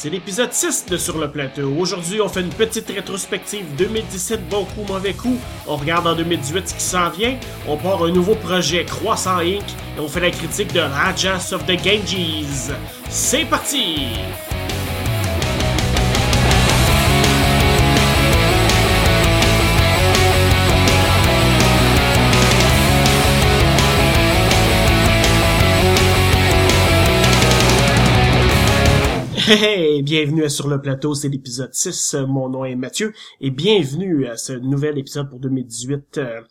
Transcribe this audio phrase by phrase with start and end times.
[0.00, 1.74] C'est l'épisode 6 de Sur le plateau.
[1.76, 5.36] Aujourd'hui, on fait une petite rétrospective 2017, bon coup, mauvais coup.
[5.66, 7.36] On regarde en 2018 ce qui s'en vient.
[7.66, 9.64] On part un nouveau projet, Croissant Inc.
[9.96, 12.70] Et on fait la critique de Rajas of the Ganges.
[13.08, 13.96] C'est parti!
[29.50, 32.16] Hey, bienvenue Sur le plateau, c'est l'épisode 6.
[32.28, 36.18] Mon nom est Mathieu et bienvenue à ce nouvel épisode pour 2018.
[36.18, 36.42] Euh,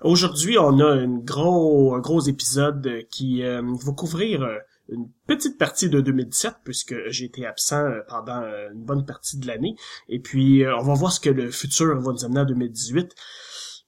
[0.00, 4.56] aujourd'hui, on a un gros, un gros épisode qui euh, va couvrir euh,
[4.88, 8.40] une petite partie de 2017 puisque j'ai été absent pendant
[8.72, 9.74] une bonne partie de l'année.
[10.08, 13.14] Et puis, on va voir ce que le futur va nous amener en 2018.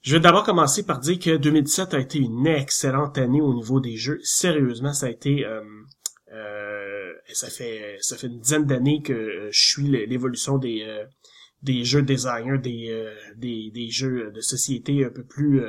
[0.02, 3.80] Je vais d'abord commencer par dire que 2017 a été une excellente année au niveau
[3.80, 4.20] des jeux.
[4.22, 5.46] Sérieusement, ça a été
[7.34, 11.04] ça fait ça fait une dizaine d'années que euh, je suis l'évolution des euh,
[11.62, 13.06] des jeux designers, des,
[13.36, 15.62] des, des jeux de société un peu plus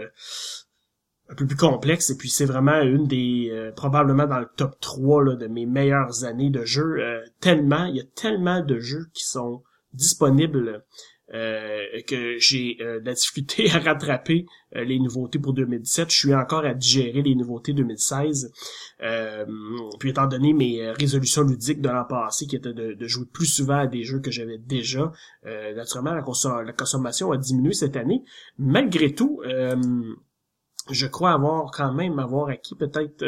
[1.27, 2.11] un peu plus complexes.
[2.11, 6.23] Et puis c'est vraiment une des probablement dans le top 3 là, de mes meilleures
[6.23, 6.99] années de jeux
[7.41, 10.79] tellement il y a tellement de jeux qui sont disponibles euh,
[11.31, 16.11] que j'ai euh, de la difficulté à rattraper euh, les nouveautés pour 2017.
[16.11, 18.51] Je suis encore à digérer les nouveautés 2016.
[19.99, 23.79] puis étant donné mes résolutions ludiques de l'an passé, qui étaient de, jouer plus souvent
[23.79, 25.11] à des jeux que j'avais déjà,
[25.75, 28.23] naturellement la, consommation a diminué cette année.
[28.57, 29.41] Malgré tout,
[30.89, 33.23] je crois avoir quand même avoir acquis peut-être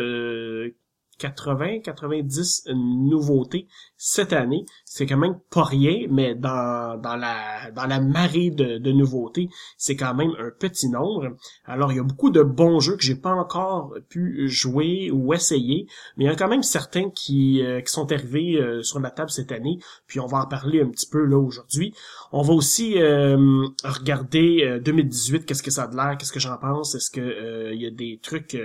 [1.19, 4.66] 80, 90 nouveautés cette année.
[4.86, 9.95] C'est quand même pas rien, mais dans, dans la dans la marée de, nouveautés, c'est
[9.95, 11.36] quand même un petit nombre.
[11.66, 15.34] Alors il y a beaucoup de bons jeux que j'ai pas encore pu jouer ou
[15.34, 18.84] essayer, mais il y en a quand même certains qui, euh, qui sont arrivés euh,
[18.84, 21.94] sur la table cette année, puis on va en parler un petit peu là aujourd'hui.
[22.31, 26.58] On va aussi euh, regarder 2018, qu'est-ce que ça a de l'air, qu'est-ce que j'en
[26.58, 28.57] pense, est-ce que il y a des trucs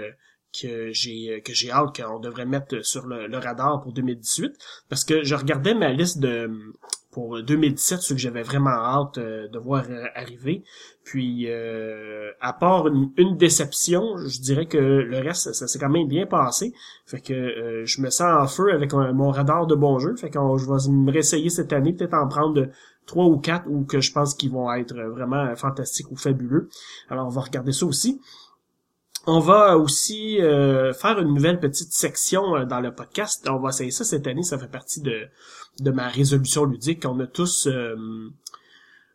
[0.53, 4.53] que j'ai que j'ai hâte qu'on devrait mettre sur le, radar pour 2018
[4.88, 6.50] parce que je regardais ma liste de
[7.10, 10.62] pour 2017 ce que j'avais vraiment hâte euh, de voir arriver.
[11.04, 16.08] Puis euh, à part une, déception je dirais que le reste ça, s'est quand même
[16.08, 16.72] bien passé.
[17.06, 20.31] Fait que euh, je me sens en feu avec mon radar de bons jeux fait
[20.31, 22.69] que je vais me réessayer cette année peut-être en prendre
[23.06, 26.69] trois ou quatre ou que je pense qu'ils vont être vraiment fantastiques ou fabuleux.
[27.08, 28.20] Alors on va regarder ça aussi
[29.31, 33.47] on va aussi euh, faire une nouvelle petite section euh, dans le podcast.
[33.50, 34.43] On va essayer ça cette année.
[34.43, 35.27] Ça fait partie de,
[35.81, 37.05] de ma résolution ludique.
[37.05, 37.94] On a tous, euh,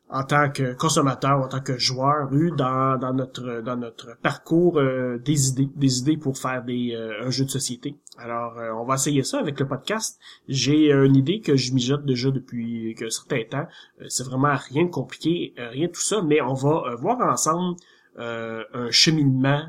[0.09, 4.79] en tant que consommateur, en tant que joueur, eu dans, dans notre dans notre parcours
[5.25, 7.95] des idées, des idées pour faire des un jeu de société.
[8.19, 10.19] Alors, on va essayer ça avec le podcast.
[10.47, 13.67] J'ai une idée que je mijote déjà depuis un certain temps.
[14.07, 17.77] C'est vraiment rien de compliqué, rien de tout ça, mais on va voir ensemble
[18.19, 19.63] un cheminement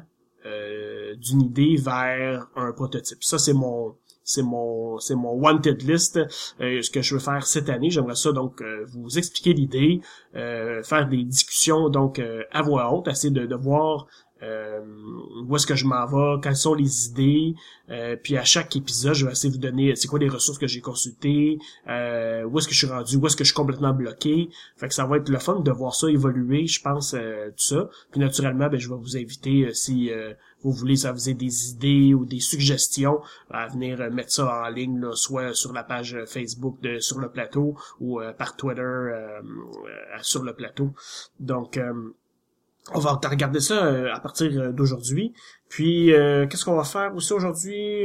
[0.46, 3.22] euh, d'une idée vers un prototype.
[3.22, 3.94] Ça, c'est mon
[4.26, 8.14] c'est mon c'est mon wanted list euh, ce que je veux faire cette année j'aimerais
[8.14, 10.00] ça donc euh, vous expliquer l'idée
[10.32, 14.06] faire des discussions donc à voix haute essayer de, de voir
[14.44, 14.80] euh,
[15.46, 17.54] où est-ce que je m'en vais, quelles sont les idées,
[17.90, 20.58] euh, puis à chaque épisode, je vais essayer de vous donner c'est quoi les ressources
[20.58, 23.56] que j'ai consultées, euh, où est-ce que je suis rendu, où est-ce que je suis
[23.56, 24.50] complètement bloqué.
[24.76, 27.88] Fait que ça va être le fun de voir ça évoluer, je pense, tout ça.
[28.10, 30.10] Puis naturellement, ben, je vais vous inviter si
[30.62, 35.12] vous voulez, ça vous des idées ou des suggestions à venir mettre ça en ligne,
[35.12, 39.10] soit sur la page Facebook de Sur le plateau ou par Twitter
[40.22, 40.92] sur le plateau.
[41.40, 41.78] Donc
[42.92, 45.32] on va regarder ça euh, à partir euh, d'aujourd'hui.
[45.68, 48.04] Puis, euh, qu'est-ce qu'on va faire aussi aujourd'hui?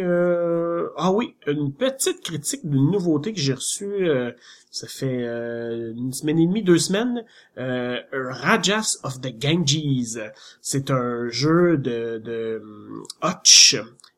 [0.98, 4.10] ah oui, une petite critique d'une nouveauté que j'ai reçue,
[4.72, 7.24] ça fait une semaine et demie, deux semaines,
[7.56, 10.20] Rajas of the Ganges.
[10.62, 12.64] C'est un jeu de, de
[13.24, 13.76] Hutch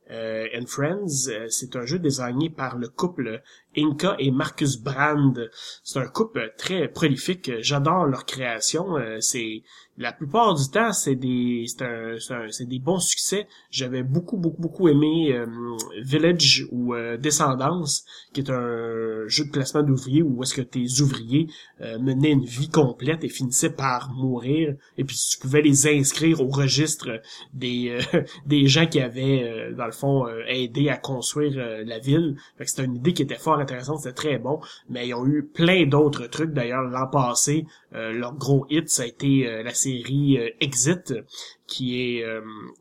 [0.10, 1.30] and Friends.
[1.50, 3.42] C'est un jeu désigné par le couple
[3.76, 5.50] Inca et Marcus Brand.
[5.84, 7.52] C'est un couple très prolifique.
[7.60, 8.96] J'adore leur création.
[9.20, 9.64] C'est
[10.02, 13.48] la plupart du temps, c'est des c'est des bons succès.
[13.70, 15.46] J'avais beaucoup beaucoup beaucoup aimé euh,
[16.02, 18.04] Village ou euh, Descendance,
[18.34, 21.48] qui est un jeu de classement d'ouvriers où est-ce que tes ouvriers
[21.82, 26.42] euh, menaient une vie complète et finissaient par mourir et puis tu pouvais les inscrire
[26.42, 27.22] au registre
[27.54, 28.00] des
[28.48, 32.38] des gens qui avaient dans le fond aidé à construire la ville.
[32.66, 34.60] C'était une idée qui était fort intéressante, c'était très bon,
[34.90, 39.06] mais ils ont eu plein d'autres trucs d'ailleurs l'an passé, leur gros hit ça a
[39.06, 39.91] été la série
[40.38, 41.14] euh, Exit
[41.68, 42.26] qui est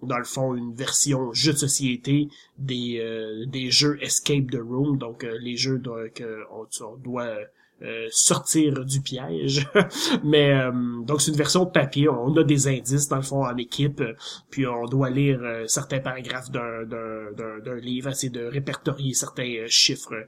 [0.02, 2.28] dans le fond une version jeu de société
[2.58, 3.00] des
[3.46, 5.80] des jeux Escape the Room, donc les jeux
[6.14, 7.38] que on, doit
[7.82, 9.66] euh, sortir du piège.
[10.24, 10.70] Mais euh,
[11.02, 12.10] donc c'est une version papier.
[12.10, 14.02] On a des indices dans le fond en équipe,
[14.50, 20.26] puis on doit lire euh, certains paragraphes d'un, d'un, livre, essayer de répertorier certains chiffres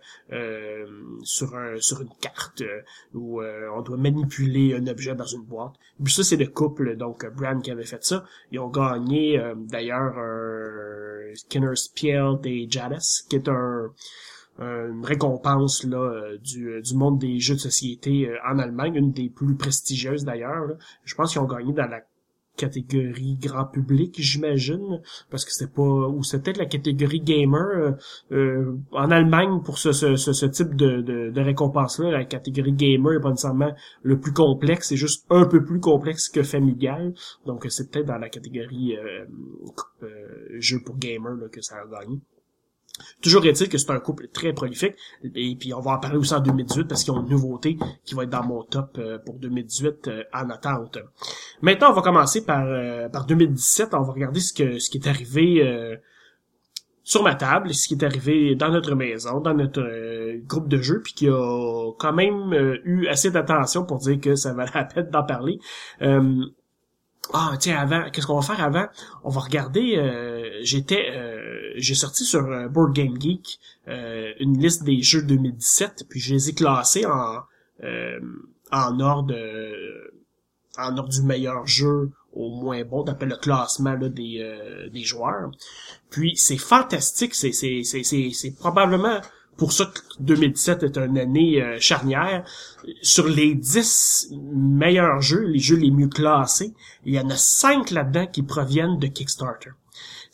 [1.25, 2.63] sur un sur une carte
[3.13, 5.75] où on doit manipuler un objet dans une boîte.
[6.03, 8.25] Puis ça c'est le couple donc Brand qui avait fait ça.
[8.51, 13.93] Ils ont gagné d'ailleurs un Skinner Spiel et Jadis qui est un
[14.59, 18.95] une récompense là euh, du, euh, du monde des jeux de société euh, en Allemagne,
[18.97, 20.67] une des plus prestigieuses d'ailleurs.
[21.05, 22.01] Je pense qu'ils ont gagné dans la
[22.55, 25.01] catégorie grand public, j'imagine,
[25.31, 27.97] parce que c'est pas ou peut-être la catégorie gamer
[28.31, 33.21] en Allemagne pour ce, ce, ce, type de, de, de récompense-là, la catégorie gamer est
[33.21, 33.73] pas nécessairement
[34.03, 37.15] le plus complexe, c'est juste un peu plus complexe que familial,
[37.47, 38.99] donc c'est peut-être dans la catégorie
[40.59, 42.21] jeu pour gamer là, que ça a gagné.
[43.23, 44.95] Toujours est-il que c'est un couple très prolifique.
[45.35, 48.15] Et puis on va en parler aussi en 2018 parce qu'ils ont une nouveauté qui
[48.15, 50.99] va être dans mon top euh, pour 2018 euh, en attente.
[51.61, 53.95] Maintenant, on va commencer par, euh, par 2017.
[53.95, 55.99] On va regarder ce, que, ce qui est arrivé
[57.05, 59.83] sur ma table, ce qui est arrivé dans notre maison, dans notre
[60.47, 64.53] groupe de jeux, puis qui a quand même eu assez d'attention pour dire que ça
[64.55, 65.59] valait la peine d'en parler.
[67.33, 68.87] Ah, tiens, avant, qu'est-ce qu'on va faire avant?
[69.25, 71.42] On va regarder, euh, j'étais, euh,
[71.77, 76.51] j'ai sorti sur euh, Board Game Geek une liste des jeux 2017, puis je les
[76.51, 77.41] ai classés en,
[78.71, 79.35] en ordre,
[80.79, 85.51] en ordre du meilleur jeu au moins bon, d'après le classement là, des, des joueurs.
[86.11, 89.21] Puis c'est fantastique, c'est, c'est, c'est, c'est probablement
[89.57, 92.45] pour ça que 2017 est une année euh, charnière.
[93.03, 96.75] Sur les 10 meilleurs jeux, les jeux les mieux classés,
[97.05, 99.71] il y en a 5 là-dedans qui proviennent de Kickstarter.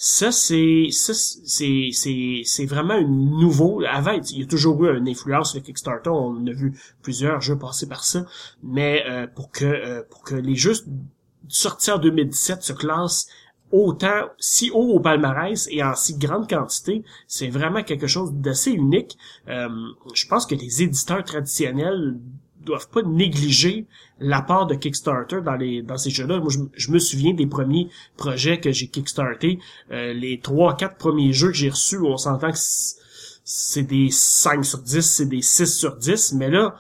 [0.01, 3.83] Ça, c'est, ça, c'est, c'est, c'est vraiment nouveau.
[3.85, 6.11] Avant, il y a toujours eu une influence de Kickstarter.
[6.11, 8.25] On a vu plusieurs jeux passer par ça.
[8.63, 10.75] Mais euh, pour que, euh, pour que les jeux
[11.49, 13.27] sortis en 2017 se classent
[13.73, 18.71] autant si haut au palmarès et en si grande quantité, c'est vraiment quelque chose d'assez
[18.71, 19.19] unique.
[19.49, 19.69] Euh,
[20.15, 22.21] je pense que les éditeurs traditionnels
[22.69, 23.87] doivent pas négliger
[24.21, 26.39] l'apport de Kickstarter dans les dans ces jeux-là.
[26.39, 29.59] Moi, je, me souviens des premiers projets que j'ai kickstarté,
[29.91, 32.59] euh, les trois, quatre premiers jeux que j'ai reçus, on s'entend que
[33.51, 36.77] c'est des 5 sur 10, c'est des 6 sur 10, mais là,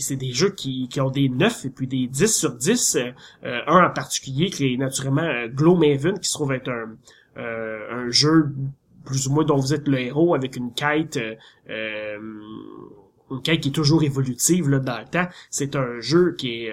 [0.00, 2.96] c'est des jeux qui, qui ont des 9 et puis des 10 sur 10.
[2.96, 3.10] Euh,
[3.44, 6.96] euh, un en particulier qui est naturellement euh, Gloomhaven, qui se trouve être un,
[7.36, 8.52] un jeu
[9.04, 11.18] plus ou moins dont vous êtes le héros avec une quête
[13.30, 15.28] une qui est toujours évolutive là, dans le temps.
[15.50, 16.72] C'est un jeu qui est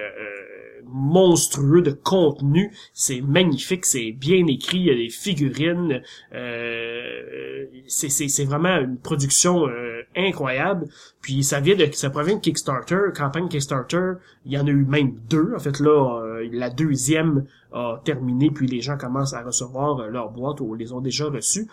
[0.89, 2.71] monstrueux de contenu.
[2.94, 6.01] C'est magnifique, c'est bien écrit, il y a des figurines.
[6.33, 10.88] Euh, c'est vraiment une production euh, incroyable.
[11.21, 14.13] Puis ça vient de ça provient de Kickstarter, campagne Kickstarter.
[14.45, 15.54] Il y en a eu même deux.
[15.56, 20.07] En fait là, euh, la deuxième a terminé, puis les gens commencent à recevoir euh,
[20.07, 21.68] leur boîte ou les ont déjà reçus.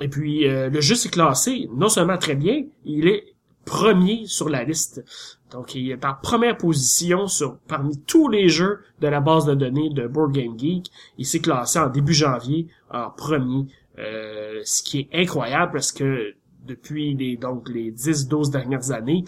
[0.00, 3.29] Et puis le jeu s'est classé non seulement très bien, il est
[3.70, 5.04] premier sur la liste.
[5.52, 9.54] Donc, il est en première position sur parmi tous les jeux de la base de
[9.54, 10.90] données de Board Game Geek.
[11.18, 13.66] Il s'est classé en début janvier en premier,
[13.98, 16.34] euh, ce qui est incroyable parce que
[16.66, 19.24] depuis les donc les 10-12 dernières années,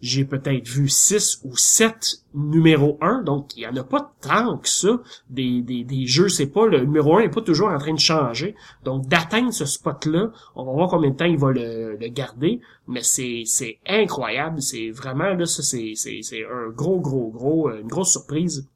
[0.00, 4.58] j'ai peut-être vu 6 ou 7 numéro 1, donc il y en a pas tant
[4.58, 5.00] que ça.
[5.30, 7.98] Des, des, des jeux, c'est pas le numéro 1 est pas toujours en train de
[7.98, 8.54] changer.
[8.84, 13.02] Donc d'atteindre ce spot-là, on va voir combien de temps il va le, garder, mais
[13.02, 17.88] c'est, c'est incroyable, c'est vraiment là, ça c'est, c'est, c'est un gros, gros, gros, une
[17.88, 18.68] grosse surprise.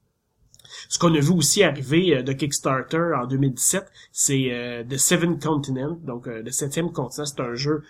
[0.92, 5.38] Ce qu'on a vu aussi arriver euh, de Kickstarter en 2017, c'est euh, The Seven
[5.38, 7.82] Continent, donc euh, le septième continent, c'est un jeu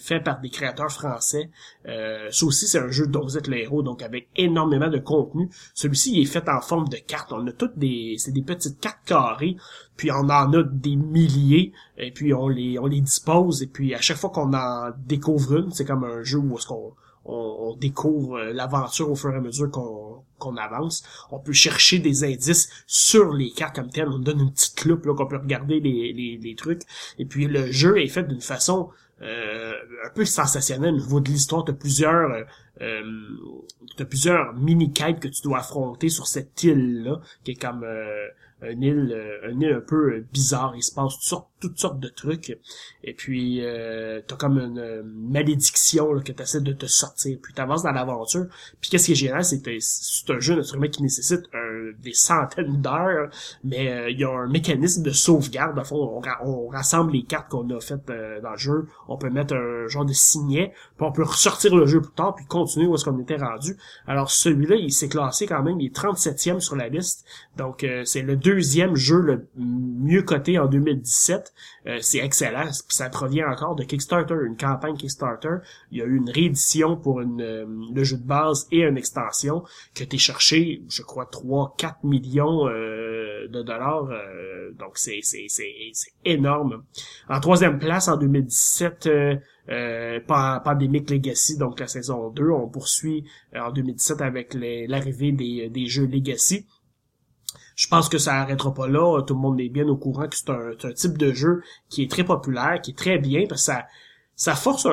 [0.00, 1.50] fait par des créateurs français.
[1.84, 5.50] ça aussi, c'est un jeu dont vous êtes le héros, donc avec énormément de contenu.
[5.74, 7.32] Celui-ci est fait en forme de carte.
[7.32, 9.56] On a toutes des, c'est des petites cartes carrées,
[9.96, 13.94] puis on en a des milliers, et puis on les, on les dispose, et puis
[13.94, 16.92] à chaque fois qu'on en découvre une, c'est comme un jeu où est-ce qu'on
[17.30, 21.02] on, découvre euh, l'aventure au fur et à mesure qu'on avance.
[21.30, 24.08] On peut chercher des indices sur les cartes comme tel.
[24.08, 26.82] On donne une petite loupe là qu'on peut regarder les, trucs.
[27.18, 28.90] Et puis le jeu est fait d'une façon
[29.22, 29.72] euh,
[30.04, 31.64] un peu sensationnelle au niveau de l'histoire.
[31.64, 32.44] de plusieurs euh,
[32.82, 33.02] euh
[34.08, 37.84] plusieurs mini-quêtes que tu dois affronter sur cette île-là, qui est comme
[38.62, 40.74] une île, euh, une île un peu euh, bizarre.
[40.76, 42.58] Il se passe toutes sortes, toutes sortes de trucs.
[43.04, 47.38] Et puis, euh, t'as comme une, malédiction là, que t'essaies de te sortir.
[47.42, 48.46] Puis t'avances dans l'aventure.
[48.80, 52.14] Puis qu'est-ce qui est génial, c'est que c'est un jeu naturellement qui nécessite un, des
[52.14, 53.28] centaines d'heures,
[53.62, 55.78] mais il y a un mécanisme de sauvegarde.
[55.78, 58.86] À fond, on, rassemble les cartes qu'on a faites dans le jeu.
[59.08, 62.34] On peut mettre un genre de signet, puis on peut ressortir le jeu plus tard,
[62.34, 63.76] puis continuer où est-ce qu'on était rendu.
[64.06, 67.24] Alors celui-là, il s'est classé quand même, il est 37e sur la liste.
[67.56, 71.49] Donc c'est le deuxième jeu le mieux coté en 2017.
[72.00, 72.70] C'est excellent.
[72.88, 75.56] Ça provient encore de Kickstarter, une campagne Kickstarter.
[75.90, 79.64] Il y a eu une réédition pour une, le jeu de base et une extension
[79.94, 84.08] que t'es cherché, je crois, 3, 4 millions euh, de dollars.
[84.10, 86.84] Euh, donc c'est, c'est, c'est, c'est énorme.
[87.28, 89.36] En troisième place, en 2017, euh,
[89.70, 92.50] euh, Pandemic Legacy, donc la saison 2.
[92.50, 96.66] On poursuit euh, en 2017 avec l'arrivée des, des jeux Legacy.
[97.80, 99.22] Je pense que ça arrêtera pas là.
[99.22, 102.10] Tout le monde est bien au courant que c'est un, type de jeu qui est
[102.10, 103.86] très populaire, qui est très bien, parce que ça,
[104.36, 104.86] ça force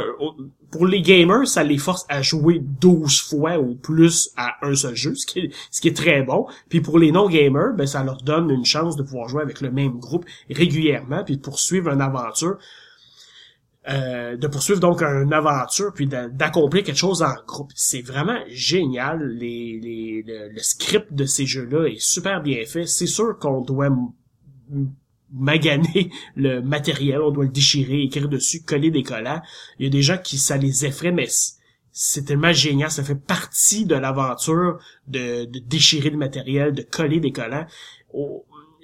[0.72, 4.96] pour les gamers, ça les force à jouer 12 fois ou plus à un seul
[4.96, 6.48] jeu, ce qui est, ce qui est très bon.
[6.70, 9.70] Puis pour les non-gamers, ben ça leur donne une chance de pouvoir jouer avec le
[9.70, 12.58] même groupe régulièrement, puis de poursuivre une aventure.
[13.90, 17.72] Euh, de poursuivre donc une aventure puis d'accomplir quelque chose en groupe.
[17.74, 19.30] C'est vraiment génial.
[19.30, 22.86] Les, les, le, script de ces jeux-là est super bien fait.
[22.86, 23.90] C'est sûr qu'on doit
[25.32, 29.42] maganer le matériel, on doit le déchirer, écrire dessus, coller des collants.
[29.80, 31.28] Il y a des gens qui ça les effraie, mais
[31.92, 37.32] c'est tellement génial, ça fait partie de l'aventure de, déchirer le matériel, de coller des
[37.32, 37.66] collants.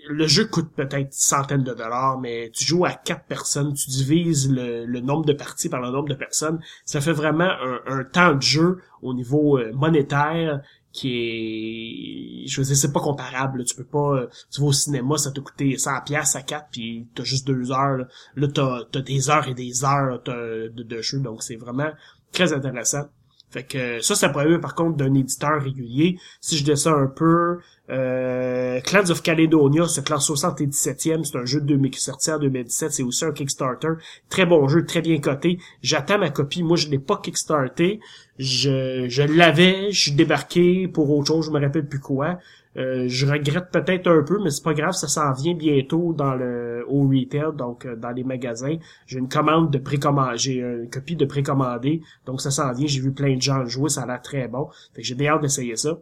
[0.07, 4.49] Le jeu coûte peut-être centaines de dollars, mais tu joues à quatre personnes, tu divises
[4.49, 6.59] le, nombre de parties par le nombre de personnes.
[6.85, 7.49] Ça fait vraiment
[7.87, 12.99] un, temps de jeu au niveau euh, monétaire qui est je veux dire c'est pas
[12.99, 16.43] comparable tu peux pas euh, tu vas au cinéma ça t'a coûté 100 pièces à
[16.43, 18.05] 4 puis t'as juste deux heures là,
[18.35, 21.89] là t'as as des heures et des heures de, de jeu donc c'est vraiment
[22.31, 23.07] très intéressant
[23.53, 26.17] fait que ça, ça pourrait par contre d'un éditeur régulier.
[26.41, 27.59] Si je descends un peu,
[27.89, 31.23] euh, Clans of Caledonia se classe 77e.
[31.23, 32.91] C'est un jeu de 2000, qui est sorti en 2017.
[32.91, 33.93] C'est aussi un Kickstarter.
[34.29, 35.59] Très bon jeu, très bien coté.
[35.81, 36.63] J'attends ma copie.
[36.63, 37.99] Moi, je l'ai pas Kickstarté.
[38.39, 42.39] Je, je l'avais, je suis débarqué pour autre chose, je me rappelle plus quoi.
[42.75, 46.33] Euh, je regrette peut-être un peu, mais c'est pas grave, ça s'en vient bientôt dans
[46.33, 48.77] le au retail, donc euh, dans les magasins.
[49.05, 52.87] J'ai une commande de précommande, j'ai une copie de précommandé, donc ça s'en vient.
[52.87, 54.69] J'ai vu plein de gens jouer, ça a l'air très bon.
[54.95, 55.99] Fait que j'ai bien hâte d'essayer ça.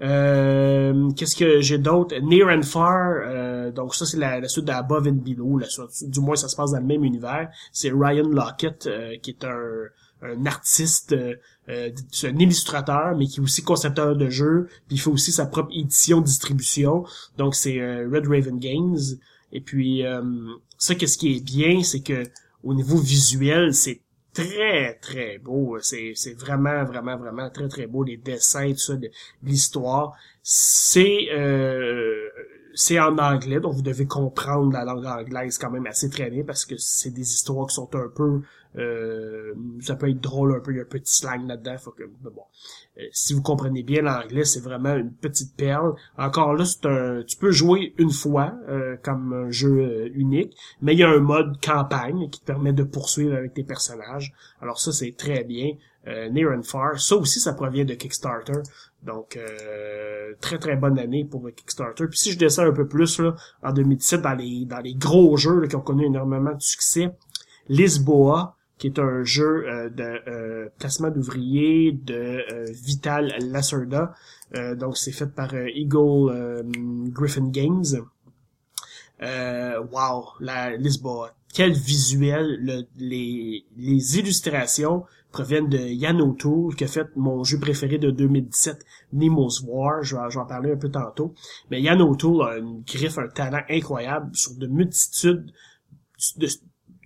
[0.00, 2.14] Euh, qu'est-ce que j'ai d'autre?
[2.22, 5.66] Near and Far, donc ça c'est la, suite d'Above and Below, la
[6.02, 7.50] du moins ça se passe dans le même univers.
[7.72, 8.88] C'est Ryan Lockett
[9.22, 9.88] qui est un
[10.22, 11.36] un artiste, euh,
[11.68, 11.90] euh
[12.24, 15.70] un illustrateur, mais qui est aussi concepteur de jeux, puis il fait aussi sa propre
[15.72, 17.04] édition distribution.
[17.36, 18.98] Donc c'est euh, Red Raven Games.
[19.52, 20.22] Et puis euh,
[20.76, 22.24] ça, qu'est-ce qui est bien, c'est que
[22.64, 24.00] au niveau visuel, c'est
[24.44, 25.78] très très beau.
[25.80, 29.10] C'est c'est vraiment vraiment vraiment très très beau les dessins tout ça de,
[29.42, 30.16] l'histoire.
[30.42, 31.28] C'est
[32.74, 36.44] c'est en anglais, donc vous devez comprendre la langue anglaise quand même assez très bien
[36.44, 38.42] parce que c'est des histoires qui sont un peu
[38.76, 41.76] euh, ça peut être drôle un peu, il y a un petit slang là-dedans.
[41.78, 42.42] Faut que, bon,
[42.98, 45.94] euh, si vous comprenez bien l'anglais, c'est vraiment une petite perle.
[46.16, 50.94] Encore là, c'est un, tu peux jouer une fois euh, comme un jeu unique, mais
[50.94, 54.32] il y a un mode campagne qui te permet de poursuivre avec tes personnages.
[54.60, 55.72] Alors ça, c'est très bien.
[56.30, 58.62] Near and Far, ça aussi, ça provient de Kickstarter.
[59.02, 59.38] Donc,
[60.40, 62.06] très très bonne année pour Kickstarter.
[62.06, 65.36] Puis si je descends un peu plus là, en 2017 dans les dans les gros
[65.36, 67.10] jeux qui ont connu énormément de succès,
[67.68, 74.14] Lisboa, qui est un jeu euh, de euh, placement d'ouvriers de euh, Vital Lacerda.
[74.76, 76.64] donc c'est fait par Eagle
[77.10, 77.84] Griffin Games.
[79.20, 80.70] wow, la.
[81.52, 87.98] Quel visuel, les, les illustrations proviennent de Yann O'Toole, qui a fait mon jeu préféré
[87.98, 90.02] de 2017, Nemo's War.
[90.02, 91.34] Je vais, en parler un peu tantôt.
[91.70, 95.52] Mais Yann O'Toole a une griffe, un talent incroyable sur de multitudes
[96.36, 96.48] de,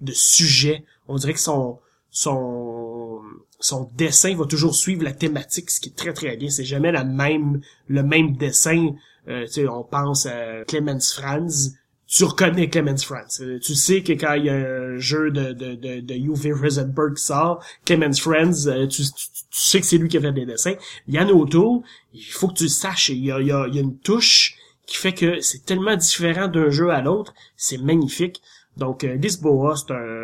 [0.02, 0.85] de sujets.
[1.09, 1.78] On dirait que son
[2.11, 3.21] son
[3.59, 6.50] son dessin va toujours suivre la thématique, ce qui est très très bien.
[6.50, 8.90] C'est jamais la même le même dessin.
[9.28, 11.75] Euh, tu on pense à Clemens Franz.
[12.06, 13.40] Tu reconnais Clemens Franz.
[13.40, 16.52] Euh, tu sais que quand il y a un jeu de de de, de Uwe
[16.61, 19.04] Rosenberg qui sort, Clemens Franz, euh, tu,
[19.50, 20.75] sais que c'est lui qui a fait des dessins.
[21.09, 21.82] Yann O'Toole,
[22.12, 23.11] il faut que tu le saches.
[23.11, 24.56] Il y a, il y a, il y a une touche
[24.87, 27.32] qui fait que c'est tellement différent d'un jeu à l'autre.
[27.56, 28.42] C'est magnifique.
[28.76, 29.74] Donc, euh, Lisboa,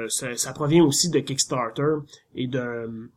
[0.09, 1.97] c'est ça, provient aussi de Kickstarter
[2.35, 3.11] et de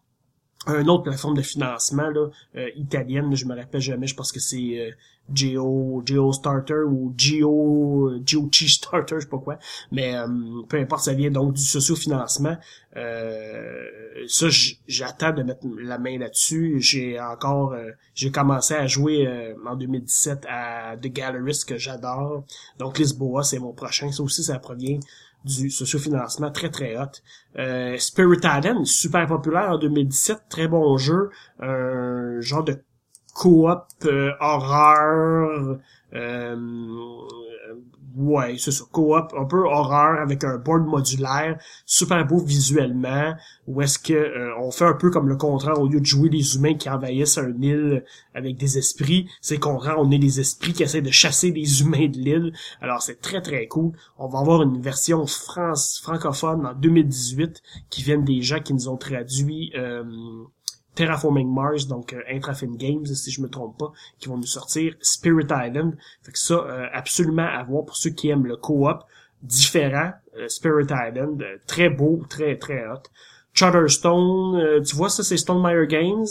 [0.68, 4.40] un autre plateforme de financement là, euh, italienne, je me rappelle jamais, je pense que
[4.40, 4.92] c'est euh,
[5.34, 9.58] Geo Geo Starter ou Geo Geo Cheese Starter, je sais pas quoi,
[9.92, 10.28] mais euh,
[10.70, 12.58] peu importe, ça vient donc du socio-financement.
[12.96, 13.86] Euh,
[14.28, 14.48] ça,
[14.88, 16.80] j'attends de mettre la main là-dessus.
[16.80, 17.76] J'ai encore,
[18.14, 22.44] j'ai commencé à jouer en 2017 à The Gallerist que j'adore.
[22.78, 24.12] Donc Lisboa, c'est mon prochain.
[24.12, 25.00] Ça aussi, ça provient
[25.46, 27.22] du sociofinancement très très hot.
[27.58, 31.30] Euh, Spirit Island, super populaire en 2017, très bon jeu,
[31.60, 32.82] un genre de
[33.34, 35.80] coop euh, horreur
[36.14, 36.56] euh,
[38.16, 43.34] ouais, c'est ça, coop, un peu horreur avec un board modulaire, super beau visuellement,
[43.68, 46.30] où est-ce que euh, on fait un peu comme le contraire au lieu de jouer
[46.30, 48.04] des humains qui envahissent un île
[48.34, 51.82] avec des esprits, c'est qu'on rend on est des esprits qui essaient de chasser des
[51.82, 52.54] humains de l'île.
[52.82, 53.92] Alors c'est très très cool.
[54.18, 58.90] On va avoir une version France francophone en 2018 qui viennent des gens qui nous
[58.90, 60.04] ont traduit euh,
[61.02, 64.94] Terraforming Mars, donc euh, Intrafin Games, si je me trompe pas, qui vont nous sortir
[65.02, 65.98] Spirit Island.
[66.22, 69.04] Fait que ça, euh, absolument à voir pour ceux qui aiment le co-op
[69.42, 70.12] différent.
[70.38, 73.02] Euh, Spirit Island, très beau, très très hot.
[73.54, 76.28] Charterstone, tu vois ça, c'est Stonemaier Games.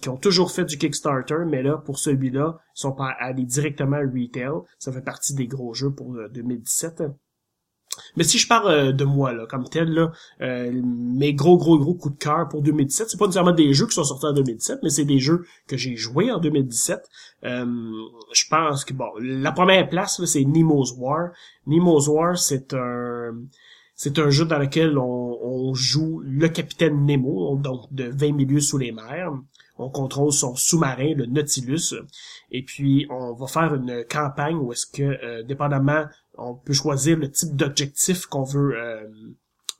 [0.00, 3.96] qui ont toujours fait du Kickstarter, mais là, pour celui-là, ils sont pas allés directement
[3.96, 4.60] à retail.
[4.78, 7.04] Ça fait partie des gros jeux pour 2017.
[8.16, 11.78] Mais si je parle euh, de moi, là, comme tel, là, euh, mes gros, gros,
[11.78, 14.32] gros coups de cœur pour 2017, c'est pas nécessairement des jeux qui sont sortis en
[14.32, 17.00] 2017, mais c'est des jeux que j'ai joués en 2017.
[17.44, 17.64] Euh,
[18.32, 21.30] je pense que, bon, la première place, c'est Nemo's War.
[21.66, 23.34] Nemo's War, c'est un...
[24.02, 28.60] C'est un jeu dans lequel on, on, joue le capitaine Nemo, donc de 20 milieux
[28.60, 29.30] sous les mers.
[29.76, 31.94] On contrôle son sous-marin, le Nautilus.
[32.50, 37.30] Et puis, on va faire une campagne où est-ce que, dépendamment on peut choisir le
[37.30, 39.06] type d'objectif qu'on veut euh,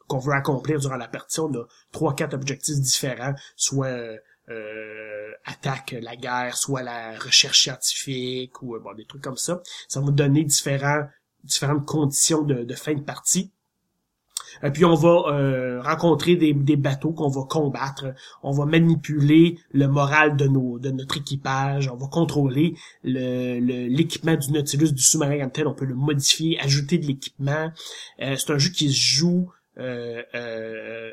[0.08, 1.40] qu'on veut accomplir durant la partie.
[1.40, 8.60] On a trois, quatre objectifs différents, soit euh, attaque la guerre, soit la recherche scientifique
[8.62, 9.62] ou bon des trucs comme ça.
[9.88, 11.06] Ça va donner différents
[11.44, 13.52] différentes conditions de, de fin de partie.
[14.62, 18.06] Et puis on va euh, rencontrer des, des bateaux qu'on va combattre.
[18.42, 21.88] On va manipuler le moral de nos de notre équipage.
[21.88, 25.66] On va contrôler le, l'équipement du Nautilus, du sous-marin comme tel.
[25.66, 27.70] On peut le modifier, ajouter de l'équipement.
[28.20, 30.22] Euh, c'est un jeu qui se joue euh,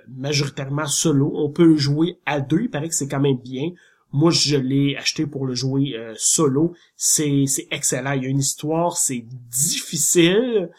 [0.08, 1.32] majoritairement solo.
[1.36, 2.62] On peut le jouer à deux.
[2.62, 3.70] Il paraît que c'est quand même bien.
[4.14, 6.74] Moi, je l'ai acheté pour le jouer solo.
[6.96, 8.14] C'est, c'est excellent.
[8.14, 10.70] Il y a une histoire, c'est difficile,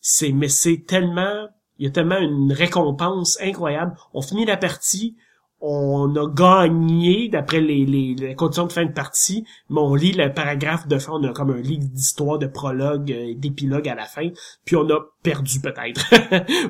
[0.00, 3.96] c'est mais c'est tellement il y a tellement une récompense incroyable.
[4.12, 5.16] On finit la partie,
[5.60, 10.32] on a gagné d'après les, les, conditions de fin de partie, mais on lit le
[10.32, 14.04] paragraphe de fin, on a comme un livre d'histoire, de prologue, euh, d'épilogue à la
[14.04, 14.28] fin,
[14.64, 16.00] puis on a perdu peut-être,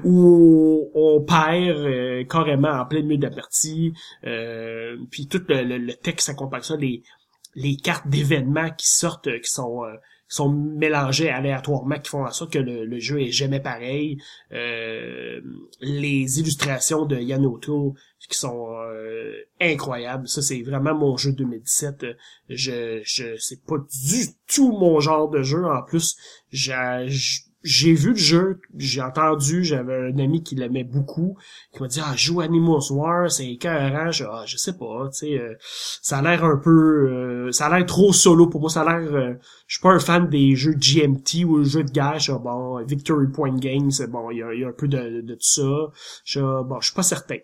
[0.04, 3.92] ou on perd euh, carrément en plein milieu de la partie,
[4.24, 7.02] euh, puis tout le, le, texte accompagne ça, les,
[7.54, 9.82] les cartes d'événements qui sortent, qui sont
[10.28, 14.18] sont mélangés aléatoirement qui font en sorte que le, jeu est jamais pareil.
[14.52, 15.40] Euh,
[15.80, 17.94] les illustrations de Yann O'Toole
[18.28, 20.28] qui sont euh, incroyables.
[20.28, 22.04] Ça, c'est vraiment mon jeu 2017.
[22.50, 25.64] Je, je, c'est pas du tout mon genre de jeu.
[25.64, 26.16] En plus,
[26.52, 27.06] j'ai
[27.68, 31.37] j'ai vu le jeu, j'ai entendu, j'avais un ami qui l'aimait beaucoup,
[31.72, 35.18] qui m'a dit ah joue Animals War, c'est écœurant, je ah, je sais pas, tu
[35.18, 38.70] sais euh, ça a l'air un peu euh, ça a l'air trop solo pour moi,
[38.70, 39.35] ça a l'air euh,
[39.66, 43.26] je suis pas un fan des jeux GMT ou jeux de guerre, je, bon Victory
[43.26, 45.90] Point Games, bon il y a, y a, un peu de, de, ça,
[46.24, 47.37] je bon je suis pas certain.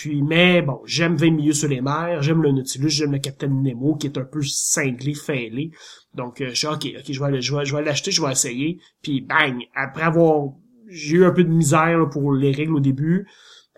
[0.00, 3.62] Puis, mais bon, j'aime 20 milieux sur les mers, j'aime le Nautilus, j'aime le Capitaine
[3.62, 5.72] Nemo qui est un peu cinglé, fêlé.
[6.14, 8.32] Donc, euh, je suis ok, ok, je vais, je vais, je vais l'acheter, je vais
[8.32, 8.80] essayer.
[9.02, 10.54] Puis, bang, après avoir,
[10.88, 13.26] j'ai eu un peu de misère pour les règles au début.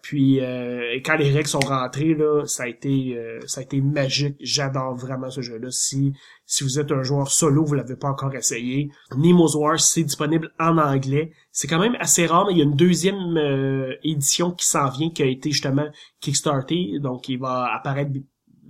[0.00, 3.80] Puis euh, quand les règles sont rentrées là, ça a été euh, ça a été
[3.80, 4.34] magique.
[4.40, 5.70] J'adore vraiment ce jeu-là.
[5.70, 6.12] Si
[6.52, 10.52] si vous êtes un joueur solo, vous l'avez pas encore essayé, Nemo's Wars c'est disponible
[10.60, 11.32] en anglais.
[11.50, 14.90] C'est quand même assez rare, mais il y a une deuxième euh, édition qui s'en
[14.90, 15.86] vient qui a été justement
[16.20, 18.12] kickstartée, donc il va apparaître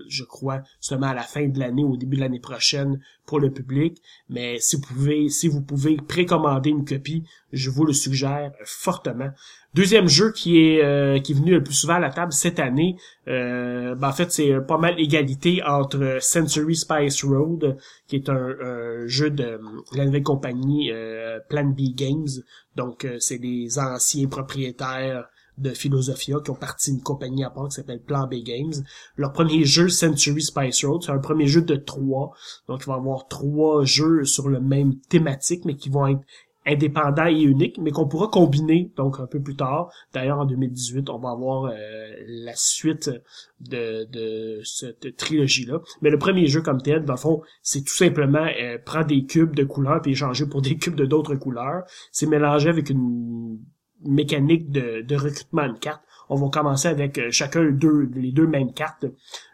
[0.09, 3.41] je crois, seulement à la fin de l'année ou au début de l'année prochaine pour
[3.41, 4.01] le public.
[4.29, 9.31] Mais si vous pouvez, si vous pouvez précommander une copie, je vous le suggère fortement.
[9.75, 12.59] Deuxième jeu qui est euh, qui est venu le plus souvent à la table cette
[12.59, 18.29] année, euh, ben en fait c'est pas mal égalité entre Century Spice Road, qui est
[18.29, 19.59] un, jeu de
[19.95, 22.29] la nouvelle compagnie euh, Plan B Games.
[22.77, 27.77] Donc c'est des anciens propriétaires de Philosophia qui ont parti une compagnie à part qui
[27.77, 28.75] s'appelle Plan B Games.
[29.17, 32.33] Leur premier jeu, Century Spice Road, c'est un premier jeu de trois.
[32.69, 36.23] Donc, il va y avoir trois jeux sur le même thématique, mais qui vont être
[36.67, 39.91] indépendant et unique, mais qu'on pourra combiner donc un peu plus tard.
[40.13, 41.73] D'ailleurs, en 2018, on va avoir euh,
[42.27, 43.11] la suite
[43.61, 45.81] de, de cette trilogie-là.
[46.01, 49.25] Mais le premier jeu comme tel, dans le fond, c'est tout simplement euh, prendre des
[49.25, 51.83] cubes de couleurs puis échanger pour des cubes de d'autres couleurs.
[52.11, 53.59] C'est mélangé avec une
[54.05, 56.03] mécanique de, recrutement de cartes.
[56.29, 59.07] On va commencer avec euh, chacun deux, les deux mêmes cartes.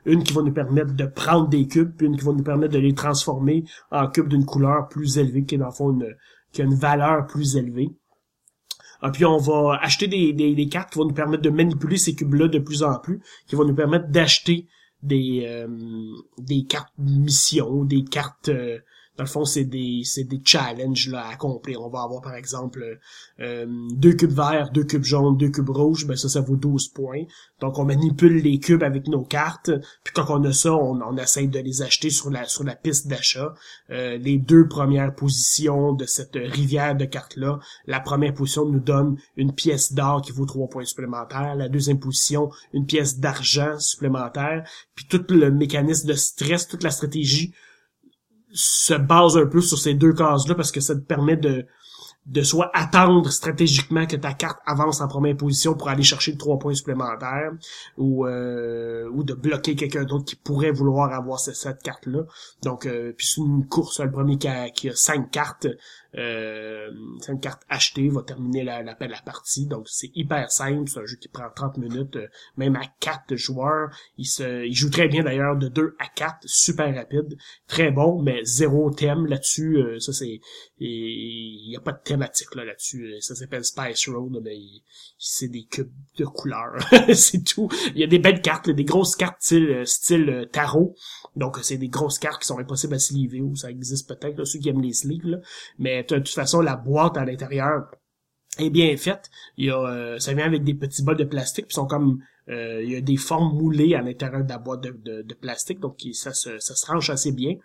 [0.05, 2.75] Une qui va nous permettre de prendre des cubes, puis une qui va nous permettre
[2.75, 6.14] de les transformer en cubes d'une couleur plus élevée, qui est dans le fond une,
[6.53, 7.91] qui a une valeur plus élevée.
[9.01, 12.15] Ah, puis on va acheter des, des, cartes qui vont nous permettre de manipuler ces
[12.15, 14.67] cubes-là de plus en plus, qui vont nous permettre d'acheter
[15.03, 15.69] des, euh,
[16.39, 18.79] des cartes mission, des cartes euh,
[19.18, 21.83] dans le fond, c'est des des challenges là à accomplir.
[21.83, 22.98] On va avoir par exemple
[23.40, 26.88] euh, deux cubes verts, deux cubes jaunes, deux cubes rouges, ben ça ça vaut 12
[26.90, 27.24] points.
[27.61, 29.72] Donc on manipule les cubes avec nos cartes,
[30.04, 33.09] puis quand on a ça, on, essaie de les acheter sur la sur la piste
[33.09, 33.54] d'achat.
[33.90, 38.78] Euh, les deux premières positions de cette rivière de cartes là, la première position nous
[38.78, 43.81] donne une pièce d'or qui vaut 3 points supplémentaires, la deuxième position une pièce d'argent
[43.81, 44.62] supplémentaire,
[44.94, 47.52] puis tout le mécanisme de stress, toute la stratégie
[48.53, 51.67] se base un peu sur ces deux cases-là parce que ça te permet de
[52.29, 56.59] de soit attendre stratégiquement que ta carte avance en première position pour aller chercher trois
[56.59, 57.53] points supplémentaires
[57.97, 62.25] ou euh, ou de bloquer quelqu'un d'autre qui pourrait vouloir avoir cette, carte là
[62.63, 65.69] donc euh, puis c'est une course le premier qui qui a cinq cartes
[66.16, 66.90] euh,
[67.21, 71.07] cinq cartes achetées va terminer la, la, la partie donc c'est hyper simple c'est un
[71.07, 75.09] jeu qui prend 30 minutes euh, même à quatre joueurs il se il joue très
[75.09, 80.12] bien d'ailleurs de 2 à 4 super rapide très bon mais zéro thème là-dessus ça
[80.12, 80.40] c'est
[80.81, 83.14] il y a pas de thème là là-dessus.
[83.21, 84.59] Ça s'appelle Spice Road, mais
[85.18, 86.77] c'est des cubes de couleurs.
[87.14, 87.68] c'est tout.
[87.94, 90.94] Il y a des belles cartes, des grosses cartes style, euh, style euh, tarot.
[91.37, 94.59] Donc c'est des grosses cartes qui sont impossibles à sliver ou ça existe peut-être, ceux
[94.59, 95.40] qui aiment les sleeves.
[95.79, 97.91] Mais de toute façon, la boîte à l'intérieur
[98.59, 99.31] est bien faite.
[99.57, 102.21] Il y a, euh, ça vient avec des petits bols de plastique, qui sont comme
[102.51, 106.01] il y a des formes moulées à l'intérieur de la boîte de, de, plastique, donc
[106.15, 107.57] ça se, ça se range assez bien.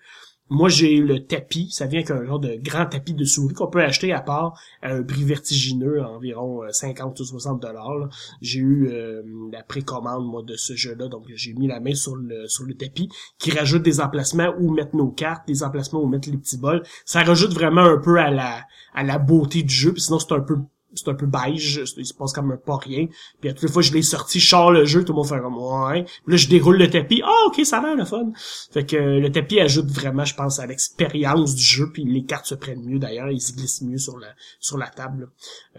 [0.49, 1.69] Moi, j'ai le tapis.
[1.71, 4.93] Ça vient qu'un genre de grand tapis de souris qu'on peut acheter à part à
[4.93, 8.09] un prix vertigineux, environ 50 euh, ou 60 dollars.
[8.41, 11.07] J'ai eu euh, la précommande, moi, de ce jeu-là.
[11.07, 14.71] Donc, j'ai mis la main sur le sur le tapis qui rajoute des emplacements où
[14.73, 16.83] mettre nos cartes, des emplacements où mettre les petits bols.
[17.05, 18.61] Ça rajoute vraiment un peu à la
[18.93, 19.93] à la beauté du jeu.
[19.93, 20.57] Puis sinon, c'est un peu
[20.95, 23.07] c'est un peu beige, il se passe comme pas rien.
[23.41, 25.27] Puis à toutes les fois je l'ai sorti, je sors le jeu, tout le monde
[25.27, 26.05] fait comme ouais.
[26.27, 28.31] Là je déroule le tapis, ah ok ça va le fun.
[28.71, 32.45] Fait que le tapis ajoute vraiment, je pense, à l'expérience du jeu, puis les cartes
[32.45, 34.29] se prennent mieux d'ailleurs, ils se glissent mieux sur la
[34.59, 35.29] sur la table.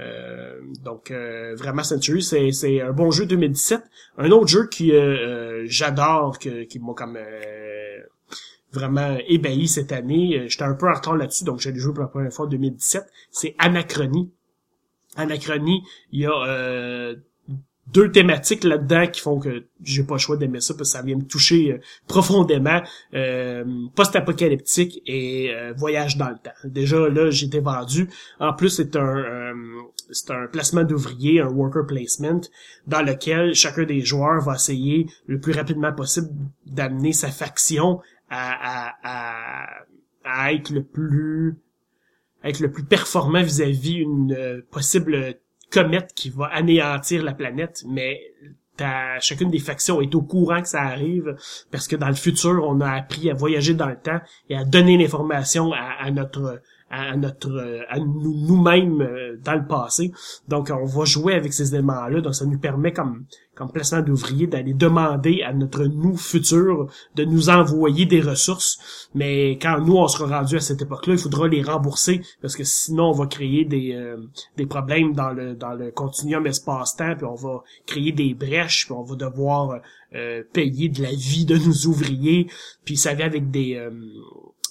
[0.01, 3.83] Euh, donc euh, vraiment Century, c'est c'est un bon jeu 2017.
[4.19, 7.19] Un autre jeu qui euh, euh j'adore, que, qui m'a comme
[8.73, 10.47] vraiment ébahi cette année.
[10.49, 13.05] J'étais un peu en retard là-dessus, donc j'ai joué pour la première fois en 2017.
[13.31, 14.33] C'est Anachronie
[15.17, 17.17] Anachronie, il y a euh,
[17.87, 21.03] deux thématiques là-dedans qui font que j'ai pas le choix d'aimer ça parce que ça
[21.03, 22.83] vient me toucher euh, profondément.
[23.15, 26.51] Euh, Post-apocalyptique et euh, voyage dans le temps.
[26.65, 28.09] Déjà là, j'étais vendu.
[28.41, 29.53] En plus, c'est un
[30.11, 32.41] c'est un placement d'ouvrier, un worker placement,
[32.87, 36.29] dans lequel chacun des joueurs va essayer le plus rapidement possible
[36.67, 39.67] d'amener sa faction à, à, à,
[40.25, 41.57] à être le plus
[42.45, 45.35] être le plus performant vis-à-vis une euh, possible
[45.71, 48.21] comète qui va anéantir la planète, mais
[49.21, 51.37] chacune des factions est au courant que ça arrive
[51.71, 54.65] parce que dans le futur, on a appris à voyager dans le temps et à
[54.65, 56.61] donner l'information à, notre
[56.95, 60.13] à notre à nous-mêmes euh, dans le passé.
[60.49, 62.21] Donc on va jouer avec ces éléments-là.
[62.21, 67.25] Donc ça nous permet comme comme placement d'ouvriers d'aller demander à notre nous futur de
[67.25, 69.09] nous envoyer des ressources.
[69.15, 72.65] Mais quand nous on sera rendu à cette époque-là, il faudra les rembourser parce que
[72.65, 74.17] sinon on va créer des euh,
[74.57, 78.95] des problèmes dans le dans le continuum espace-temps puis on va créer des brèches puis
[78.95, 79.81] on va devoir
[80.15, 82.47] euh, payer de la vie de nos ouvriers
[82.85, 83.77] puis ça vient avec des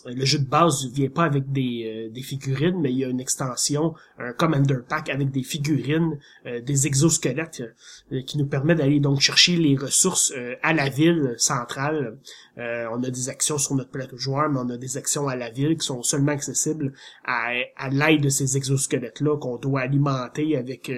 [0.05, 3.07] le jeu de base vient pas avec des, euh, des figurines, mais il y a
[3.07, 7.63] une extension, un Commander Pack avec des figurines, euh, des exosquelettes
[8.11, 12.17] euh, qui nous permet d'aller donc chercher les ressources à la ville centrale.
[12.57, 15.49] on a des actions sur notre plateau joueur, mais on a des actions à la
[15.49, 16.93] ville qui sont seulement accessibles
[17.25, 20.91] à, à l'aide de ces exosquelettes-là qu'on doit alimenter avec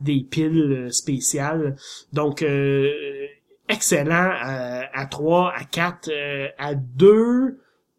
[0.00, 1.76] des piles spéciales.
[2.12, 2.44] Donc
[3.68, 4.30] excellent
[4.92, 6.10] à 3, à 4,
[6.58, 7.58] à 2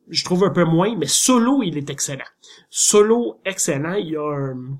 [0.10, 2.24] je trouve un peu moins, mais solo, il est excellent.
[2.70, 3.94] Solo, excellent.
[3.96, 4.78] Il y a un,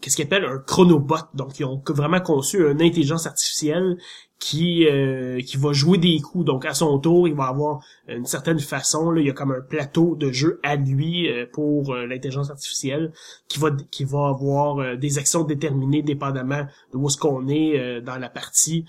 [0.00, 1.16] qu'est-ce qu'il appelle un chronobot.
[1.34, 3.98] Donc, ils ont vraiment conçu une intelligence artificielle
[4.44, 6.44] qui euh, qui va jouer des coups.
[6.44, 9.10] Donc à son tour, il va avoir une certaine façon.
[9.10, 12.50] Là, il y a comme un plateau de jeu à lui euh, pour euh, l'intelligence
[12.50, 13.12] artificielle
[13.48, 18.18] qui va qui va avoir des actions déterminées dépendamment de où est-ce qu'on est dans
[18.18, 18.84] la partie.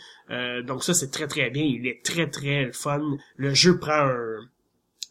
[0.67, 1.63] donc ça c'est très très bien.
[1.63, 3.01] Il est très très fun.
[3.37, 4.39] Le jeu prend un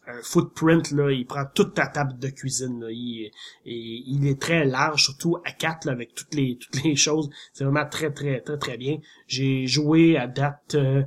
[0.07, 2.87] un footprint là, il prend toute ta table de cuisine là.
[2.91, 3.31] Il,
[3.65, 7.29] il est très large, surtout à 4 là, avec toutes les toutes les choses.
[7.53, 8.97] C'est vraiment très très très très bien.
[9.27, 11.03] J'ai joué à date euh,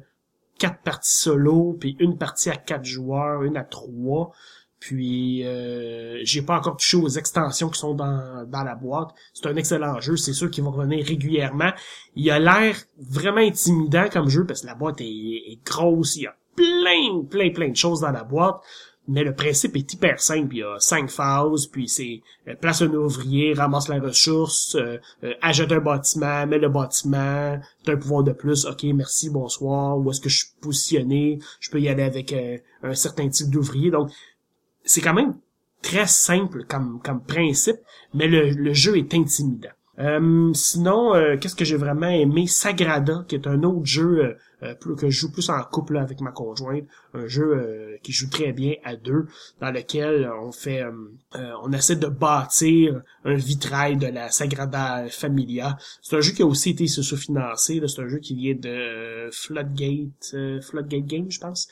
[0.59, 4.33] quatre parties solo, puis une partie à quatre joueurs, une à trois.
[4.81, 9.09] Puis euh, j'ai pas encore touché aux extensions qui sont dans, dans la boîte.
[9.35, 11.73] C'est un excellent jeu, c'est sûr qu'ils vont revenir régulièrement.
[12.15, 16.23] Il a l'air vraiment intimidant comme jeu parce que la boîte est, est grosse, il
[16.23, 18.61] y a plein, plein, plein de choses dans la boîte.
[19.09, 20.55] Mais le principe est hyper simple.
[20.55, 24.99] Il y a cinq phases, puis c'est euh, place un ouvrier, ramasse la ressource, euh,
[25.25, 29.99] euh, achète un bâtiment, mets le bâtiment, t'as un pouvoir de plus, ok, merci, bonsoir,
[29.99, 32.35] où est-ce que je suis positionné, je peux y aller avec
[32.83, 33.91] un certain type d'ouvrier.
[33.91, 34.11] Donc,
[34.85, 35.37] c'est quand même
[35.81, 37.79] très simple comme, comme principe,
[38.13, 39.71] mais le, le jeu est intimidant.
[40.53, 42.47] sinon, qu'est-ce que j'ai vraiment aimé?
[42.47, 46.33] Sagrada, qui est un autre jeu euh, que je joue plus en couple avec ma
[46.33, 49.27] conjointe, un jeu euh, qui joue très bien à deux,
[49.61, 55.77] dans lequel on fait, euh, on essaie de bâtir un vitrail de la Sagrada Familia.
[56.03, 60.35] C'est un jeu qui a aussi été sous-financé, c'est un jeu qui vient de Floodgate,
[60.63, 61.69] Floodgate Games, je pense,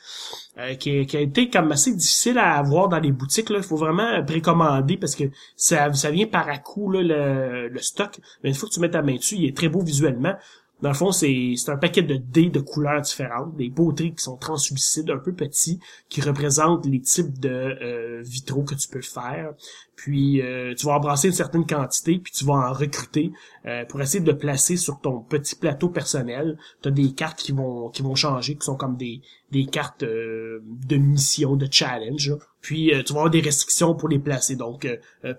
[0.79, 3.49] qui, qui, a été comme assez difficile à avoir dans les boutiques.
[3.49, 7.79] Il faut vraiment précommander parce que ça, ça vient par à coup là, le, le
[7.79, 8.19] stock.
[8.43, 10.35] Mais une fois que tu mets ta main dessus, il est très beau visuellement.
[10.81, 14.37] Dans le fond, c'est un paquet de dés de couleurs différentes, des beaux qui sont
[14.37, 19.53] translucides, un peu petits, qui représentent les types de euh, vitraux que tu peux faire.
[19.97, 23.31] Puis euh, tu vas embrasser une certaine quantité, puis tu vas en recruter
[23.65, 26.55] euh, pour essayer de placer sur ton petit plateau personnel.
[26.83, 30.03] Tu as des cartes qui vont qui vont changer, qui sont comme des, des cartes
[30.03, 32.31] de mission, de challenge.
[32.61, 34.55] Puis tu vas avoir des restrictions pour les placer.
[34.55, 34.87] Donc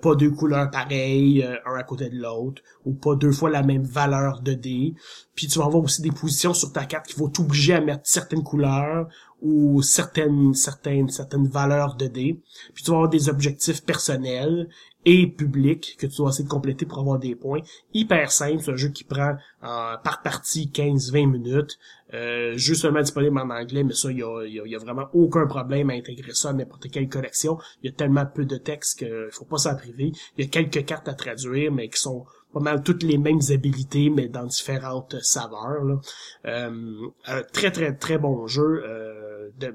[0.02, 3.84] pas deux couleurs pareilles, un à côté de l'autre, ou pas deux fois la même
[3.84, 4.94] valeur de dés.
[5.36, 8.02] Puis tu vas avoir aussi des positions sur ta carte qui vont t'obliger à mettre
[8.04, 9.06] certaines couleurs
[9.40, 12.40] ou certaines certaines certaines valeurs de dés.
[12.74, 14.68] Puis tu vas avoir des objectifs personnels
[15.04, 17.60] et publics que tu dois essayer de compléter pour avoir des points.
[17.94, 21.78] Hyper simple, c'est un jeu qui prend euh, par partie 15-20 minutes.
[22.14, 25.46] Euh, jeu seulement disponible en anglais, mais ça, il y a, y a, vraiment aucun
[25.46, 27.58] problème à intégrer ça à n'importe quelle collection.
[27.82, 30.12] Il y a tellement peu de texte qu'il faut pas s'en priver.
[30.36, 33.40] Il y a quelques cartes à traduire, mais qui sont pas mal toutes les mêmes
[33.50, 35.84] habilités, mais dans différentes saveurs.
[35.84, 36.00] Là.
[36.46, 38.82] Euh, un très très très bon jeu.
[38.84, 39.74] Euh, de...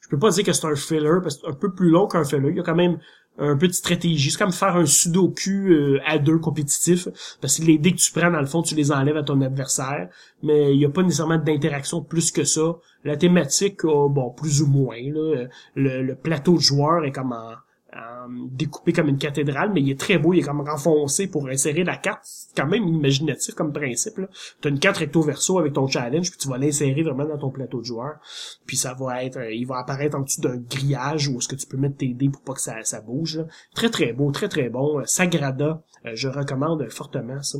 [0.00, 2.06] Je peux pas dire que c'est un filler, parce que c'est un peu plus long
[2.06, 2.50] qu'un filler.
[2.50, 2.98] Il y a quand même
[3.38, 4.30] un peu de stratégie.
[4.30, 7.08] C'est comme faire un sudoku euh, à deux compétitif,
[7.40, 9.40] parce que les dés que tu prends, dans le fond, tu les enlèves à ton
[9.40, 10.08] adversaire,
[10.42, 12.76] mais il n'y a pas nécessairement d'interaction plus que ça.
[13.04, 15.00] La thématique, bon, plus ou moins.
[15.00, 17.54] Là, le, le plateau de joueurs est comme en
[17.94, 21.48] euh, découpé comme une cathédrale, mais il est très beau, il est comme renfoncé pour
[21.48, 22.20] insérer la carte.
[22.22, 24.14] C'est quand même imaginatif comme principe.
[24.62, 27.36] Tu as une carte recto verso avec ton challenge, puis tu vas l'insérer vraiment dans
[27.36, 28.16] ton plateau de joueurs.
[28.64, 31.54] Puis ça va être, euh, il va apparaître en dessous d'un grillage où est-ce que
[31.54, 33.44] tu peux mettre tes dés pour pas que ça, ça bouge.
[33.74, 35.00] Très très beau, très très bon.
[35.00, 35.82] Euh, Sagrada,
[36.14, 37.58] je recommande fortement ça.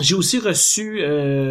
[0.00, 1.02] j'ai aussi reçu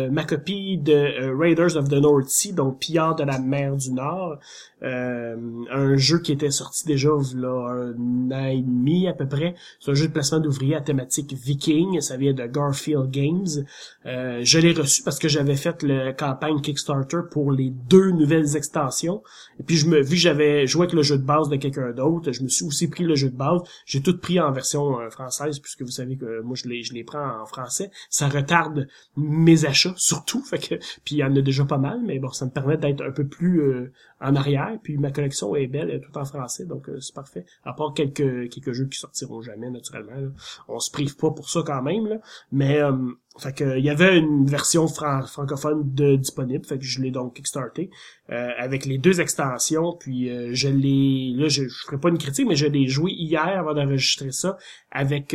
[0.09, 4.39] ma copie de Raiders of the North Sea, donc Pillard de la mer du Nord.
[4.83, 5.35] Euh,
[5.69, 9.55] un jeu qui était sorti déjà là un an et demi à peu près.
[9.79, 12.01] C'est un jeu de placement d'ouvriers à thématique viking.
[12.01, 13.65] Ça vient de Garfield Games.
[14.05, 18.55] Euh, je l'ai reçu parce que j'avais fait la campagne Kickstarter pour les deux nouvelles
[18.55, 19.21] extensions.
[19.59, 21.91] Et puis je me vu que j'avais joué avec le jeu de base de quelqu'un
[21.91, 23.61] d'autre, je me suis aussi pris le jeu de base.
[23.85, 26.93] J'ai tout pris en version euh, française puisque vous savez que moi je les je
[26.93, 27.91] les prends en français.
[28.09, 30.41] Ça retarde mes achats surtout.
[30.51, 32.77] Fait que puis il y en a déjà pas mal, mais bon ça me permet
[32.77, 34.70] d'être un peu plus en arrière.
[34.81, 37.45] Puis ma collection est belle, elle est tout en français, donc euh, c'est parfait.
[37.63, 40.31] À part quelques quelques jeux qui sortiront jamais, naturellement.
[40.67, 42.07] On se prive pas pour ça quand même.
[42.07, 42.17] Là.
[42.51, 42.93] Mais euh,
[43.37, 47.89] fait que il y avait une version francophone disponible, fait que je l'ai donc kickstarté
[48.29, 49.95] euh, avec les deux extensions.
[49.99, 53.59] Puis je l'ai, là je, je ferai pas une critique, mais je l'ai joué hier
[53.59, 54.57] avant d'enregistrer ça
[54.91, 55.29] avec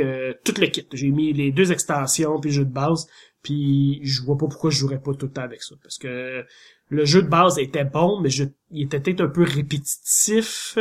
[0.44, 0.86] tout le kit.
[0.92, 3.06] J'ai mis les deux extensions puis le jeu de base.
[3.46, 6.44] Puis je vois pas pourquoi je jouerais pas tout le temps avec ça, parce que
[6.88, 10.78] le jeu de base était bon, mais je, il était peut-être un peu répétitif.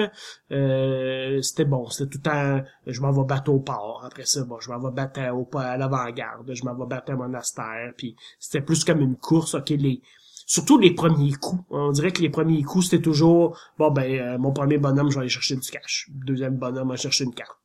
[0.51, 4.03] Euh, c'était bon, c'était tout temps, je m'en vais battre au port.
[4.05, 7.15] Après ça, bon, je m'en vais battre à, à l'avant-garde, je m'en vais battre à
[7.15, 7.93] monastère.
[7.97, 9.55] Puis c'était plus comme une course.
[9.55, 10.01] Ok, les
[10.45, 11.63] surtout les premiers coups.
[11.69, 15.15] On dirait que les premiers coups, c'était toujours bon ben euh, mon premier bonhomme, je
[15.15, 16.10] vais aller chercher du cash.
[16.12, 17.58] Deuxième bonhomme, je vais chercher une carte.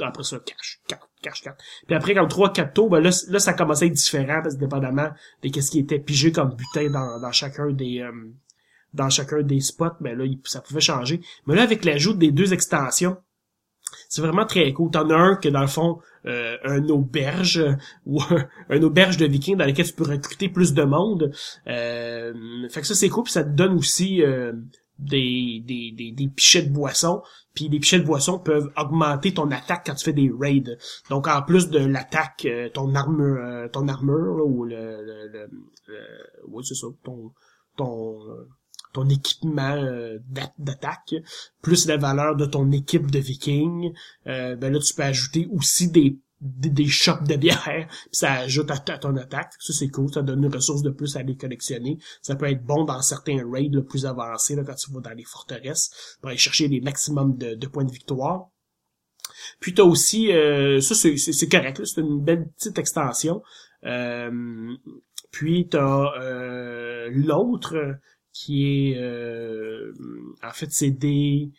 [0.00, 1.60] Après ça, cash, carte, cash, carte.
[1.86, 4.54] Puis après, comme trois, quatre tours, ben là, là, ça commençait à être différent parce
[4.54, 5.08] que dépendamment
[5.42, 8.00] de qu'est-ce qui était pigé comme butin dans, dans chacun des.
[8.00, 8.12] Euh,
[8.94, 11.20] dans chacun des spots, ben là, ça pouvait changer.
[11.46, 13.18] Mais là, avec l'ajout des deux extensions,
[14.08, 14.90] c'est vraiment très cool.
[14.90, 17.64] T'en as un que dans le fond, euh, un auberge
[18.06, 18.20] ou
[18.70, 21.32] un, auberge de vikings dans lequel tu peux recruter plus de monde.
[21.66, 24.52] Euh, fait que ça c'est cool, puis ça te donne aussi euh,
[24.98, 27.22] des, des, des, des pichets de boissons.
[27.54, 30.76] Puis les pichets de boissons peuvent augmenter ton attaque quand tu fais des raids.
[31.10, 35.98] Donc en plus de l'attaque, euh, ton armure, ton armure ou le, le, le,
[36.48, 37.32] ouais c'est ça, ton
[38.96, 40.18] ton équipement euh,
[40.58, 41.14] d'attaque,
[41.60, 43.92] plus la valeur de ton équipe de vikings,
[44.26, 48.70] euh, ben là tu peux ajouter aussi des des, des de bière, puis ça ajoute
[48.70, 49.52] à, ton attaque.
[49.58, 51.98] Ça, c'est cool, ça donne une ressource de plus à les collectionner.
[52.20, 55.14] Ça peut être bon dans certains raids le plus avancés, là, quand tu vas dans
[55.16, 58.50] les forteresses, pour aller chercher les maximums de, points de victoire.
[59.60, 63.42] Puis t'as aussi, euh, ça c'est correct, c'est une belle petite extension.
[63.84, 64.76] Euh,
[65.30, 67.98] puis t'as euh, l'autre
[68.36, 69.92] qui est euh,
[70.42, 71.52] en fait c'est des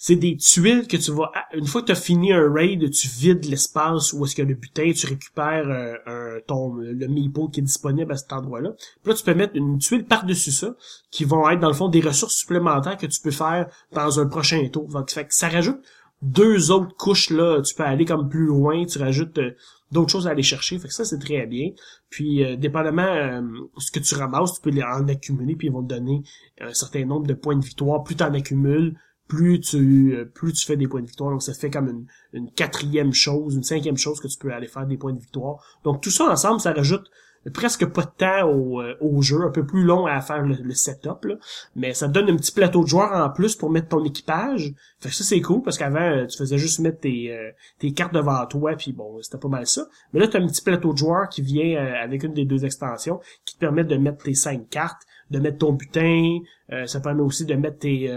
[0.00, 3.08] c'est des tuiles que tu vas une fois que tu as fini un raid tu
[3.08, 7.60] vides l'espace où est-ce que le butin tu récupères euh, un, ton le meeple qui
[7.60, 8.70] est disponible à cet endroit-là.
[9.02, 10.76] Puis là tu peux mettre une tuile par-dessus ça
[11.10, 14.26] qui vont être dans le fond des ressources supplémentaires que tu peux faire dans un
[14.26, 14.88] prochain tour.
[15.30, 15.80] Ça rajoute
[16.22, 17.60] deux autres couches là.
[17.62, 19.56] Tu peux aller comme plus loin tu rajoutes euh,
[19.90, 20.78] d'autres choses à aller chercher.
[20.78, 21.70] Fait que ça, c'est très bien.
[22.10, 23.42] Puis, euh, dépendamment euh,
[23.78, 26.22] ce que tu ramasses, tu peux les en accumuler, puis ils vont te donner
[26.60, 28.02] un certain nombre de points de victoire.
[28.02, 28.98] Plus tu en accumules,
[29.28, 31.30] plus tu euh, plus tu fais des points de victoire.
[31.30, 34.68] Donc, ça fait comme une, une quatrième chose, une cinquième chose que tu peux aller
[34.68, 35.62] faire des points de victoire.
[35.84, 37.10] Donc, tout ça ensemble, ça rajoute
[37.52, 40.74] presque pas de temps au, euh, au jeu, un peu plus long à faire le,
[40.74, 41.34] setup, là.
[41.74, 44.72] mais ça donne un petit plateau de joueurs en plus pour mettre ton équipage.
[45.00, 47.92] Fait que ça c'est cool parce qu'avant euh, tu faisais juste mettre tes, euh, tes
[47.92, 49.86] cartes devant toi puis bon c'était pas mal ça.
[50.12, 53.20] Mais là tu un petit plateau de joueurs qui vient avec une des deux extensions
[53.44, 56.38] qui te permet de mettre tes cinq cartes, de mettre ton butin,
[56.86, 58.12] ça permet aussi de mettre tes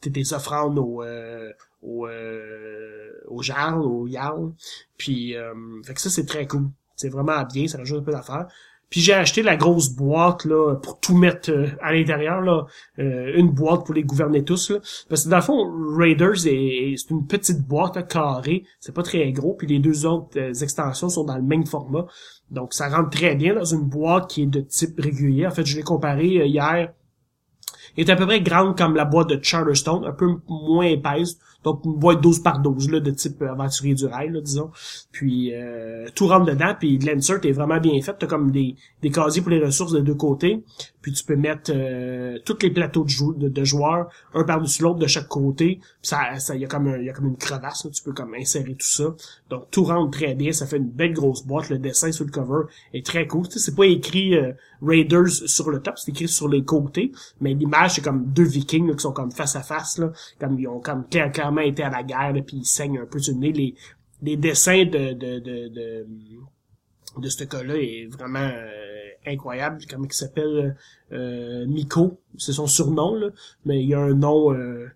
[0.00, 1.02] tes, offrandes au
[1.82, 2.08] au
[3.28, 4.08] au jarl, au.
[4.96, 5.34] Puis
[5.84, 6.68] fait que ça c'est très cool.
[6.98, 8.46] C'est vraiment bien, ça rajoute un peu d'affaires.
[8.90, 12.64] Puis j'ai acheté la grosse boîte là pour tout mettre euh, à l'intérieur là,
[12.98, 14.78] euh, une boîte pour les gouverner tous là.
[15.08, 19.54] Parce que dans le fond, Raiders c'est une petite boîte carrée, c'est pas très gros.
[19.54, 22.06] Puis les deux autres euh, extensions sont dans le même format,
[22.50, 25.46] donc ça rentre très bien dans une boîte qui est de type régulier.
[25.46, 26.92] En fait, je l'ai comparé hier.
[27.96, 31.38] Il est à peu près grande comme la boîte de Charterstone, un peu moins épaisse,
[31.64, 34.70] donc une boîte 12 par 12 là, de type euh, aventurier du rail, là, disons.
[35.10, 38.14] Puis euh, tout rentre dedans, puis l'insert est vraiment bien fait.
[38.18, 40.62] T'as comme des, des casiers pour les ressources de deux côtés.
[41.02, 45.28] Puis tu peux mettre euh, tous les plateaux de, joueurs, un par-dessus l'autre de chaque
[45.28, 45.78] côté.
[45.80, 48.74] Puis ça, ça y a comme y a comme une crevasse, tu peux comme insérer
[48.74, 49.14] tout ça.
[49.50, 51.70] Donc tout rentre très bien, ça fait une belle grosse boîte.
[51.70, 53.46] Le dessin sur le cover est très cool.
[53.50, 54.34] c'est pas écrit
[54.82, 58.94] Raiders sur le top, c'est écrit sur les côtés, mais l'image c'est comme deux Vikings
[58.94, 61.04] qui sont comme face à face là, comme ils ont comme
[61.48, 63.52] clairement été à la guerre, puis ils saignent un peu le nez.
[63.52, 63.74] Les,
[64.22, 66.06] les dessins de de de
[67.18, 69.80] de, ce cas-là est vraiment euh, incroyable.
[69.90, 70.76] Comment il s'appelle
[71.12, 73.28] euh, Miko, c'est son surnom là,
[73.64, 74.88] mais il y a un nom euh,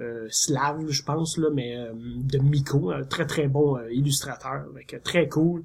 [0.00, 5.28] euh slave, je pense là, mais de Miko, un très très bon illustrateur, avec très
[5.28, 5.64] cool.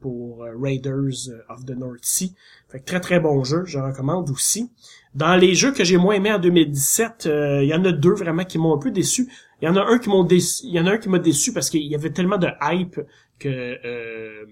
[0.00, 2.34] pour Raiders of the North Sea.
[2.68, 4.72] Fait que très très bon jeu, je recommande aussi.
[5.14, 7.28] Dans les jeux que j'ai moins aimé en 2017,
[7.60, 9.30] il y en a deux vraiment qui m'ont un peu déçu.
[9.62, 11.20] Il y en a un qui m'ont déçu, il y en a un qui m'a
[11.20, 13.00] déçu parce qu'il y avait tellement de hype
[13.38, 14.44] que euh,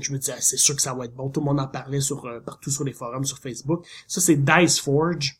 [0.00, 1.30] je me disais c'est sûr que ça va être bon.
[1.30, 3.86] Tout le monde en parlait sur euh, partout sur les forums, sur Facebook.
[4.08, 5.38] Ça c'est Dice Forge.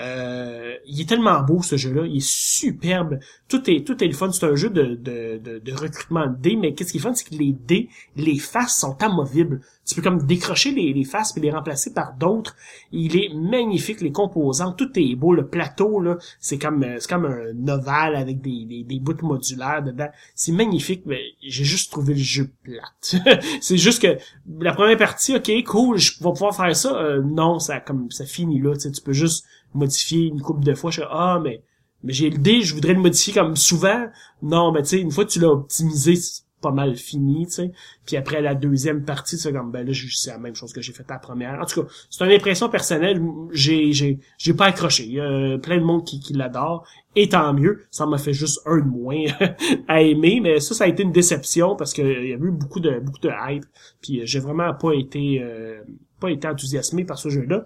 [0.00, 3.18] Euh, il est tellement beau ce jeu-là, il est superbe.
[3.48, 4.32] Tout est tout est le fun.
[4.32, 7.14] C'est un jeu de, de, de, de recrutement de dés, mais qu'est-ce qui est fun,
[7.14, 9.60] c'est que les dés, les faces sont amovibles.
[9.84, 12.56] Tu peux comme décrocher les, les faces et les remplacer par d'autres.
[12.92, 15.34] Il est magnifique, les composants, tout est beau.
[15.34, 19.82] Le plateau, là, c'est comme c'est comme un ovale avec des, des, des bouts modulaires
[19.82, 20.08] dedans.
[20.34, 23.16] C'est magnifique, mais j'ai juste trouvé le jeu plate.
[23.60, 24.16] c'est juste que
[24.60, 26.96] la première partie, ok, cool, je vais pouvoir faire ça.
[26.96, 28.74] Euh, non, ça comme ça finit là.
[28.76, 30.90] Tu peux juste modifier une couple de fois.
[30.90, 31.62] Je suis ah mais
[32.02, 34.06] mais j'ai le dé, je voudrais le modifier comme souvent.
[34.42, 37.52] Non, mais tu sais, une fois que tu l'as optimisé, c'est pas mal fini, tu
[37.52, 37.72] sais.
[38.06, 40.92] Puis après la deuxième partie, c'est comme ben là, c'est la même chose que j'ai
[40.92, 41.58] fait la première.
[41.60, 43.22] En tout cas, c'est une impression personnelle.
[43.52, 45.04] J'ai j'ai j'ai pas accroché.
[45.04, 46.86] Il y a plein de monde qui, qui l'adore.
[47.16, 47.86] Et tant mieux.
[47.90, 49.24] Ça m'a fait juste un de moins
[49.88, 52.80] à aimer, mais ça, ça a été une déception parce qu'il y a eu beaucoup
[52.80, 53.64] de beaucoup de hype.
[54.02, 55.82] Puis j'ai vraiment pas été euh,
[56.20, 57.64] pas été enthousiasmé par ce jeu-là.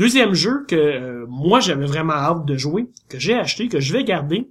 [0.00, 3.92] Deuxième jeu que euh, moi j'avais vraiment hâte de jouer, que j'ai acheté, que je
[3.92, 4.48] vais garder,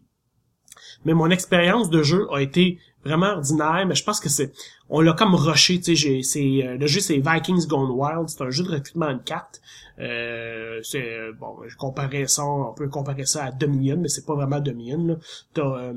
[1.06, 4.52] mais mon expérience de jeu a été vraiment ordinaire, mais je pense que c'est
[4.90, 8.44] on l'a comme rushé, tu sais, c'est euh, le jeu c'est Vikings Gone Wild, c'est
[8.44, 9.60] un jeu de recrutement de cartes.
[9.98, 14.36] Euh, c'est bon, je comparais ça, on peut comparer ça à Dominion, mais c'est pas
[14.36, 15.18] vraiment Dominion.
[15.56, 15.94] T'as euh,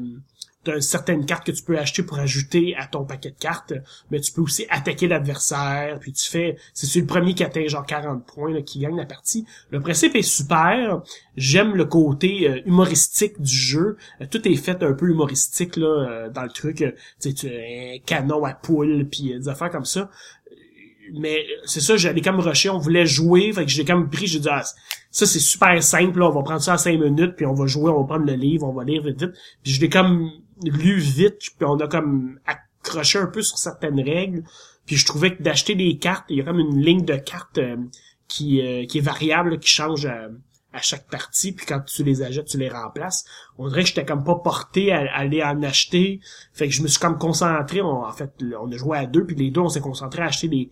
[0.64, 3.72] t'as certaines cartes que tu peux acheter pour ajouter à ton paquet de cartes,
[4.10, 7.84] mais tu peux aussi attaquer l'adversaire, puis tu fais, c'est le premier qui atteint genre
[7.84, 9.44] 40 points là, qui gagne la partie.
[9.70, 11.02] Le principe est super,
[11.36, 15.86] j'aime le côté euh, humoristique du jeu, euh, tout est fait un peu humoristique là
[15.86, 16.84] euh, dans le truc,
[17.20, 20.10] tu sais, un canon à poule, puis des affaires comme ça.
[21.14, 24.38] Mais c'est ça, j'allais comme rusher, on voulait jouer, fait que j'ai comme pris, j'ai
[24.38, 24.62] dit ah,
[25.10, 27.66] ça c'est super simple, là, on va prendre ça en 5 minutes, puis on va
[27.66, 29.32] jouer, on va prendre le livre, on va lire vite vite.
[29.62, 30.30] Puis je l'ai comme
[30.64, 34.44] lu vite, puis on a comme accroché un peu sur certaines règles.
[34.86, 37.58] Puis je trouvais que d'acheter des cartes, il y a comme une ligne de cartes
[37.58, 37.76] euh,
[38.28, 40.28] qui, euh, qui est variable, qui change à,
[40.80, 43.26] chaque partie, puis quand tu les achètes, tu les remplaces.
[43.58, 46.20] On dirait que j'étais comme pas porté à, aller en acheter.
[46.54, 49.36] Fait que je me suis comme concentré, en fait, on a joué à deux, puis
[49.36, 50.70] les deux, on s'est concentré à acheter des,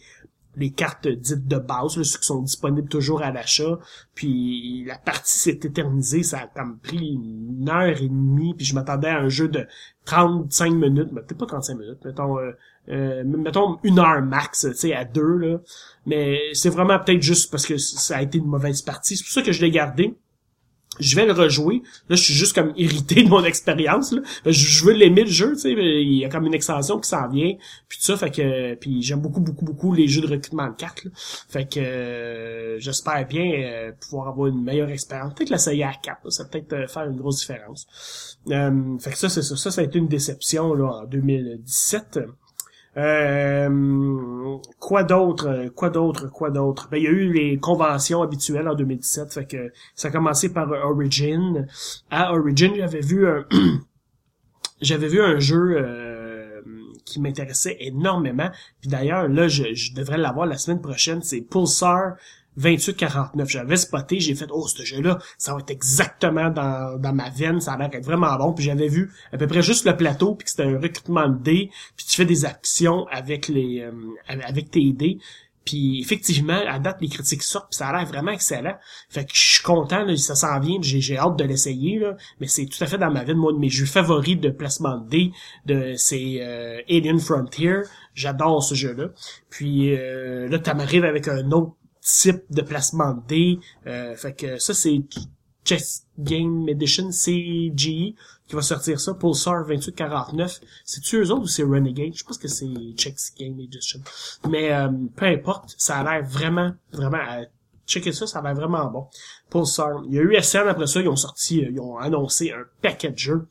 [0.57, 3.78] les cartes dites de base, là, ceux qui sont disponibles toujours à l'achat.
[4.14, 8.74] Puis la partie s'est éternisée, ça a comme pris une heure et demie, puis je
[8.74, 9.66] m'attendais à un jeu de
[10.05, 12.53] 35 minutes, mais peut-être pas 35 minutes, mettons euh,
[12.88, 15.59] euh, mettons une heure max, tu sais, à deux, là.
[16.07, 19.16] Mais c'est vraiment peut-être juste parce que ça a été une mauvaise partie.
[19.16, 20.16] C'est pour ça que je l'ai gardé
[21.01, 21.82] je vais le rejouer.
[22.09, 24.14] Là, je suis juste comme irrité de mon expérience.
[24.44, 25.72] Je veux l'aimer le jeu, tu sais.
[25.72, 27.55] Il y a comme une extension qui s'en vient.
[27.88, 28.74] Puis tout ça, fait que.
[28.74, 31.07] Puis j'aime beaucoup, beaucoup, beaucoup les jeux de recrutement de cartes.
[31.48, 35.34] Fait que euh, j'espère bien euh, pouvoir avoir une meilleure expérience.
[35.34, 38.38] Peut-être l'essayer à 4, ça peut-être euh, faire une grosse différence.
[38.46, 39.57] fait que ça, c'est ça.
[39.57, 42.20] Ça, ça a été une déception là, en 2017.
[42.97, 46.88] Euh, quoi d'autre, quoi d'autre, quoi d'autre?
[46.91, 50.53] Ben, il y a eu les conventions habituelles en 2017, fait que ça a commencé
[50.53, 51.66] par Origin.
[52.11, 53.45] À Origin, j'avais vu un,
[54.80, 56.61] j'avais vu un jeu euh,
[57.05, 58.51] qui m'intéressait énormément.
[58.80, 61.22] Puis d'ailleurs, là, je, je devrais l'avoir la semaine prochaine.
[61.22, 62.16] C'est Pulsar
[62.61, 63.48] 28-49.
[63.48, 67.61] J'avais spoté, j'ai fait, oh, ce jeu-là, ça va être exactement dans, dans ma veine,
[67.61, 68.52] ça a l'air être vraiment bon.
[68.52, 71.38] Puis j'avais vu à peu près juste le plateau, puis que c'était un recrutement de
[71.42, 73.92] dés, puis tu fais des actions avec les euh,
[74.28, 75.18] avec tes dés.
[75.64, 78.76] Puis effectivement, à date, les critiques sortent, puis ça a l'air vraiment excellent.
[79.08, 82.16] Fait que je suis content, là, ça s'en vient, j'ai hâte de l'essayer, là.
[82.40, 84.98] Mais c'est tout à fait dans ma veine, moi, de mes jeux favoris de placement
[84.98, 85.32] de dés,
[85.66, 87.82] de c'est euh, Alien Frontier.
[88.14, 89.11] J'adore ce jeu-là.
[89.50, 91.74] Puis euh, là, tu m'arrives avec un autre
[92.18, 93.58] type de placement de dés.
[93.86, 95.00] Euh, fait que ça, c'est
[95.64, 98.14] Chess Game Edition CGE
[98.46, 100.61] qui va sortir ça, Pulsar 2849.
[100.84, 102.14] C'est-tu eux autres ou c'est Renegade?
[102.14, 104.00] Je pense que c'est Chess Game Edition.
[104.48, 107.18] Mais euh, peu importe, ça a l'air vraiment, vraiment...
[107.18, 107.42] À
[107.86, 109.06] checker ça, ça a l'air vraiment bon.
[109.50, 110.02] Pulsar.
[110.06, 112.64] Il y a eu SN après ça, ils ont sorti, euh, ils ont annoncé un
[112.82, 113.48] paquet de jeux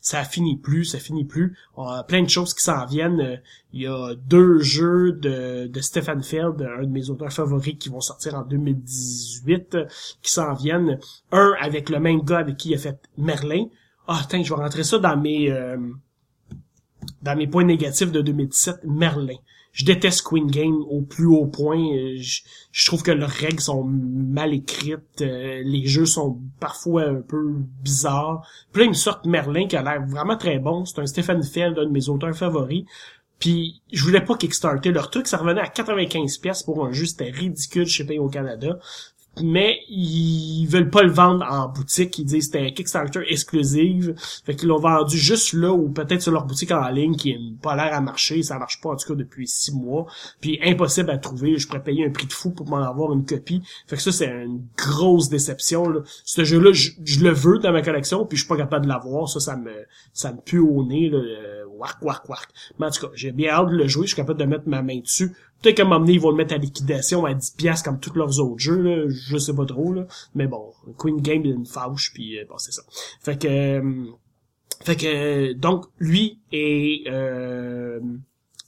[0.00, 1.56] ça finit plus, ça finit plus.
[1.76, 3.20] On a plein de choses qui s'en viennent.
[3.20, 3.36] Euh,
[3.72, 7.88] il y a deux jeux de, de Stefan Feld, un de mes auteurs favoris, qui
[7.88, 9.76] vont sortir en 2018,
[10.22, 10.98] qui s'en viennent.
[11.32, 13.66] Un avec le même gars avec qui il a fait Merlin.
[14.06, 15.76] Ah, tiens, je vais rentrer ça dans mes euh,
[17.22, 18.84] dans mes points négatifs de 2017.
[18.84, 19.36] Merlin
[19.78, 21.78] je déteste Queen Game au plus haut point.
[21.78, 25.20] Euh, je, trouve que leurs règles sont mal écrites.
[25.20, 27.54] Euh, les jeux sont parfois un peu
[27.84, 28.44] bizarres.
[28.72, 30.84] Puis là, ils me Merlin qui a l'air vraiment très bon.
[30.84, 32.86] C'est un Stephen Feld, un de mes auteurs favoris.
[33.38, 34.90] Puis je voulais pas Kickstarter.
[34.90, 37.06] Leur truc, ça revenait à 95 pièces pour un jeu.
[37.06, 38.80] C'était ridicule chez Pay au Canada
[39.42, 42.18] mais ils veulent pas le vendre en boutique.
[42.18, 44.14] Ils disent que c'était un Kickstarter exclusive.
[44.44, 47.38] Fait qu'ils l'ont vendu juste là ou peut-être sur leur boutique en ligne qui n'a
[47.62, 48.42] pas l'air à marcher.
[48.42, 50.06] Ça marche pas en tout cas depuis six mois.
[50.40, 51.56] Puis impossible à trouver.
[51.56, 53.62] Je pourrais payer un prix de fou pour m'en avoir une copie.
[53.86, 55.88] Fait que ça, c'est une grosse déception.
[55.88, 56.00] Là.
[56.24, 56.90] Ce jeu-là, je,
[57.22, 59.28] le veux dans ma collection, puis je suis pas capable de l'avoir.
[59.28, 59.72] Ça, ça me
[60.12, 61.10] ça me pue au nez.
[61.10, 61.18] Là.
[61.78, 62.50] Euh, wark, wark, wark.
[62.78, 64.02] Mais en tout cas, j'ai bien hâte de le jouer.
[64.06, 65.34] Je suis capable de mettre ma main dessus.
[65.60, 68.14] Peut-être qu'à un moment donné, ils vont le mettre à liquidation à 10$ comme tous
[68.14, 69.08] leurs autres jeux, là.
[69.08, 70.06] je sais pas trop, là.
[70.34, 72.82] mais bon, Queen Game, il une fâche, puis euh, bon, c'est ça.
[73.20, 74.04] Fait que, euh,
[74.82, 77.98] fait que, donc, lui et euh,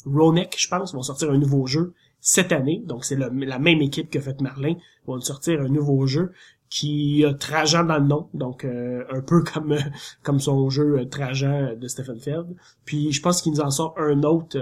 [0.04, 4.10] Ronek, je pense, vont sortir un nouveau jeu cette année, donc c'est la même équipe
[4.10, 4.74] que fait Merlin,
[5.06, 6.32] vont sortir un nouveau jeu
[6.70, 9.80] qui a Trajan dans le nom, donc euh, un peu comme euh,
[10.22, 12.46] comme son jeu euh, Trajan de Stephen Feld.
[12.84, 14.56] Puis je pense qu'il nous en sort un autre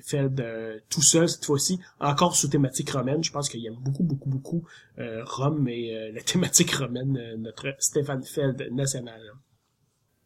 [0.00, 0.42] Feld
[0.88, 3.22] tout seul cette fois-ci, encore sous thématique romaine.
[3.22, 4.64] Je pense qu'il aime beaucoup beaucoup beaucoup
[4.98, 9.20] Rome et la thématique romaine, notre Stephen Feld national.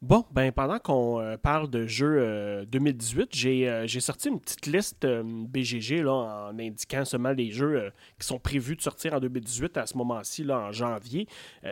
[0.06, 4.38] Bon, ben pendant qu'on euh, parle de jeux 2018, euh, j'ai, euh, j'ai sorti une
[4.38, 6.12] petite liste BGG là,
[6.50, 7.90] en indiquant seulement les jeux
[8.20, 11.26] qui sont prévus de sortir en 2018 à ce moment-ci, en janvier.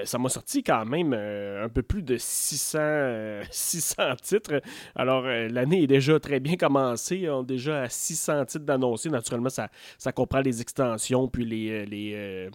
[0.04, 4.62] ça m'a sorti quand même un peu plus de 600, 600 titres.
[4.96, 7.28] Alors, l'année est déjà très bien commencée.
[7.28, 9.10] On est déjà à 600 titres d'annoncés.
[9.10, 9.68] Naturellement, ça,
[9.98, 12.48] ça comprend les extensions, puis les, les,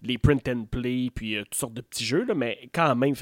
[0.00, 2.24] les print and play, puis toutes sortes de petits jeux.
[2.36, 3.14] Mais quand même,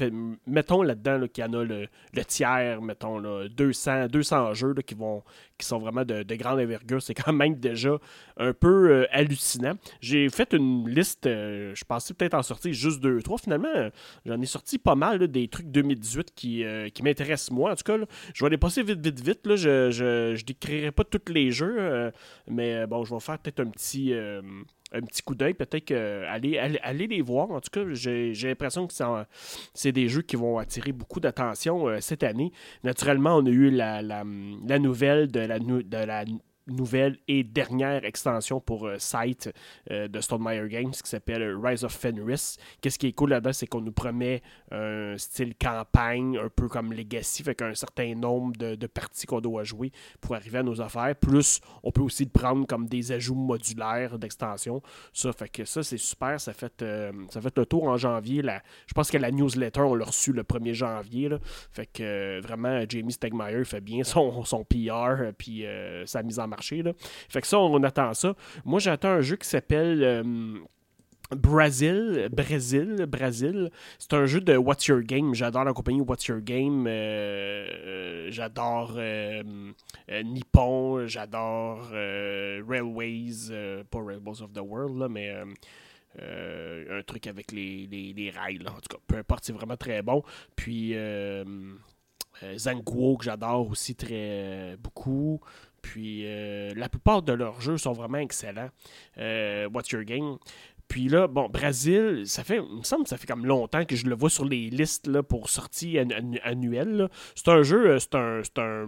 [0.45, 4.95] mettons là-dedans qu'il y en a le le tiers, mettons, là, 200, 200 jeux qui,
[4.95, 5.23] vont,
[5.57, 7.01] qui sont vraiment de, grande envergure.
[7.01, 7.97] C'est quand même déjà
[8.37, 9.73] un peu euh, hallucinant.
[10.01, 13.37] J'ai fait une liste, euh, je pensais peut-être en sortir juste deux, trois.
[13.37, 13.89] Finalement,
[14.25, 17.71] j'en ai sorti pas mal des trucs 2018 qui, euh, qui m'intéressent moi.
[17.71, 17.97] En tout cas,
[18.33, 19.47] je vais les passer vite, vite, vite.
[19.47, 19.55] Là.
[19.55, 22.11] Je ne je, décrirai pas tous les jeux,
[22.47, 24.13] mais bon, je vais faire peut-être un petit
[24.93, 25.53] un petit coup d'œil.
[25.53, 27.51] Peut-être que allez, les voir.
[27.51, 28.93] En tout cas, j'ai l'impression que
[29.73, 32.51] c'est des jeux qui vont attirer beaucoup d'attention euh, cette année.
[32.83, 34.23] Naturellement, on a eu la, la,
[34.67, 36.25] la nouvelle de la, de la
[36.67, 39.51] nouvelle et dernière extension pour euh, site
[39.91, 42.57] euh, de Stonemaier Games qui s'appelle Rise of Fenris.
[42.81, 44.41] Qu'est-ce qui est cool là-dedans, c'est qu'on nous promet
[44.71, 49.63] un style campagne, un peu comme Legacy, fait qu'un certain nombre de, parties qu'on doit
[49.63, 49.91] jouer
[50.21, 51.15] pour arriver à nos affaires.
[51.15, 54.81] Plus, on peut aussi prendre comme des ajouts modulaires d'extension.
[55.13, 56.39] Ça fait que ça, c'est super.
[56.39, 58.41] Ça fait, euh, ça fait le tour en janvier.
[58.87, 61.29] je pense que la newsletter, on l'a reçu le 1er janvier.
[61.71, 65.65] Fait que vraiment, Jamie Stegmaier fait bien son, son PR puis
[66.05, 66.83] sa mise en marché.
[67.29, 68.35] Fait que ça, on, attend ça.
[68.65, 70.03] Moi, j'attends un jeu qui s'appelle.
[70.03, 70.23] Euh,
[71.31, 73.71] Brazil, Brésil, Brésil.
[73.97, 75.33] C'est un jeu de What's Your Game.
[75.33, 76.85] J'adore la compagnie What's Your Game.
[76.85, 78.99] Euh, euh, j'adore
[80.23, 81.07] Nippon.
[81.07, 83.49] J'adore Railways,
[83.89, 85.33] pas Railways of the World, là, mais
[86.19, 88.59] un truc avec les, les, rails.
[88.67, 90.21] En tout cas, peu importe, c'est vraiment très bon.
[90.55, 90.93] Puis
[92.57, 95.41] Zanguo, que j'adore aussi très beaucoup.
[95.83, 98.69] Puis euh, la plupart de leurs jeux sont vraiment excellents.
[99.19, 100.37] Euh, What's Your Game?
[100.87, 103.95] Puis là, bon, Brésil, ça fait, il me semble que ça fait comme longtemps que
[103.95, 107.09] je le vois sur les listes là, pour sortie annuelle.
[107.35, 108.87] C'est un jeu, euh, c'est un, c'est un,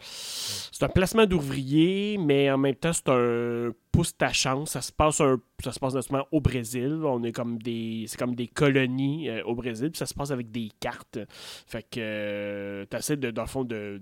[0.00, 4.72] c'est un placement d'ouvriers, mais en même temps, c'est un pouce ta chance.
[4.72, 5.22] Ça se passe
[5.62, 7.00] ça se passe notamment au Brésil.
[7.04, 10.50] On est comme des, c'est comme des colonies au Brésil, puis ça se passe avec
[10.50, 11.18] des cartes.
[11.28, 14.00] Fait que tu essaies de, dans le fond, de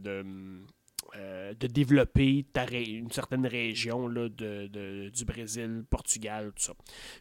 [1.16, 6.72] euh, de développer une certaine région du Brésil, Portugal, tout ça.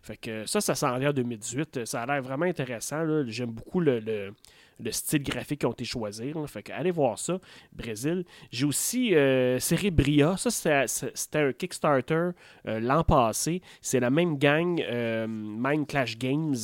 [0.02, 1.86] Fait que ça, ça s'en vient en 2018.
[1.86, 3.24] Ça a l'air vraiment intéressant.
[3.28, 4.34] J'aime beaucoup le
[4.92, 6.34] style graphique qui ont été choisis.
[6.48, 7.40] Fait que allez voir ça,
[7.72, 8.26] Brésil.
[8.52, 10.36] J'ai aussi euh, Cerebria.
[10.38, 12.30] Ça, c'était un Kickstarter
[12.68, 13.62] euh, l'an passé.
[13.82, 16.56] C'est la même gang euh, Mind Clash Games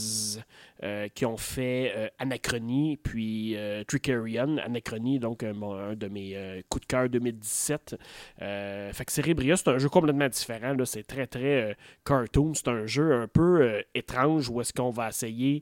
[1.13, 3.55] qui ont fait Anachronie puis
[3.87, 4.57] Trickerion.
[4.57, 5.53] Anachronie, donc un
[5.93, 7.97] de mes coups de cœur 2017.
[8.39, 10.75] fait que Cerebria, c'est un jeu complètement différent.
[10.85, 12.55] C'est très, très cartoon.
[12.55, 15.61] C'est un jeu un peu étrange où est-ce qu'on va essayer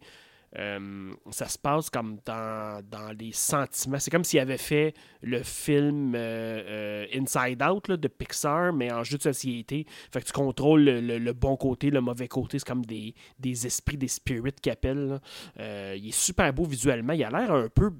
[0.57, 2.81] euh, ça se passe comme dans,
[3.17, 3.99] les sentiments.
[3.99, 9.03] C'est comme s'il avait fait le film euh, euh, Inside Out de Pixar, mais en
[9.03, 9.85] jeu de société.
[10.11, 12.59] Fait que tu contrôles le, bon côté, le mauvais côté.
[12.59, 15.19] C'est comme des, des esprits, des spirits qui appellent.
[15.57, 17.13] il est super beau visuellement.
[17.13, 17.91] Il a l'air un peu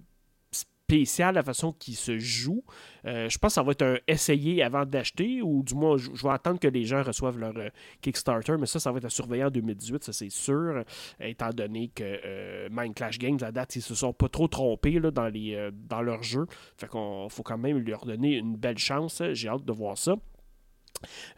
[0.90, 2.64] spécial la façon qu'il se joue.
[3.06, 6.10] Euh, je pense que ça va être un essayé avant d'acheter, ou du moins, je,
[6.10, 7.70] vais attendre que les gens reçoivent leur euh,
[8.02, 10.84] Kickstarter, mais ça, ça va être à surveiller en 2018, ça c'est sûr,
[11.20, 15.00] étant donné que euh, Mind Clash Games, à date, ils se sont pas trop trompés
[15.00, 16.46] là, dans, les, dans leur jeu.
[16.78, 19.22] Fait qu'on faut quand même leur donner une belle chance.
[19.34, 20.16] J'ai hâte de voir ça.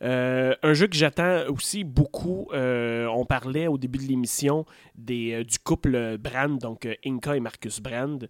[0.02, 4.66] Euh, un jeu que j'attends aussi beaucoup, euh, on parlait au début de l'émission
[5.10, 8.28] euh, du couple Brand, donc Inca et Marcus Brand.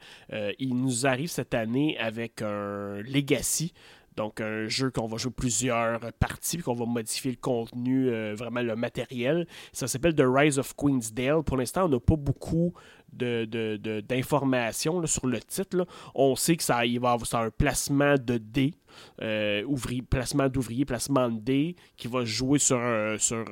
[0.59, 3.73] il nous arrive cette année avec un Legacy.
[4.15, 8.75] Donc, un jeu qu'on va jouer plusieurs parties, qu'on va modifier le contenu, vraiment le
[8.75, 9.47] matériel.
[9.71, 11.43] Ça s'appelle The Rise of Queensdale.
[11.43, 12.73] Pour l'instant, on n'a pas beaucoup
[13.13, 15.85] d'informations de, sur le titre.
[16.15, 18.73] On sait que ça, il va avoir un placement de dés,
[19.21, 19.65] euh,
[20.09, 22.79] placement d'ouvriers, placement de dés, qui va jouer sur,
[23.19, 23.45] sur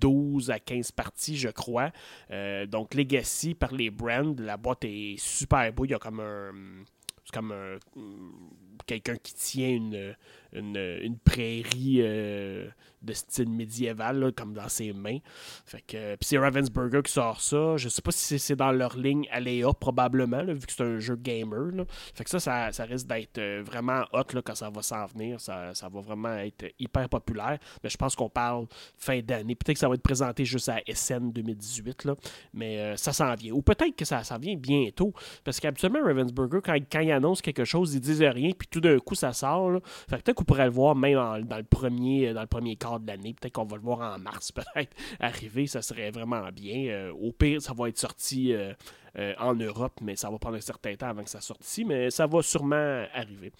[0.00, 1.90] 12 à 15 parties, je crois.
[2.30, 5.84] Euh, donc Legacy par les brands, la boîte est super beau.
[5.84, 6.52] Il y a comme un.
[7.32, 7.52] Comme
[8.86, 10.16] quelqu'un qui tient une,
[10.54, 12.02] une, prairie
[13.04, 15.18] de style médiéval, comme dans ses mains.
[15.64, 17.76] Fait que, puis c'est Ravensburger qui sort ça.
[17.76, 21.16] Je sais pas si c'est dans leur ligne Aléa, probablement, vu que c'est un jeu
[21.16, 21.84] gamer.
[22.14, 25.40] Fait que ça, ça, risque d'être euh, vraiment hot quand ça va s'en venir.
[25.40, 27.58] Ça, va vraiment être hyper populaire.
[27.82, 29.54] Mais je pense qu'on parle fin d'année.
[29.54, 32.14] Peut-être que ça va être présenté juste à SN 2018, là,
[32.52, 33.52] mais euh, ça s'en vient.
[33.52, 35.12] Ou peut-être que ça s'en vient bientôt.
[35.44, 38.98] Parce qu'habituellement, Ravensburger, quand, quand il annonce quelque chose, ils disent rien, puis tout d'un
[38.98, 39.80] coup, ça sort.
[40.08, 43.06] Fait que qu'on pourrait le voir même dans, le premier, dans le premier quart de
[43.06, 43.34] l'année.
[43.34, 45.66] Peut-être qu'on va le voir en mars, peut-être, arriver.
[45.66, 46.88] Ça serait vraiment bien.
[46.90, 48.72] Euh, au pire, ça va être sorti euh,
[49.18, 51.84] euh, en Europe, mais ça va prendre un certain temps avant que ça sorte ici.
[51.84, 53.52] Mais ça va sûrement arriver.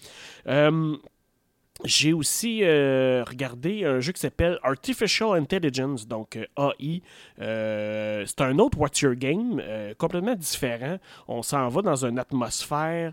[1.82, 7.02] J'ai aussi regardé un jeu qui s'appelle Artificial Intelligence, donc AI.
[7.38, 9.60] c'est un autre What's Your Game,
[9.98, 10.98] complètement différent.
[11.26, 13.12] On s'en va dans une atmosphère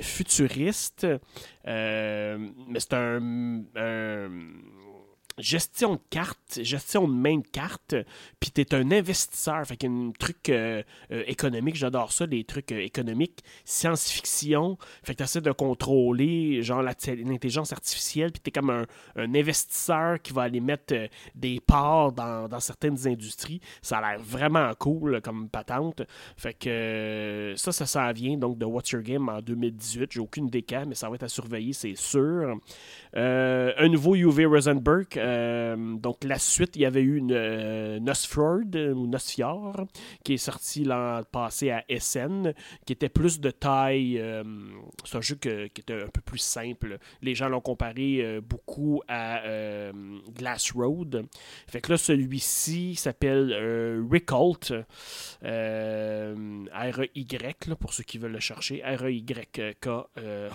[0.00, 1.06] futuriste,
[1.66, 3.62] mais c'est un
[5.38, 7.94] gestion de cartes, gestion de main de cartes,
[8.40, 9.66] puis tu es un investisseur.
[9.66, 10.82] Fait qu'il y a un truc euh,
[11.12, 14.78] euh, économique, j'adore ça, des trucs euh, économiques, science-fiction.
[15.02, 18.86] Fait que tu essaies de contrôler, genre, l'intelligence artificielle, puis tu es comme un,
[19.16, 20.94] investisseur qui va aller mettre
[21.34, 23.60] des parts dans, certaines industries.
[23.82, 26.02] Ça a l'air vraiment cool comme patente.
[26.36, 30.12] Fait que ça, ça s'en vient, donc, de What's Your Game en 2018.
[30.12, 32.56] J'ai aucune idée mais ça va être à surveiller, c'est sûr.
[33.14, 38.74] un nouveau UV Rosenberg euh, donc, la suite, il y avait eu une euh, Nosfjord,
[38.94, 39.86] ou Nosfjord,
[40.24, 42.52] qui est sorti l'an passé à SN,
[42.86, 44.18] qui était plus de taille.
[44.18, 44.42] Euh,
[45.04, 46.98] c'est un jeu qui était un peu plus simple.
[47.22, 49.42] Les gens l'ont comparé beaucoup à
[50.34, 51.26] Glass Road.
[51.66, 53.52] Fait que là, celui-ci s'appelle
[54.10, 54.72] Recolt.
[56.78, 58.82] R-E-Y, pour ceux qui veulent le chercher.
[58.84, 59.88] R-E-Y-K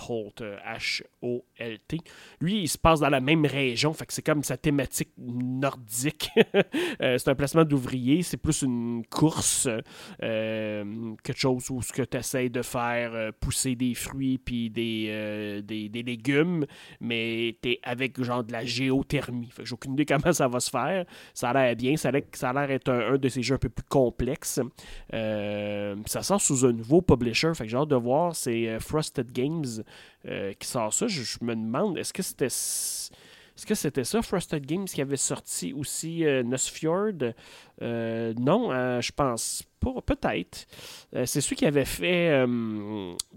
[0.08, 1.98] Holt, H-O-L-T.
[2.42, 3.94] Lui, il se passe dans la même région.
[3.94, 6.32] Fait que c'est comme sa thématique nordique.
[7.02, 9.68] Euh, c'est un placement d'ouvrier, c'est plus une course,
[10.22, 14.70] euh, quelque chose où ce que tu essaies de faire euh, pousser des fruits puis
[14.70, 15.64] des,
[16.06, 16.66] légumes,
[17.02, 19.50] mais tu es avec genre de la géothermie.
[19.64, 21.06] J'ai aucune idée comment ça va se faire.
[21.34, 23.86] Ça a l'air bien, ça a l'air être un, de ces jeux un peu plus
[23.90, 24.60] complexes.
[25.12, 29.84] ça sort sous un nouveau publisher, fait que j'ai hâte de voir, c'est Frosted Games
[30.60, 31.08] qui sort ça.
[31.08, 32.50] je me demande, est-ce que c'était
[33.56, 37.34] est-ce que c'était ça, Frosted Games, qui avait sorti aussi euh, Nosfjord?
[37.82, 39.94] Euh, Non, euh, je pense pas.
[40.06, 40.66] Peut-être.
[41.26, 42.46] c'est ceux qui avaient fait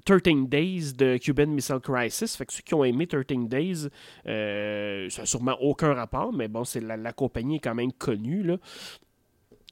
[0.05, 2.37] 13 Days de Cuban Missile Crisis.
[2.37, 3.89] Fait ceux qui ont aimé 13 Days,
[4.25, 8.45] ça n'a sûrement aucun rapport, mais bon, c'est la, la, compagnie est quand même connue.
[8.45, 8.59] Là.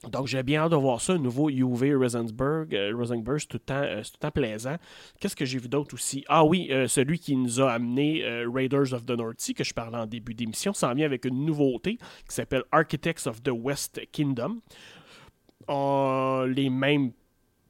[0.03, 2.75] Donc, j'ai bien hâte de voir ça, un nouveau UV Rosenberg.
[2.75, 4.75] Euh, Rosenberg, c'est tout, euh, tout, le temps plaisant.
[5.19, 6.23] Qu'est-ce que j'ai vu d'autre aussi?
[6.27, 8.23] Ah oui, euh, celui qui nous a amené
[8.53, 11.45] Raiders of the North Sea, que je parlais en début d'émission, s'en vient avec une
[11.45, 14.61] nouveauté qui s'appelle Architects of the West Kingdom.
[16.47, 17.11] les mêmes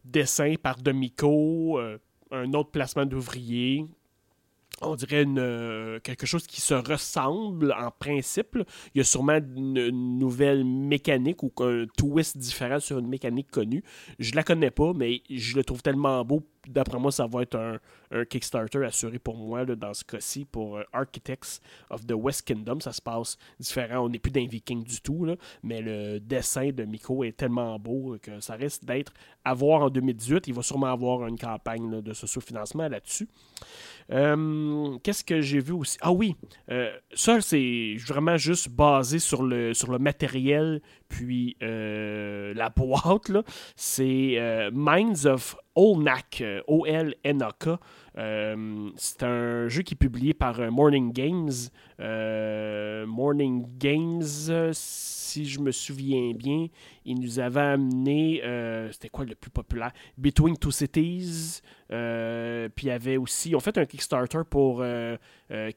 [0.03, 1.79] dessins par Demico,
[2.31, 3.85] un autre placement d'ouvriers,
[4.81, 8.57] on dirait une, quelque chose qui se ressemble en principe.
[8.93, 13.83] Il y a sûrement une, nouvelle mécanique ou un twist différent sur une mécanique connue.
[14.19, 17.55] Je la connais pas, mais je le trouve tellement beau d'après moi, ça va être
[17.55, 17.79] un,
[18.29, 21.59] Kickstarter assuré pour moi dans ce cas-ci pour euh, Architects
[21.89, 22.79] of the West Kingdom.
[22.79, 24.05] Ça se passe différent.
[24.05, 25.27] On n'est plus d'un viking du tout,
[25.63, 29.11] mais le dessin de Miko est tellement beau que ça risque d'être
[29.43, 30.47] à voir en 2018.
[30.47, 33.27] Il va sûrement avoir une campagne de sous-financement là-dessus.
[34.11, 35.97] Euh, qu'est-ce que j'ai vu aussi?
[36.01, 36.35] Ah oui,
[36.71, 43.31] euh, ça, c'est vraiment juste basé sur le, sur le matériel puis la boîte.
[43.75, 47.69] C'est Minds of Olnak, euh, O-L-N-A-K.
[48.17, 51.51] Euh, c'est un jeu qui est publié par euh, Morning Games.
[53.07, 54.23] Morning Games,
[54.71, 56.67] si je me souviens bien,
[57.05, 58.41] il nous avait amené,
[58.91, 59.91] c'était quoi le plus populaire?
[60.17, 61.61] Between Two Cities.
[61.87, 64.83] puis il y avait aussi, on fait un Kickstarter pour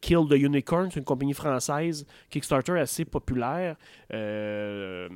[0.00, 2.06] Kill the Unicorn, c'est une compagnie française.
[2.30, 3.76] Kickstarter assez populaire.
[4.12, 5.08] un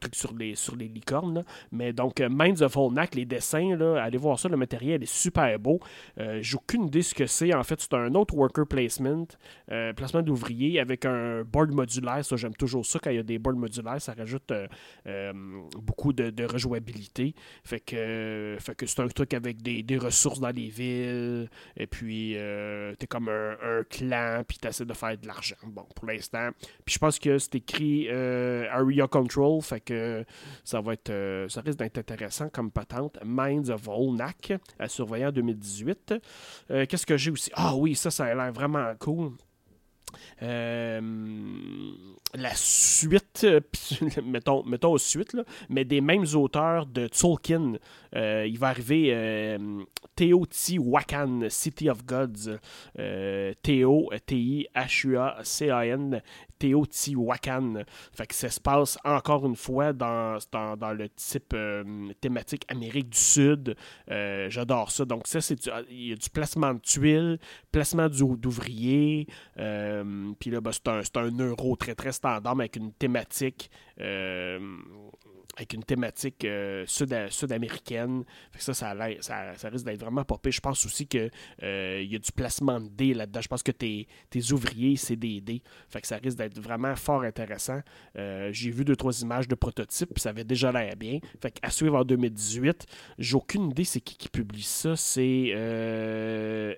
[0.00, 1.44] truc sur les, sur les licornes.
[1.72, 5.58] Mais donc, Minds of Olnak, les dessins, là, allez voir ça, le matériel est super
[5.58, 5.80] beau.
[6.18, 7.54] Euh, j'ai aucune idée ce que c'est.
[7.54, 9.26] En fait, c'est un autre worker placement,
[9.70, 12.24] euh, placement d'ouvrier avec un board modulaire.
[12.24, 14.00] Ça, j'aime toujours ça quand il y a des boards modulaires.
[14.00, 17.34] Ça rajoute euh, beaucoup de, rejouabilité.
[17.64, 18.56] Fait que,
[18.86, 21.48] c'est un truc avec des, ressources dans les villes.
[21.76, 22.36] Et puis,
[22.98, 25.56] t'es comme un, clan, puis t'essaies de faire de l'argent.
[25.66, 26.50] Bon, pour l'instant.
[26.84, 29.62] Puis je pense que c'est écrit Area Control.
[29.62, 30.24] Fait que
[30.64, 31.46] ça va être.
[31.48, 33.18] ça risque d'être intéressant comme patente.
[33.24, 36.14] Minds of Volnak à surveiller en 2018.
[36.70, 37.50] Euh, qu'est-ce que j'ai aussi?
[37.54, 39.32] Ah oui, ça, ça a l'air vraiment cool.
[40.42, 41.00] Euh,
[42.34, 43.60] la suite, euh,
[44.24, 45.36] mettons, mettons suite,
[45.68, 47.74] mais des mêmes auteurs de Tolkien.
[48.16, 49.58] Euh, il va arriver euh,
[50.16, 52.58] Teotihuacan, City of Gods.
[53.62, 56.20] Théo, T-I-H-U-A-C-A-N,
[56.64, 57.84] Teotihuacan.
[58.12, 61.54] Fait ça se passe encore une fois dans, dans, le type
[62.20, 63.76] thématique Amérique du Sud.
[64.08, 65.04] J'adore ça.
[65.04, 65.58] Donc, ça, c'est
[65.90, 67.38] il y a du placement de tuiles,
[67.72, 69.26] placement d'ouvriers.
[69.56, 74.58] Puis là, ben, c'est un, un euro très, très standard, mais avec une thématique euh,
[75.56, 78.24] avec une thématique euh, sud-américaine.
[78.58, 80.50] ça, ça, ça, risque d'être vraiment popé.
[80.50, 81.30] Je pense aussi qu'il
[81.62, 83.40] euh, y a du placement de dés là-dedans.
[83.40, 84.06] Je pense que tes,
[84.52, 85.62] ouvriers, c'est des dés.
[85.88, 87.80] Fait que ça risque d'être vraiment fort intéressant.
[88.18, 91.18] Euh, j'ai vu deux, trois images de prototypes, ça avait déjà l'air bien.
[91.40, 92.86] Fait qu'à suivre en 2018.
[93.18, 94.96] J'ai aucune idée c'est qui qui publie ça.
[94.96, 95.52] C'est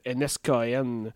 [0.07, 1.11] NSKN.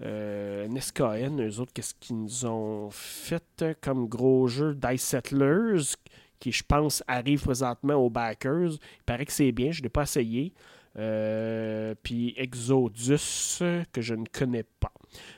[0.00, 4.74] NSKN, eux autres, qu'est-ce qu'ils nous ont fait comme gros jeu?
[4.74, 5.96] Dice Settlers
[6.38, 8.72] qui, je pense, arrive présentement aux backers.
[8.72, 10.52] Il paraît que c'est bien, je ne l'ai pas essayé.
[10.98, 13.58] Euh, puis Exodus,
[13.92, 14.92] que je ne connais pas.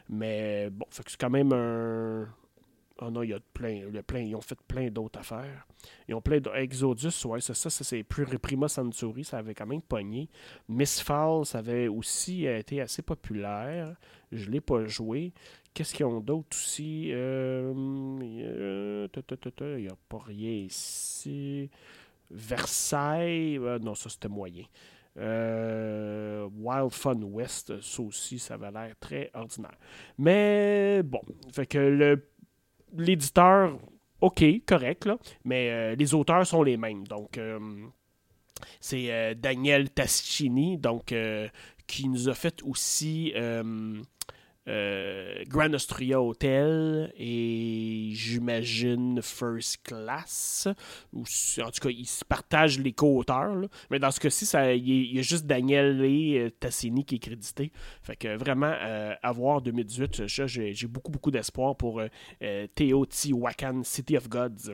[0.08, 2.28] Mais bon, c'est quand même un.
[3.00, 5.66] Oh non, il y a plein, plein, ils ont fait plein d'autres affaires.
[6.08, 9.66] Ils ont plein d'Exodus, ouais, c'est ça, ça c'est plus Reprima Sansuri, ça avait quand
[9.66, 10.28] même pogné.
[10.68, 13.94] Mistfall, ça avait aussi été assez populaire.
[14.32, 15.32] Je ne l'ai pas joué.
[15.78, 17.10] Qu'est-ce qu'ils ont d'autre aussi?
[17.12, 17.72] Euh,
[18.20, 21.70] il n'y a pas rien ici.
[22.32, 24.64] Versailles, euh, non, ça c'était moyen.
[25.18, 29.78] Euh, Wild Fun West, ça aussi, ça avait l'air très ordinaire.
[30.18, 31.20] Mais bon,
[31.52, 32.20] fait que
[32.96, 33.78] l'éditeur,
[34.20, 37.06] ok, correct, là, mais les auteurs sont les mêmes.
[37.06, 37.38] Donc,
[38.80, 41.14] c'est Daniel Tascini, donc,
[41.86, 43.32] qui nous a fait aussi
[44.68, 50.68] euh, Grand Austria Hotel et j'imagine First Class.
[51.14, 53.68] En tout cas, ils se partagent les co-auteurs.
[53.90, 54.46] Mais dans ce cas-ci,
[54.76, 57.72] il y, a juste Daniel et euh, Tassini qui est crédité.
[58.02, 62.02] Fait que vraiment, euh, à voir 2018, j'ai beaucoup, beaucoup d'espoir pour
[62.74, 64.72] Teotihuacan City of Gods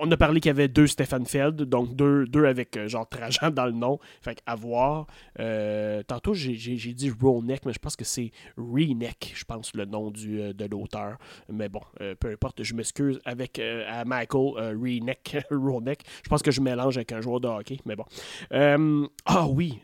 [0.00, 3.08] on a parlé qu'il y avait deux Stefan Feld, donc deux, deux avec euh, genre
[3.08, 3.98] Trajan dans le nom.
[4.20, 5.06] Fait à voir.
[5.40, 10.10] Euh, tantôt, j'ai dit Roneck, mais je pense que c'est Reneck, je pense, le nom
[10.10, 11.18] du, euh, de l'auteur.
[11.48, 11.80] Mais bon,
[12.20, 13.60] peu importe, je m'excuse avec
[14.06, 16.02] Michael Reneck, Roneck.
[16.22, 18.04] Je pense que je mélange avec un joueur de hockey, mais bon.
[19.26, 19.80] ah oui.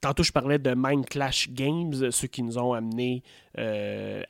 [0.00, 3.22] Tantôt, je parlais de Mind Clash Games, ceux qui nous ont amené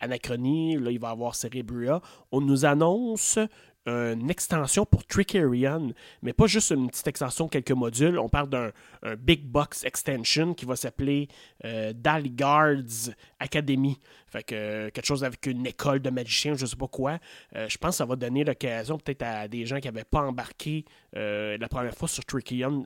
[0.01, 0.77] Anachronie.
[0.77, 2.01] Là, il va y avoir Cerebria.
[2.33, 3.39] On nous annonce
[3.87, 8.19] une extension pour Trickerion, mais pas juste une petite extension, quelques modules.
[8.19, 8.71] On parle d'un
[9.19, 11.29] big box extension qui va s'appeler
[11.65, 13.99] euh, Daligards Academy.
[14.31, 17.19] Fait que euh, quelque chose avec une école de magiciens, je sais pas quoi.
[17.57, 20.21] Euh, je pense que ça va donner l'occasion peut-être à des gens qui n'avaient pas
[20.21, 22.85] embarqué la première fois sur Trickerion,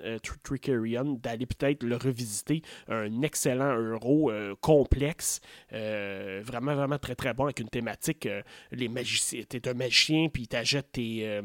[1.23, 2.63] d'aller peut-être le revisiter.
[2.89, 4.33] Un excellent euro
[4.63, 5.41] complexe,
[5.71, 8.27] vraiment, vraiment très très bon avec une thématique.
[8.73, 11.43] les magiciens, t'es un magicien, puis t'achètes tes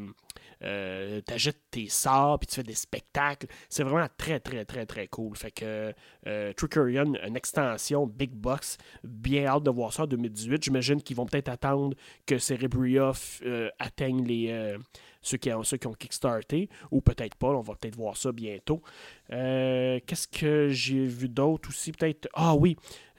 [0.62, 3.46] euh, t'achètes tes sorts, puis tu fais des spectacles.
[3.68, 5.36] C'est vraiment très, très, très, très cool.
[5.36, 5.92] Fait que
[6.26, 10.62] euh, Trickerion, une extension Big Box, bien hâte de voir ça en 2018.
[10.64, 11.96] J'imagine qu'ils vont peut-être attendre
[12.26, 13.12] que Cerebria
[13.44, 14.78] euh, atteigne les, euh,
[15.22, 18.82] ceux, qui ont, ceux kickstarté, ou peut-être pas, on va peut-être voir ça bientôt.
[19.28, 21.92] Qu'est-ce que j'ai vu d'autre aussi?
[21.92, 22.28] Peut-être.
[22.34, 22.76] Ah oui,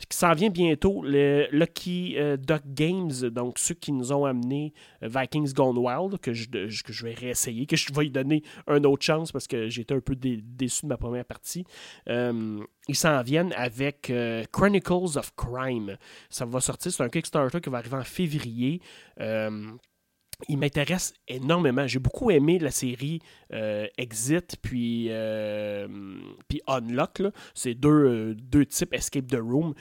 [0.09, 5.53] qui s'en vient bientôt, le Lucky Duck Games, donc ceux qui nous ont amené Vikings
[5.53, 9.03] Gone Wild, que je, que je vais réessayer, que je vais lui donner une autre
[9.03, 11.65] chance parce que j'étais un peu déçu de ma première partie.
[12.09, 15.97] Euh, ils s'en viennent avec euh, Chronicles of Crime.
[16.29, 18.81] Ça va sortir, c'est un Kickstarter qui va arriver en février.
[20.41, 21.87] Euh, il m'intéresse énormément.
[21.87, 23.19] J'ai beaucoup aimé la série
[23.97, 25.09] Exit puis,
[26.47, 27.21] puis Unlock.
[27.53, 29.73] C'est deux, deux types Escape the Room.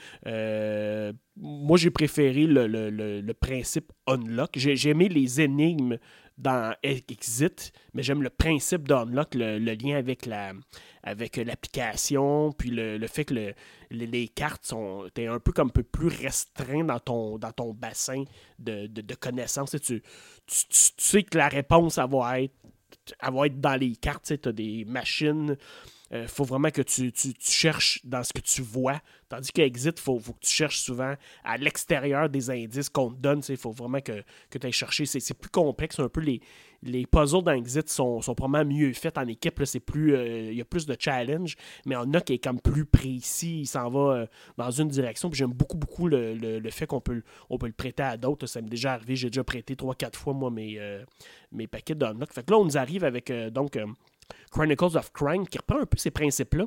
[1.37, 4.51] moi, j'ai préféré le, le, principe Unlock.
[4.55, 5.97] J'ai aimé les énigmes
[6.41, 10.53] dans Exit, mais j'aime le principe d'Unlock, le, lien avec la
[11.03, 13.53] avec l'application, puis le, fait que
[13.91, 17.73] les cartes sont es un peu comme un peu plus restreint dans ton, dans ton
[17.73, 18.23] bassin
[18.59, 19.75] de, connaissances.
[19.81, 20.01] Tu,
[20.47, 22.55] sais que la réponse, va être,
[23.21, 24.33] va être dans les cartes.
[24.41, 25.57] Tu as des machines
[26.13, 28.99] Il faut vraiment que tu, tu, cherches dans ce que tu vois.
[29.29, 33.19] Tandis que Exit, il faut, que tu cherches souvent à l'extérieur des indices qu'on te
[33.19, 33.41] donne.
[33.47, 35.05] Il faut vraiment que, que tu ailles chercher.
[35.05, 36.41] C'est plus complexe un peu les,
[36.83, 39.59] les puzzles dans Exit sont, sont probablement mieux faits en équipe.
[39.61, 41.55] Euh, il y a plus de challenge,
[41.85, 43.61] mais on a qui est comme plus précis.
[43.61, 44.25] Il s'en va euh,
[44.57, 45.29] dans une direction.
[45.31, 48.47] J'aime beaucoup, beaucoup le, fait qu'on peut, on peut le prêter à d'autres.
[48.47, 49.15] Ça m'est déjà arrivé.
[49.15, 51.03] J'ai déjà prêté 3-4 fois, moi, mes, euh,
[51.51, 52.33] mes paquets d'unlock.
[52.33, 53.77] Fait que là, on nous arrive avec donc
[54.51, 56.65] Chronicles of Crime qui reprend un peu ces principes-là.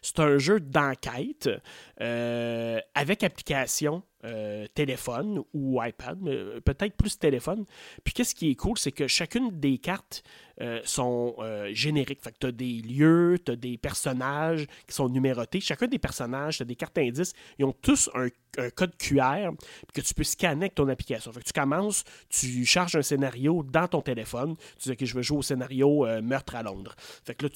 [0.00, 1.50] C'est un jeu d'enquête
[1.98, 7.66] avec application euh, téléphone ou iPad, mais euh, peut-être plus téléphone.
[8.02, 10.22] Puis qu'est-ce qui est cool, c'est que chacune des cartes
[10.62, 11.36] euh, sont
[11.72, 12.22] génériques.
[12.22, 15.60] Fait que tu as des lieux, tu as des personnages qui sont numérotés.
[15.60, 18.28] Chacun des personnages, tu as des cartes indices, ils ont tous un,
[18.74, 19.50] code QR
[19.92, 21.30] que tu peux scanner avec ton application.
[21.30, 24.56] Fait que tu commences, tu charges un scénario dans ton téléphone.
[24.80, 26.94] Tu dis que je veux jouer au scénario meurtre à Londres.
[27.26, 27.50] Fait que là,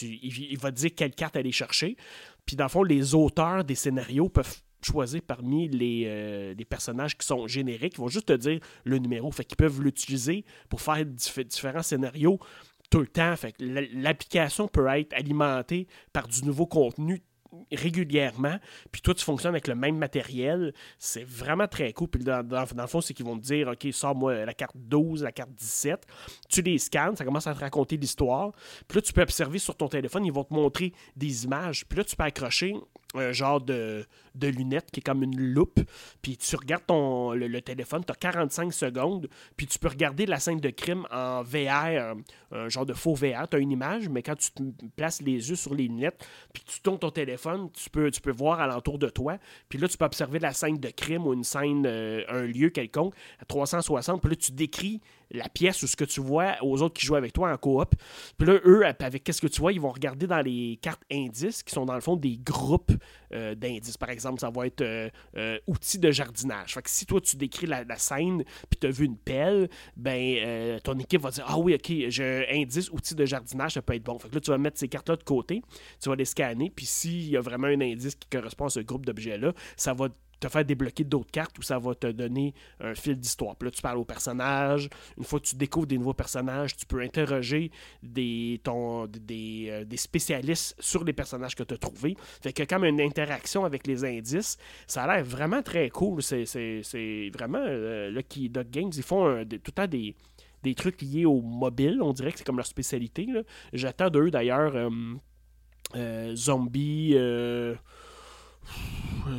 [0.00, 1.98] il, va te dire quelle carte aller chercher.
[2.46, 5.68] Puis dans le fond, les auteurs des scénarios peuvent choisir parmi
[6.06, 7.94] euh, les, personnages qui sont génériques.
[7.94, 9.30] Ils vont juste te dire le numéro.
[9.30, 12.38] Fait qu'ils peuvent l'utiliser pour faire différents scénarios
[12.90, 13.34] tout le temps.
[13.36, 17.22] Fait l'application peut être alimentée par du nouveau contenu
[17.72, 18.58] régulièrement,
[18.92, 22.08] puis toi, tu fonctionnes avec le même matériel, c'est vraiment très cool.
[22.08, 25.32] Puis dans, le fond, c'est qu'ils vont te dire, OK, sors-moi la carte 12, la
[25.32, 26.06] carte 17.
[26.48, 28.52] Tu les scannes, ça commence à te raconter l'histoire.
[28.88, 31.86] Puis là, tu peux observer sur ton téléphone, ils vont te montrer des images.
[31.86, 32.74] Puis là, tu peux accrocher
[33.14, 34.04] un genre de,
[34.34, 35.80] de lunettes qui est comme une loupe.
[36.22, 40.60] Puis tu regardes le, téléphone, tu as 45 secondes, puis tu peux regarder la scène
[40.60, 42.16] de crime en VR,
[42.52, 43.48] un, genre de faux VR.
[43.48, 44.62] Tu as une image, mais quand tu te
[44.96, 48.60] places les yeux sur les lunettes, puis tu tournes ton téléphone, tu peux, tu voir
[48.60, 49.38] alentour de toi.
[49.68, 52.70] Puis là, tu peux observer la scène de crime ou une scène, euh, un lieu
[52.70, 54.20] quelconque à 360.
[54.20, 55.00] Puis là, tu décris
[55.30, 57.94] la pièce ou ce que tu vois aux autres qui jouent avec toi en coop.
[58.38, 61.62] Puis là, eux, avec qu'est-ce que tu vois, ils vont regarder dans les cartes indices
[61.62, 62.92] qui sont dans le fond des groupes
[63.32, 63.96] euh, d'indices.
[63.96, 66.74] Par exemple, ça va être euh, euh, outils de jardinage.
[66.74, 70.78] Fait que si toi, tu décris la, scène puis tu as vu une pelle, ben
[70.80, 73.94] ton équipe va dire Ah oui, ok, j'ai un indice outils de jardinage, ça peut
[73.94, 74.18] être bon.
[74.18, 75.62] Fait que là, tu vas mettre ces cartes-là de côté,
[76.00, 78.80] tu vas les scanner, puis s'il y a vraiment un indice qui correspond à ce
[78.80, 80.08] groupe d'objets-là, ça va
[80.40, 83.56] te faire débloquer d'autres cartes où ça va te donner un fil d'histoire.
[83.56, 84.88] Puis là, tu parles aux personnages.
[85.16, 87.70] Une fois que tu découvres des nouveaux personnages, tu peux interroger
[88.02, 92.16] des, ton, des, euh, des spécialistes sur les personnages que tu as trouvés.
[92.42, 96.22] Fait que comme une interaction avec les indices, ça a l'air vraiment très cool.
[96.22, 98.92] C'est vraiment euh, Lucky Dog Games.
[98.94, 100.14] Ils font tout le temps des,
[100.62, 102.02] des trucs liés au mobile.
[102.02, 103.26] On dirait que c'est comme leur spécialité.
[103.72, 104.90] J'attends d'eux d'ailleurs euh,
[105.94, 107.16] euh Zombie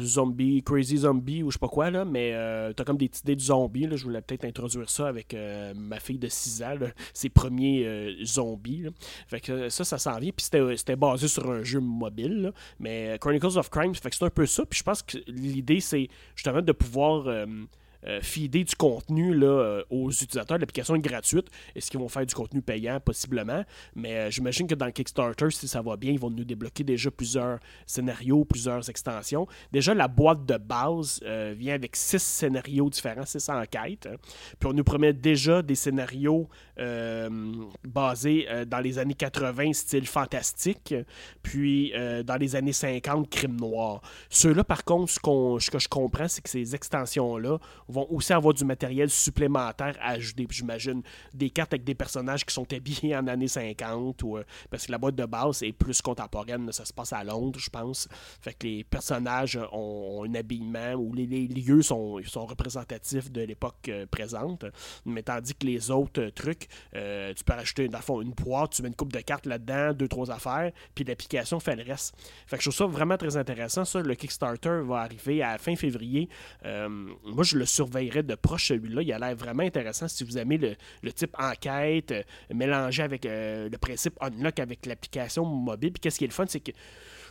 [0.01, 3.35] zombie, crazy zombie ou je sais pas quoi, là, mais euh, t'as comme des idées
[3.35, 3.87] de zombies.
[3.87, 6.75] Là, je voulais peut-être introduire ça avec euh, ma fille de 6 ans,
[7.13, 8.85] ses premiers euh, zombies.
[9.27, 10.31] Fait que ça, ça s'en vient.
[10.31, 12.51] Puis c'était basé sur un jeu mobile.
[12.79, 14.65] mais Chronicles of Crime, fait que c'est un peu ça.
[14.65, 17.27] Puis je pense que l'idée, c'est justement de pouvoir
[18.07, 20.57] euh, du contenu là, euh, aux utilisateurs.
[20.57, 21.47] L'application est gratuite.
[21.75, 22.99] Est-ce qu'ils vont faire du contenu payant?
[22.99, 23.63] Possiblement.
[23.95, 27.11] Mais euh, j'imagine que dans Kickstarter, si ça va bien, ils vont nous débloquer déjà
[27.11, 29.47] plusieurs scénarios, plusieurs extensions.
[29.71, 31.21] Déjà, la boîte de base
[31.57, 34.07] vient avec six scénarios différents, six enquêtes.
[34.59, 36.47] Puis on nous promet déjà des scénarios
[37.83, 40.93] basés dans les années 80, style fantastique.
[41.41, 41.93] Puis
[42.25, 44.01] dans les années 50, crime noir.
[44.29, 47.57] Ceux-là, par contre, ce, ce que je comprends, c'est que ces extensions-là
[47.87, 50.47] vont aussi avoir du matériel supplémentaire à ajouter.
[50.49, 51.01] J'imagine
[51.33, 54.91] des cartes avec des personnages qui sont habillés en années 50, ou, euh, parce que
[54.91, 58.07] la boîte de base est plus contemporaine, ça se passe à Londres, je pense.
[58.41, 63.89] Fait que les personnages ont, un habillement, ou les, lieux sont, sont représentatifs de l'époque
[63.89, 64.65] euh, présente.
[65.05, 66.29] Mais tandis que les autres
[66.95, 69.45] euh, tu peux rajouter dans le fond, une boîte, tu mets une coupe de cartes
[69.45, 72.15] là-dedans, deux, trois affaires, puis l'application fait le reste.
[72.47, 73.85] Fait que je trouve ça vraiment très intéressant.
[73.85, 76.29] Ça, le Kickstarter va arriver à fin février.
[76.63, 79.01] moi, je le surveillerais de proche celui-là.
[79.01, 83.69] Il a l'air vraiment intéressant si vous aimez le, type enquête, euh, mélangé avec euh,
[83.69, 85.93] le principe unlock avec l'application mobile.
[85.93, 86.71] Puis qu'est-ce qui est le fun, c'est que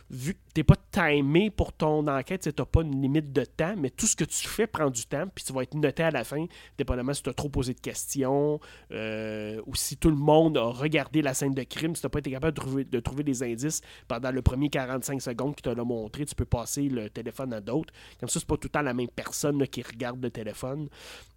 [0.09, 3.43] vu que tu n'es pas timé pour ton enquête, tu n'as pas une limite de
[3.43, 6.03] temps, mais tout ce que tu fais prend du temps, puis tu vas être noté
[6.03, 6.45] à la fin,
[6.77, 8.59] dépendamment si tu as trop posé de questions,
[8.91, 12.09] euh, ou si tout le monde a regardé la scène de crime, si tu n'as
[12.09, 15.63] pas été capable de trouver, de trouver, des indices pendant le premier 45 secondes qui
[15.63, 17.93] te l'a montré, tu peux passer le téléphone à d'autres.
[18.19, 20.87] Comme ça, c'est pas tout le temps la même personne qui regarde le téléphone.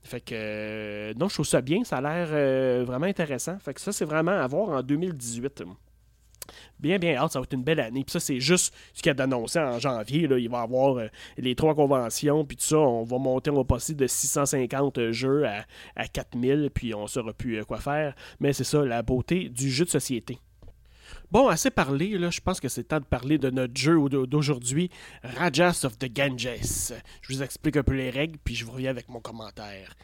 [0.02, 3.58] Fait que, euh, non, je trouve ça bien, ça a l'air euh, vraiment intéressant.
[3.58, 5.64] Fait que ça, c'est vraiment à voir en 2018
[6.78, 7.28] bien, bien.
[7.28, 8.04] Ça va être une belle année.
[8.04, 10.26] Puis ça, c'est juste ce qu'il a annoncé en janvier.
[10.26, 10.38] Là.
[10.38, 12.44] Il va y avoir euh, les trois conventions.
[12.44, 15.64] Puis tout ça, on va monter, on va passer de 650 jeux à,
[15.96, 16.70] à 4000.
[16.72, 18.14] Puis on saura plus euh, quoi faire.
[18.40, 20.38] Mais c'est ça, la beauté du jeu de société.
[21.30, 24.90] Bon, assez parlé, là, je pense que c'est temps de parler de notre jeu d'aujourd'hui,
[25.22, 26.92] Rajas of the Ganges.
[27.22, 29.94] Je vous explique un peu les règles, puis je vous reviens avec mon commentaire.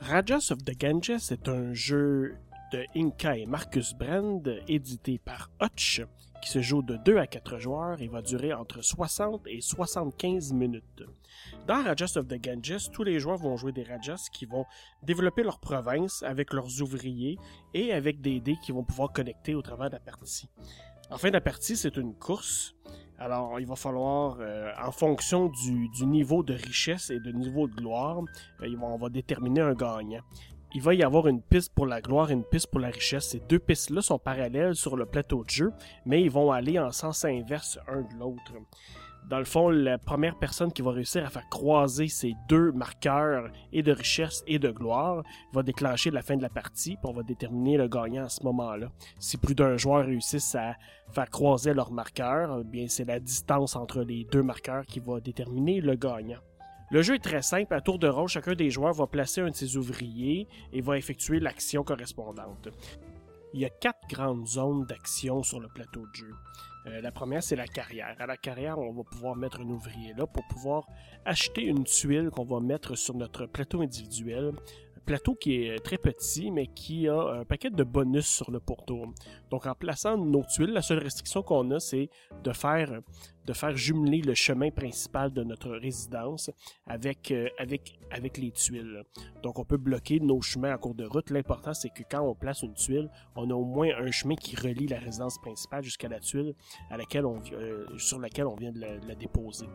[0.00, 2.34] Rajas of the Ganges est un jeu
[2.72, 6.02] de Inca et Marcus Brand, édité par Hutch,
[6.42, 10.52] qui se joue de 2 à 4 joueurs et va durer entre 60 et 75
[10.52, 11.02] minutes.
[11.66, 14.64] Dans Rajas of the Ganges, tous les joueurs vont jouer des Rajas qui vont
[15.02, 17.38] développer leur province avec leurs ouvriers
[17.74, 20.48] et avec des dés qui vont pouvoir connecter au travers de la partie.
[21.10, 22.74] En fin de la partie, c'est une course.
[23.18, 27.74] Alors, il va falloir, euh, en fonction du, niveau de richesse et de niveau de
[27.74, 28.20] gloire,
[28.62, 30.22] euh, on va déterminer un gagnant
[30.74, 33.28] il va y avoir une piste pour la gloire et une piste pour la richesse.
[33.28, 35.72] Ces deux pistes-là sont parallèles sur le plateau de jeu,
[36.06, 38.52] mais ils vont aller en sens inverse un de l'autre.
[39.28, 43.50] Dans le fond, la première personne qui va réussir à faire croiser ces deux marqueurs
[43.72, 47.12] et de richesse et de gloire va déclencher la fin de la partie, puis on
[47.12, 48.88] va déterminer le gagnant à ce moment-là.
[49.18, 50.74] Si plus d'un joueur réussisse à
[51.12, 55.20] faire croiser leurs marqueurs, eh bien c'est la distance entre les deux marqueurs qui va
[55.20, 56.40] déterminer le gagnant.
[56.92, 57.72] Le jeu est très simple.
[57.72, 60.98] À tour de rôle, chacun des joueurs va placer un de ses ouvriers et va
[60.98, 62.68] effectuer l'action correspondante.
[63.54, 66.34] Il y a quatre grandes zones d'action sur le plateau de jeu.
[66.88, 68.14] Euh, la première, c'est la carrière.
[68.18, 70.86] À la carrière, on va pouvoir mettre un ouvrier là pour pouvoir
[71.24, 74.52] acheter une tuile qu'on va mettre sur notre plateau individuel
[75.04, 79.12] plateau qui est très petit, mais qui a un paquet de bonus sur le pourtour.
[79.50, 82.08] Donc en plaçant nos tuiles, la seule restriction qu'on a, c'est
[82.42, 83.00] de faire
[83.46, 86.50] de faire jumeler le chemin principal de notre résidence
[86.86, 89.02] avec, euh, avec, avec les tuiles.
[89.42, 91.30] Donc on peut bloquer nos chemins en cours de route.
[91.30, 94.56] L'important c'est que quand on place une tuile, on a au moins un chemin qui
[94.56, 96.54] relie la résidence principale jusqu'à la tuile
[96.90, 99.66] à laquelle on, euh, sur laquelle on vient de la déposer.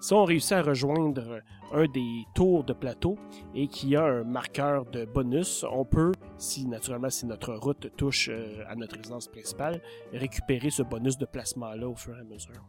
[0.00, 1.40] Si on réussit à rejoindre
[1.72, 3.18] un des tours de plateau
[3.52, 7.90] et qu'il y a un marqueur de bonus, on peut, si naturellement si notre route
[7.96, 12.24] touche euh, à notre résidence principale, récupérer ce bonus de placement-là au fur et à
[12.24, 12.62] mesure.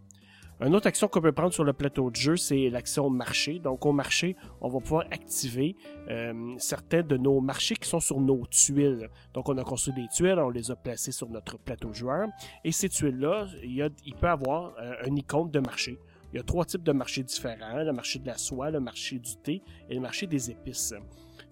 [0.62, 3.60] Une autre action qu'on peut prendre sur le plateau de jeu, c'est l'action marché.
[3.60, 5.78] Donc au marché, on va pouvoir activer
[6.10, 9.10] euh, certains de nos marchés qui sont sur nos tuiles.
[9.34, 12.28] Donc on a construit des tuiles, on les a placées sur notre plateau joueur.
[12.66, 15.97] Et ces tuiles-là, il, il, peut avoir euh, un icône de marché.
[16.34, 19.18] Il y a trois types de marchés différents, le marché de la soie, le marché
[19.18, 20.93] du thé et le marché des épices.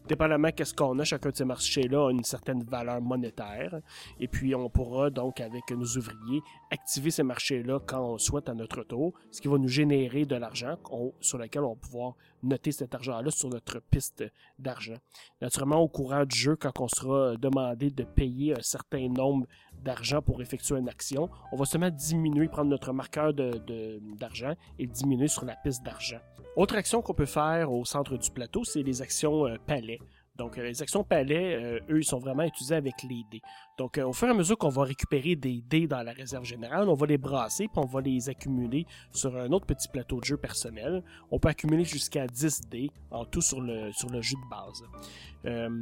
[0.07, 3.81] Dépendamment qu'est-ce qu'on a, chacun de ces marchés-là a une certaine valeur monétaire.
[4.19, 6.41] Et puis, on pourra donc, avec nos ouvriers,
[6.71, 10.35] activer ces marchés-là quand on souhaite à notre tour, ce qui va nous générer de
[10.35, 10.77] l'argent
[11.19, 14.23] sur lequel on va pouvoir noter cet argent-là sur notre piste
[14.59, 14.95] d'argent.
[15.41, 19.45] Naturellement, au courant du jeu, quand on sera demandé de payer un certain nombre
[19.83, 25.27] d'argent pour effectuer une action, on va seulement diminuer, prendre notre marqueur d'argent et diminuer
[25.27, 26.19] sur la piste d'argent.
[26.57, 29.99] Autre action qu'on peut faire au centre du plateau, c'est les actions euh, palais.
[30.37, 33.41] Donc, euh, les actions palais, euh, eux, ils sont vraiment utilisés avec les dés.
[33.77, 36.89] Donc, au fur et à mesure qu'on va récupérer des dés dans la réserve générale,
[36.89, 40.25] on va les brasser, puis on va les accumuler sur un autre petit plateau de
[40.25, 41.03] jeu personnel.
[41.29, 45.77] On peut accumuler jusqu'à 10 dés en tout sur le, sur le jeu de base.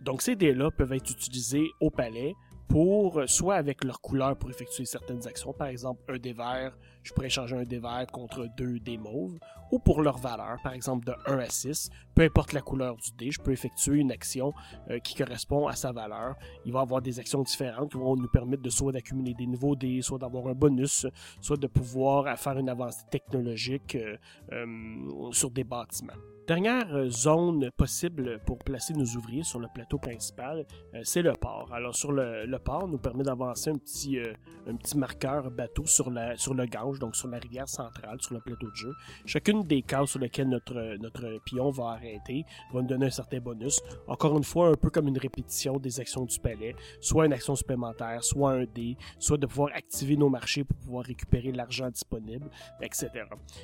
[0.00, 2.34] donc, ces dés-là peuvent être utilisés au palais
[2.68, 7.12] pour soit avec leur couleur pour effectuer certaines actions, par exemple un dé vert, je
[7.12, 9.38] pourrais changer un dé vert contre deux dés mauves,
[9.70, 13.10] ou pour leur valeur, par exemple de 1 à 6, peu importe la couleur du
[13.16, 14.52] dé, je peux effectuer une action
[14.90, 16.36] euh, qui correspond à sa valeur.
[16.64, 19.46] Il va y avoir des actions différentes qui vont nous permettre de soit d'accumuler des
[19.46, 21.06] nouveaux dés, soit d'avoir un bonus,
[21.40, 24.16] soit de pouvoir faire une avancée technologique euh,
[24.52, 26.14] euh, sur des bâtiments.
[26.46, 31.32] Dernière euh, zone possible pour placer nos ouvriers sur le plateau principal, euh, c'est le
[31.32, 31.70] port.
[31.72, 34.34] Alors sur le, port nous permet d'avancer un petit, euh,
[34.66, 38.40] un petit marqueur bateau sur, sur le Gange, donc sur la rivière centrale, sur le
[38.40, 38.94] plateau de jeu.
[39.26, 43.40] Chacune des cases sur lesquelles notre, notre pion va arrêter va nous donner un certain
[43.40, 43.80] bonus.
[44.06, 47.54] Encore une fois, un peu comme une répétition des actions du palais, soit une action
[47.54, 52.48] supplémentaire, soit un dé, soit de pouvoir activer nos marchés pour pouvoir récupérer l'argent disponible,
[52.80, 53.10] etc.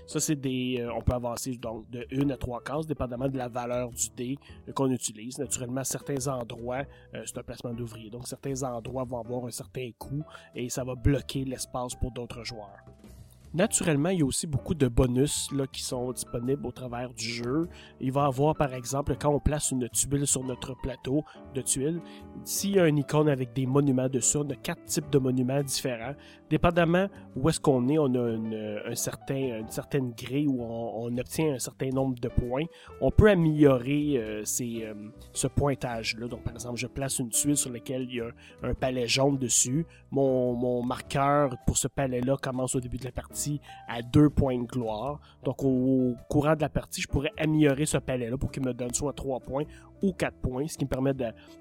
[0.07, 0.87] Ça, c'est des...
[0.95, 4.73] on peut avancer donc de 1 à 3 dépendamment de la valeur du dé euh,
[4.73, 5.39] qu'on utilise.
[5.39, 9.91] Naturellement, certains endroits, euh, c'est un placement d'ouvrier, donc certains endroits vont avoir un certain
[9.99, 10.23] coût
[10.55, 12.85] et ça va bloquer l'espace pour d'autres joueurs.
[13.53, 17.29] Naturellement, il y a aussi beaucoup de bonus là, qui sont disponibles au travers du
[17.29, 17.69] jeu.
[17.99, 21.25] Il va y avoir, par exemple, quand on place une tuile sur notre plateau
[21.55, 22.01] de tuiles,
[22.45, 25.63] s'il y a une icône avec des monuments dessus, on a quatre types de monuments
[25.65, 26.15] différents.
[26.51, 31.17] Dépendamment où est-ce qu'on est, on a une, un certain, une certaine grille où on,
[31.17, 32.65] obtient un certain nombre de points.
[33.01, 34.95] On peut améliorer euh, euh,
[35.33, 36.27] ce pointage-là.
[36.27, 38.31] Donc, par exemple, je place une tuile sur laquelle il y a
[38.63, 39.87] un palais jaune dessus.
[40.11, 44.67] Mon, marqueur pour ce palais-là commence au début de la partie à deux points de
[44.67, 45.21] gloire.
[45.45, 48.93] Donc au, courant de la partie, je pourrais améliorer ce palais-là pour qu'il me donne
[48.93, 49.65] soit trois points
[50.03, 51.13] ou quatre points, ce qui me permet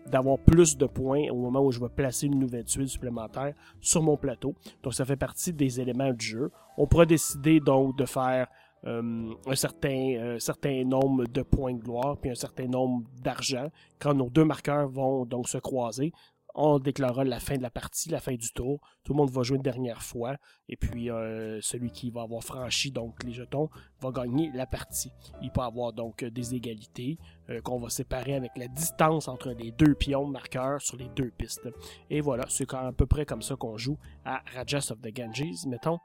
[0.06, 4.02] d'avoir plus de points au moment où je vais placer une nouvelle tuile supplémentaire sur
[4.02, 4.56] mon plateau.
[4.84, 6.52] Donc ça fait partie des éléments du jeu.
[6.78, 8.48] On pourrait décider donc de faire
[8.86, 13.68] euh, un certain, certain nombre de points de gloire puis un certain nombre d'argent
[14.00, 16.14] quand nos deux marqueurs vont donc se croiser
[16.62, 18.82] on déclarera la fin de la partie, la fin du tour.
[19.04, 20.36] Tout le monde va jouer une dernière fois.
[20.68, 23.70] Et puis, euh, celui qui va avoir franchi donc les jetons
[24.02, 25.12] va gagner la partie.
[25.42, 27.18] Il peut avoir donc des égalités
[27.50, 31.32] euh, qu'on va séparer avec la distance entre les deux pions marqueurs sur les deux
[31.32, 31.70] pistes.
[32.10, 35.66] Et voilà, c'est à peu près comme ça qu'on joue à Rajas of the Ganges,
[35.66, 36.00] mettons.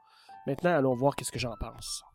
[0.47, 2.05] Maintenant, allons voir qu'est-ce que j'en pense.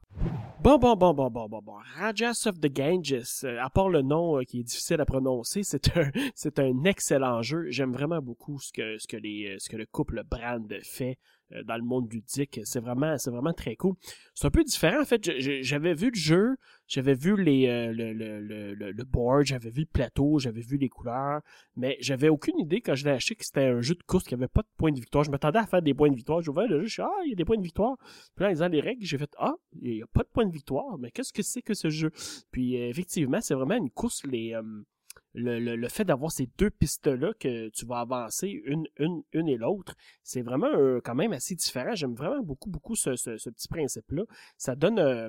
[0.62, 1.76] Bon, bon, bon, bon, bon, bon, bon.
[1.96, 5.62] Rajas of the Ganges, euh, à part le nom euh, qui est difficile à prononcer,
[6.34, 7.70] c'est un, excellent jeu.
[7.70, 12.60] J'aime vraiment beaucoup ce que, que le couple Brand fait euh, dans le monde ludique.
[12.64, 13.94] C'est vraiment, c'est vraiment très cool.
[14.34, 15.30] C'est un peu différent, en fait.
[15.62, 19.86] J'avais vu le jeu, j'avais vu les, euh, le, le, le, board, j'avais vu le
[19.86, 21.40] plateau, j'avais vu les couleurs,
[21.76, 24.34] mais j'avais aucune idée quand je l'ai acheté que c'était un jeu de course qui
[24.34, 25.24] avait pas de points de victoire.
[25.24, 26.40] Je m'attendais à faire des points de victoire.
[26.42, 27.96] J'ouvrais le jeu, je suis ah, il y a des points de victoire.
[28.34, 30.46] Puis là, en lisant les règles, j'ai fait ah, il y a pas de points
[30.46, 30.98] de victoire.
[30.98, 32.10] Mais qu'est-ce que c'est que ce jeu?
[32.50, 34.54] Puis euh, effectivement, c'est vraiment une course les
[35.34, 39.94] le, fait d'avoir ces deux pistes-là que tu vas avancer une, une, une et l'autre,
[40.22, 41.94] c'est vraiment euh, quand même assez différent.
[41.94, 43.10] J'aime vraiment beaucoup, beaucoup ce,
[43.50, 44.22] petit principe-là.
[44.56, 45.28] Ça donne, euh,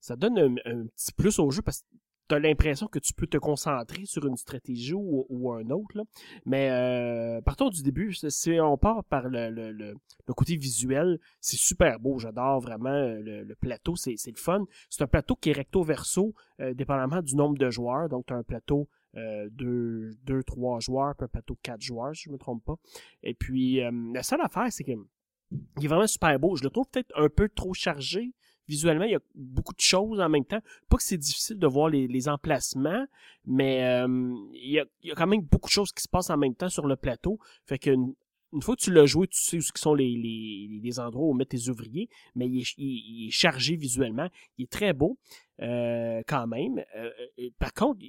[0.00, 1.86] ça donne un, petit plus au jeu parce que
[2.28, 6.04] tu as l'impression que tu peux te concentrer sur une stratégie ou, un autre.
[6.44, 9.94] Mais euh, partons du début, si on part par le, le,
[10.34, 12.18] côté visuel, c'est super beau.
[12.18, 14.64] J'adore vraiment le, plateau, c'est le fun.
[14.90, 16.34] C'est un plateau qui est recto-verso,
[16.74, 18.08] dépendamment du nombre de joueurs.
[18.08, 22.24] Donc, tu as un plateau euh, deux, deux, trois joueurs, un plateau quatre joueurs, si
[22.24, 22.76] je me trompe pas.
[23.22, 24.92] Et puis, euh, la seule affaire, c'est que
[25.78, 26.56] il est vraiment super beau.
[26.56, 28.32] Je le trouve peut-être un peu trop chargé.
[28.68, 30.60] Visuellement, il y a beaucoup de choses en même temps.
[30.88, 33.06] Pas que c'est difficile de voir les, les emplacements,
[33.44, 36.08] mais euh, il, y a, il, y a, quand même beaucoup de choses qui se
[36.08, 37.38] passent en même temps sur le plateau.
[37.64, 37.94] Fait que
[38.52, 41.34] une fois que tu l'as joué, tu sais où sont les, les, les, endroits où
[41.34, 44.28] mettre tes ouvriers, mais il est, il, est chargé visuellement.
[44.58, 45.18] Il est très beau
[45.60, 46.82] euh, quand même.
[46.96, 47.10] Euh,
[47.58, 48.00] par contre,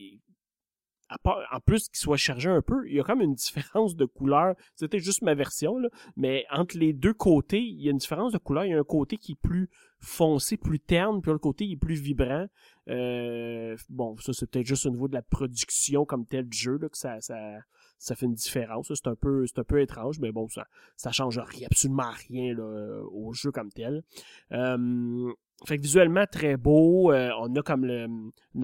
[1.25, 4.55] en plus qu'il soit chargé un peu, il y a comme une différence de couleur.
[4.75, 8.33] C'était juste ma version, là, mais entre les deux côtés, il y a une différence
[8.33, 8.65] de couleur.
[8.65, 11.77] Il y a un côté qui est plus foncé, plus terne, puis l'autre côté est
[11.77, 12.47] plus vibrant.
[12.89, 16.77] Euh, bon, ça c'est peut-être juste au niveau de la production comme tel du jeu
[16.77, 17.37] là, que ça, ça,
[17.97, 18.91] ça fait une différence.
[18.93, 23.01] C'est un peu, c'est un peu étrange, mais bon, ça, ça change absolument rien là,
[23.11, 24.03] au jeu comme tel.
[24.51, 25.33] Euh,
[25.65, 27.11] fait que visuellement très beau.
[27.11, 28.07] Euh, on a comme le,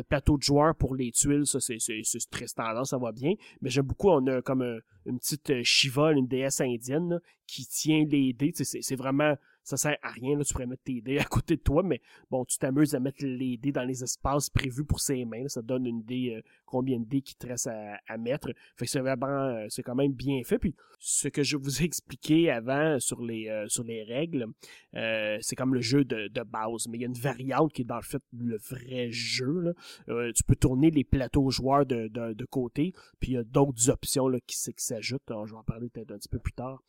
[0.04, 3.34] plateau de joueurs pour les tuiles, ça c'est, c'est, très standard, ça va bien.
[3.62, 8.06] Mais j'aime beaucoup, on a comme une petite euh, Shiva, une déesse indienne, qui tient
[8.06, 8.52] les dés.
[8.56, 10.38] C'est vraiment ça sert à rien.
[10.38, 13.00] Là, tu pourrais mettre tes dés à côté de toi, mais bon, tu t'amuses à
[13.00, 15.48] mettre les dés dans les espaces prévus pour ses mains.
[15.48, 18.50] ça donne une idée euh, combien de dés qui te reste à, mettre.
[18.76, 20.60] Fait que c'est vraiment, euh, c'est quand même bien fait.
[20.60, 24.48] Puis ce que je vous ai expliqué avant sur les euh, sur les règles,
[24.94, 27.96] c'est comme le jeu de, base, mais il y a une variante qui est dans
[27.96, 29.60] le fait le vrai jeu.
[30.08, 30.32] Là.
[30.34, 33.90] tu peux tourner les plateaux joueurs de, de, de côté, puis il y a d'autres
[33.90, 35.22] options là, qui s'ajoutent.
[35.30, 36.82] Je vais en parler peut-être un petit peu plus tard.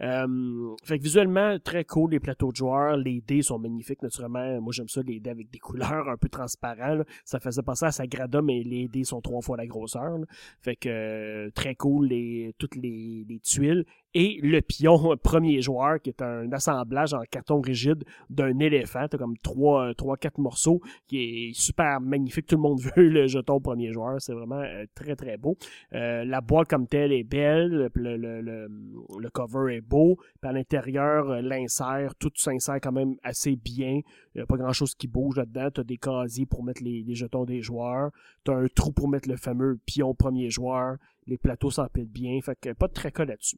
[0.00, 2.96] Euh, fait que visuellement, très cool les plateaux de joueurs.
[2.96, 4.60] Les dés sont magnifiques, naturellement.
[4.60, 7.06] Moi, j'aime ça, les dés avec des couleurs un peu transparentes.
[7.24, 10.18] Ça faisait passer à Sagrada, mais les dés sont trois fois la grosseur.
[10.60, 13.84] Fait que euh, très cool les toutes les tuiles
[14.14, 19.06] et le pion premier joueur qui est un assemblage en carton rigide d'un éléphant.
[19.08, 22.46] T'as comme trois trois quatre morceaux qui est super magnifique.
[22.46, 24.20] Tout le monde veut le jeton premier joueur.
[24.20, 25.56] C'est vraiment euh, très très beau.
[25.92, 27.90] Euh, la boîte comme telle est belle.
[27.94, 30.16] Le, le, le, cover est beau.
[30.40, 34.00] Puis à l'intérieur euh, l'insert tout s'insère quand même assez bien.
[34.34, 35.70] Il n'y a pas grand chose qui bouge là-dedans.
[35.72, 38.10] T'as des casiers pour mettre les, les jetons des joueurs.
[38.44, 40.96] T'as un trou pour mettre le fameux pion premier joueur
[41.26, 43.56] les plateaux s'empilent bien, fait que pas de tracas là-dessus.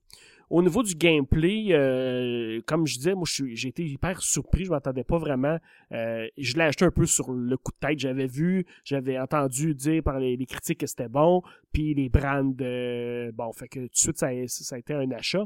[0.49, 5.05] Au niveau du gameplay, euh, comme je disais, moi j'ai été hyper surpris, je m'attendais
[5.05, 5.59] pas vraiment.
[5.93, 9.75] Euh, je l'ai acheté un peu sur le coup de tête, j'avais vu, j'avais entendu
[9.75, 11.43] dire par les, critiques que c'était bon,
[11.73, 15.45] puis les brands, euh, bon, fait que tout de suite ça, a été un achat.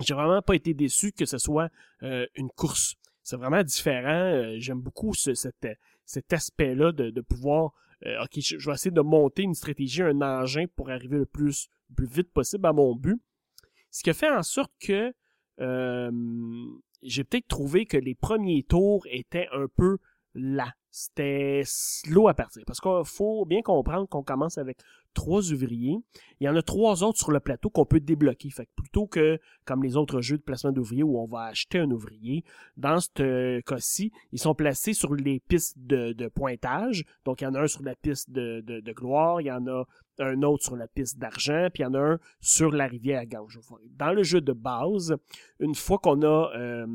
[0.00, 1.70] J'ai vraiment pas été déçu que ce soit
[2.02, 2.94] une course.
[3.24, 4.54] C'est vraiment différent.
[4.58, 7.72] J'aime beaucoup ce, cet, aspect-là de pouvoir
[8.06, 11.68] euh, ok, je, vais essayer de monter une stratégie, un engin pour arriver le plus,
[11.96, 13.20] plus vite possible à mon but.
[13.90, 15.12] Ce qui a fait en sorte que
[15.60, 16.10] euh,
[17.02, 19.98] j'ai peut-être trouvé que les premiers tours étaient un peu
[20.34, 20.72] là.
[20.90, 22.62] C'était slow à partir.
[22.66, 24.78] Parce qu'il faut bien comprendre qu'on commence avec
[25.18, 25.98] trois ouvriers.
[26.38, 28.50] Il y en a trois autres sur le plateau qu'on peut débloquer.
[28.50, 31.80] Fait que plutôt que comme les autres jeux de placement d'ouvriers où on va acheter
[31.80, 32.44] un ouvrier,
[32.76, 37.04] dans ce cas-ci, ils sont placés sur les pistes de, pointage.
[37.24, 39.66] Donc il y en a un sur la piste de, de, gloire, il y en
[39.66, 39.84] a
[40.20, 43.26] un autre sur la piste d'argent, puis il y en a un sur la rivière
[43.26, 43.58] Gange.
[43.96, 45.16] Dans le jeu de base,
[45.58, 46.86] une fois qu'on a euh,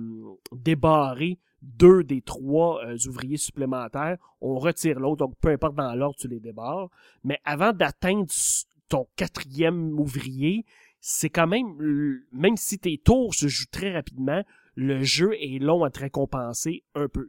[0.53, 6.18] débarré deux des trois euh, ouvriers supplémentaires, on retire l'autre, donc peu importe dans l'ordre,
[6.20, 6.89] tu les débarres.
[7.24, 8.28] Mais avant d'atteindre
[8.89, 10.66] ton quatrième ouvrier,
[11.00, 14.43] c'est quand même, même si tes tours se jouent très rapidement,
[14.75, 17.28] le jeu est long à te récompenser un peu.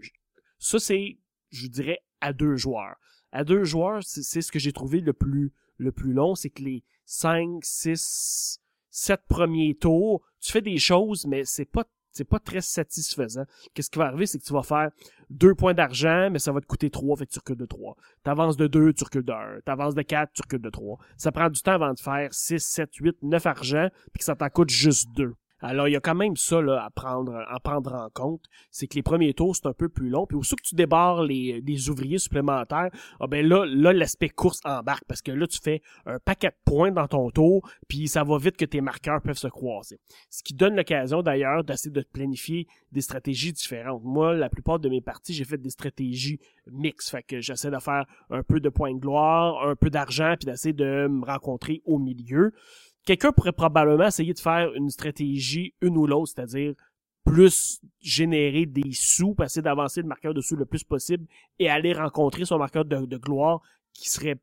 [0.58, 1.18] Ça, c'est,
[1.50, 2.96] je dirais, à deux joueurs.
[3.32, 6.62] À deux joueurs, c'est ce que j'ai trouvé le plus, le plus long, c'est que
[6.62, 8.60] les 5, 6,
[8.90, 11.84] 7 premiers tours, tu fais des choses, mais c'est pas
[12.14, 13.44] c'est pas très satisfaisant.
[13.74, 14.90] Qu'est-ce qui va arriver, c'est que tu vas faire
[15.30, 17.96] deux points d'argent, mais ça va te coûter trois, fait que tu recules de trois.
[18.22, 19.60] T'avances de deux, tu recules de un.
[19.64, 20.98] T'avances de quatre, tu recules de trois.
[21.16, 24.36] Ça prend du temps avant de faire six, sept, huit, neuf argent, puis que ça
[24.36, 25.34] t'en coûte juste deux.
[25.66, 28.42] Alors, il y a quand même ça là, à prendre, à prendre en compte.
[28.70, 30.26] C'est que les premiers tours, c'est un peu plus long.
[30.26, 34.60] Puis aussi que tu débarres les, les ouvriers supplémentaires, ah ben là, là, l'aspect course
[34.66, 38.24] embarque parce que là, tu fais un paquet de points dans ton tour, puis ça
[38.24, 39.98] va vite que tes marqueurs peuvent se croiser.
[40.28, 44.02] Ce qui donne l'occasion d'ailleurs d'essayer de planifier des stratégies différentes.
[44.04, 47.08] Moi, la plupart de mes parties, j'ai fait des stratégies mixtes.
[47.08, 50.44] Fait que j'essaie de faire un peu de points de gloire, un peu d'argent, puis
[50.44, 52.52] d'essayer de me rencontrer au milieu
[53.04, 56.74] quelqu'un pourrait probablement essayer de faire une stratégie une ou l'autre, c'est-à-dire
[57.24, 61.26] plus générer des sous, passer d'avancer le marqueur de sous le plus possible
[61.58, 63.62] et aller rencontrer son marqueur de, gloire
[63.92, 64.36] qui serait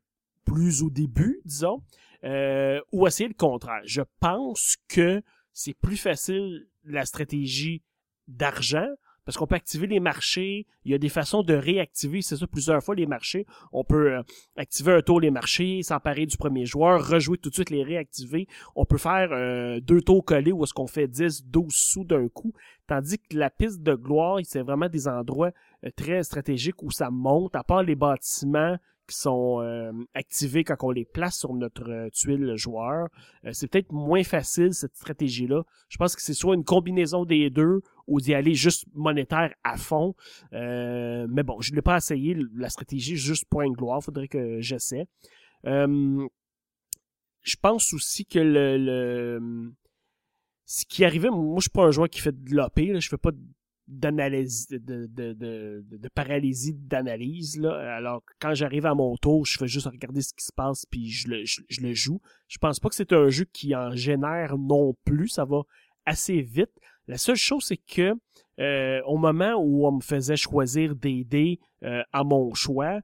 [0.44, 1.82] plus au début, disons,
[2.24, 3.82] euh, ou essayer le contraire.
[3.84, 5.22] Je pense que
[5.52, 7.82] c'est plus facile la stratégie
[8.26, 8.88] d'argent
[9.24, 10.66] parce qu'on peut activer les marchés.
[10.84, 13.46] Il y a des façons de réactiver, c'est ça, plusieurs fois les marchés.
[13.72, 14.22] On peut euh,
[14.56, 18.48] activer un tour les marchés, s'emparer du premier joueur, rejouer tout de suite les réactiver.
[18.74, 22.28] On peut faire euh, deux tours collés où est-ce qu'on fait 10, 12 sous d'un
[22.28, 22.52] coup.
[22.86, 25.52] Tandis que la piste de gloire, c'est vraiment des endroits
[25.84, 28.76] euh, très stratégiques où ça monte, à part les bâtiments
[29.08, 29.60] qui sont
[30.14, 33.08] activés quand on les place sur notre tuile joueur.
[33.52, 35.64] c'est peut-être moins facile cette stratégie-là.
[35.88, 39.76] Je pense que c'est soit une combinaison des deux ou d'y aller juste monétaire à
[39.76, 40.14] fond.
[40.52, 44.28] Euh, mais bon, je ne l'ai pas essayé, la stratégie juste point de gloire, faudrait
[44.28, 45.06] que j'essaie.
[45.66, 46.26] Euh,
[47.42, 49.72] je pense aussi que le,
[50.64, 53.18] ce qui arrivait, moi je suis pas un joueur qui fait de l'OP, je fais
[53.18, 53.32] pas
[53.88, 57.96] d'analyse de, de, de, de, paralysie d'analyse là.
[57.96, 61.10] Alors quand j'arrive à mon tour je fais juste regarder ce qui se passe puis
[61.10, 62.20] je le, je le joue.
[62.48, 65.62] Je pense pas que c'est un jeu qui en génère non plus ça va
[66.06, 66.70] assez vite.
[67.08, 68.14] La seule chose, c'est que
[68.60, 73.00] euh, au moment où on me faisait choisir des dés euh, à mon choix,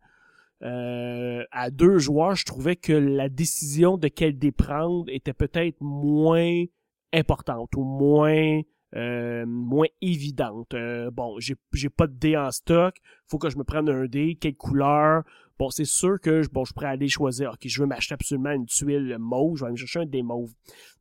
[0.62, 5.80] euh, à deux joueurs, je trouvais que la décision de quel dé prendre était peut-être
[5.80, 6.64] moins
[7.12, 8.60] importante ou moins
[8.94, 10.74] moins évidente.
[11.12, 12.96] bon, j'ai pas de dé en stock,
[13.26, 15.24] faut que je me prenne un dé, quelle couleur,
[15.58, 18.66] Bon, c'est sûr que bon, je pourrais aller choisir, ok, je veux m'acheter absolument une
[18.66, 20.52] tuile mauve, je vais aller me chercher un dé mauve.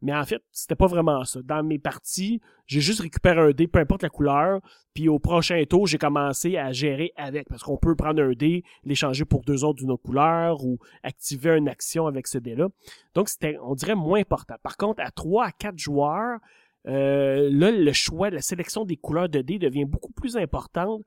[0.02, 1.42] Mais en fait, c'était pas vraiment ça.
[1.44, 4.60] Dans mes parties, j'ai juste récupéré un dé, peu importe la couleur,
[4.96, 8.64] puis au prochain tour, j'ai commencé à gérer avec, parce qu'on peut prendre un dé,
[8.84, 12.70] l'échanger pour deux autres d'une autre couleur, ou activer une action avec ce dé-là.
[13.14, 14.56] Donc, c'était, on dirait, moins important.
[14.64, 16.40] Par contre, à trois à quatre joueurs,
[16.88, 21.04] euh, là, le choix, la sélection des couleurs de dés devient beaucoup plus importante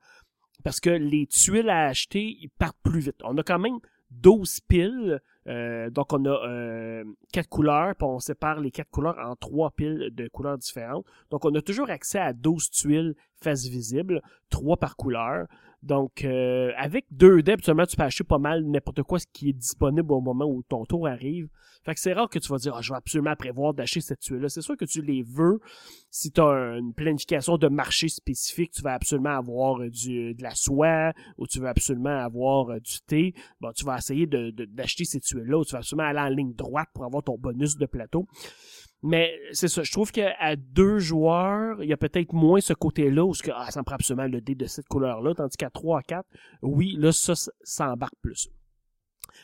[0.63, 3.15] parce que les tuiles à acheter, ils partent plus vite.
[3.23, 3.79] On a quand même
[4.11, 9.17] 12 piles, euh, donc on a euh, quatre couleurs, puis on sépare les quatre couleurs
[9.17, 11.05] en trois piles de couleurs différentes.
[11.29, 15.47] Donc on a toujours accès à 12 tuiles face visible, trois par couleur.
[15.83, 19.49] Donc, euh, avec deux dés, absolument, tu peux acheter pas mal n'importe quoi ce qui
[19.49, 21.49] est disponible au moment où ton tour arrive.
[21.83, 24.19] Fait que c'est rare que tu vas dire, ah, je vais absolument prévoir d'acheter cette
[24.19, 24.49] tuile-là.
[24.49, 25.59] C'est sûr que tu les veux.
[26.11, 30.43] Si tu as une planification de marché spécifique, tu vas absolument avoir euh, du, de
[30.43, 33.33] la soie ou tu veux absolument avoir euh, du thé.
[33.59, 36.53] Bon, tu vas essayer d'acheter de, ces tuiles-là ou tu vas absolument aller en ligne
[36.53, 38.27] droite pour avoir ton bonus de plateau.
[39.03, 43.25] Mais c'est ça, je trouve qu'à deux joueurs, il y a peut-être moins ce côté-là
[43.25, 45.99] où que, ah, ça me prend absolument le dé de cette couleur-là, tandis qu'à trois
[45.99, 46.29] à quatre,
[46.61, 47.33] oui, là, ça,
[47.63, 48.49] ça plus.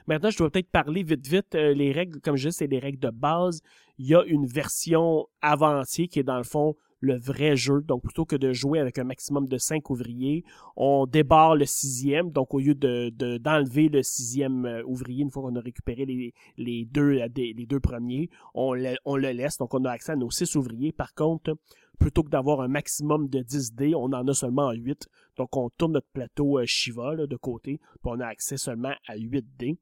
[0.06, 1.56] Maintenant, je dois peut-être parler vite vite.
[1.56, 3.62] Euh, les règles, comme je dis, c'est des règles de base.
[3.98, 7.82] Il y a une version avancée qui est dans le fond le vrai jeu.
[7.82, 10.44] Donc, plutôt que de jouer avec un maximum de cinq ouvriers,
[10.76, 12.32] on débarre le sixième.
[12.32, 16.34] Donc, au lieu de, d'enlever le sixième euh, ouvrier, une fois qu'on a récupéré les,
[16.58, 19.58] les, deux, euh, les deux premiers, on le, on le laisse.
[19.58, 20.92] Donc, on a accès à nos six ouvriers.
[20.92, 21.56] Par contre,
[22.00, 25.08] plutôt que d'avoir un maximum de 10 dés, on en a seulement 8.
[25.38, 29.16] Donc, on tourne notre plateau euh, Shiva de côté, puis on a accès seulement à
[29.18, 29.78] 8 dés.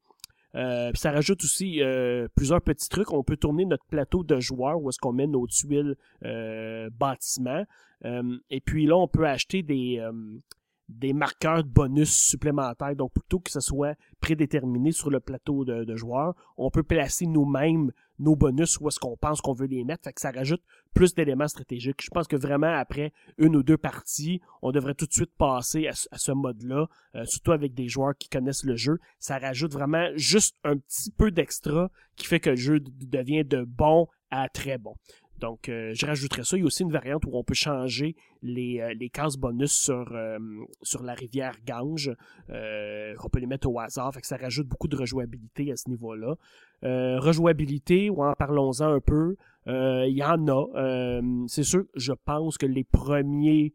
[0.56, 3.12] Euh, ça rajoute aussi euh, plusieurs petits trucs.
[3.12, 7.66] On peut tourner notre plateau de joueurs où est-ce qu'on met nos tuiles euh, bâtiments.
[8.50, 10.02] et puis là, on peut acheter des
[10.88, 12.96] des marqueurs de bonus supplémentaires.
[12.96, 17.92] Donc, plutôt que ce soit prédéterminé sur le plateau de, joueurs, on peut placer nous-mêmes
[18.20, 20.04] nos bonus où est-ce qu'on pense qu'on veut les mettre.
[20.04, 20.62] Fait que ça rajoute
[20.94, 22.02] plus d'éléments stratégiques.
[22.02, 25.88] Je pense que vraiment, après une ou deux parties, on devrait tout de suite passer
[25.88, 29.00] à, ce mode-là, euh, surtout avec des joueurs qui connaissent le jeu.
[29.20, 33.64] Ça rajoute vraiment juste un petit peu d'extra qui fait que le jeu devient de
[33.64, 34.96] bon à très bon.
[35.40, 36.58] Donc, euh, je rajouterais ça.
[36.58, 39.74] Il y a aussi une variante où on peut changer les, euh, les cases bonus
[39.74, 40.38] sur, euh,
[40.82, 42.12] sur la rivière Gange.
[42.50, 44.14] on peut les mettre au hasard.
[44.14, 46.36] Fait que ça rajoute beaucoup de rejouabilité à ce niveau-là.
[46.84, 49.36] rejouabilité, ou en parlons-en un peu.
[49.68, 51.22] Il y en a.
[51.48, 53.74] C'est sûr, je pense que les premiers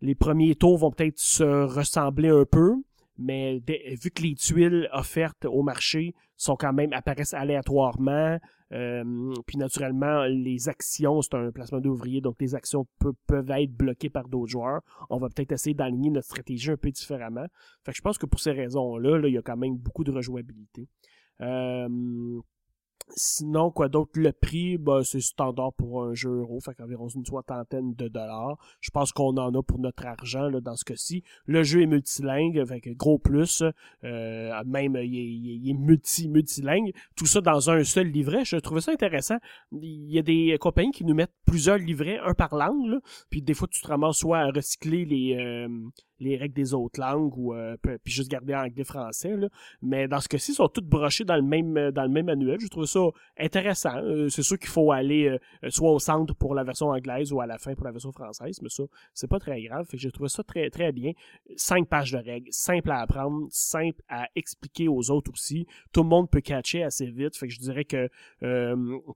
[0.00, 2.76] les premiers tours vont peut-être se ressembler un peu
[3.18, 3.60] mais
[4.00, 8.38] vu que les tuiles offertes au marché sont quand même apparaissent aléatoirement,
[8.72, 12.86] euh, puis naturellement les actions c'est un placement d'ouvriers donc les actions
[13.26, 14.82] peuvent être bloquées par d'autres joueurs.
[15.10, 17.46] On va peut-être essayer d'aligner notre stratégie un peu différemment.
[17.84, 20.04] Fait que je pense que pour ces raisons-là, là, il y a quand même beaucoup
[20.04, 20.88] de rejouabilité.
[21.40, 22.40] Euh,
[23.16, 24.12] Sinon, quoi d'autre?
[24.14, 28.56] Le prix, bah, c'est standard pour un jeu euro, fait qu'environ une soixantaine de dollars.
[28.80, 31.22] Je pense qu'on en a pour notre argent là, dans ce cas-ci.
[31.46, 33.62] Le jeu est multilingue, avec gros plus.
[34.04, 36.92] Euh, même, il est, multi, multilingue.
[37.16, 38.44] Tout ça dans un seul livret.
[38.44, 39.38] Je trouvais ça intéressant.
[39.72, 42.98] Il y a des compagnies qui nous mettent plusieurs livrets, un par langue.
[43.30, 45.68] Puis des fois, tu te ramasses soit à recycler les, euh,
[46.20, 49.48] les règles des autres langues ou euh, puis juste garder anglais français là.
[49.82, 52.58] mais dans ce cas-ci ils sont toutes brochées dans le même dans le même manuel
[52.60, 52.97] je trouve ça
[53.38, 53.96] intéressant.
[53.96, 55.36] Euh, c'est sûr qu'il faut aller
[55.68, 58.60] soit au centre pour la version anglaise ou à la fin pour la version française
[58.62, 58.84] mais ça
[59.14, 59.86] c'est pas très grave.
[59.86, 61.12] Fait que j'ai trouvé ça très très bien.
[61.56, 65.66] Cinq pages de règles simple à apprendre simple à expliquer aux autres aussi.
[65.92, 67.36] Tout le monde peut catcher assez vite.
[67.36, 68.08] Fait que je dirais que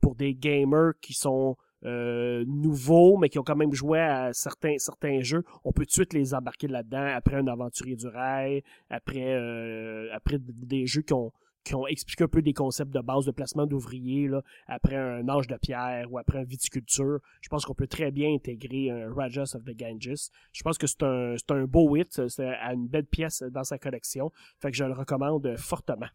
[0.01, 4.79] pour des gamers qui sont euh, nouveaux, mais qui ont quand même joué à certains,
[4.79, 7.07] certains jeux, on peut tout de suite les embarquer là-dedans.
[7.13, 11.33] Après un aventurier du rail, après, euh, après des jeux qui ont,
[11.65, 14.31] qui ont expliqué un peu des concepts de base de placement d'ouvriers,
[14.67, 17.21] après un âge de pierre ou après un viticulture.
[17.41, 20.31] Je pense qu'on peut très bien intégrer un Rajas of the Ganges.
[20.53, 24.33] Je pense que c'est un, un beau hit, c'est une belle pièce dans sa collection.
[24.61, 26.09] Fait que je le recommande fortement.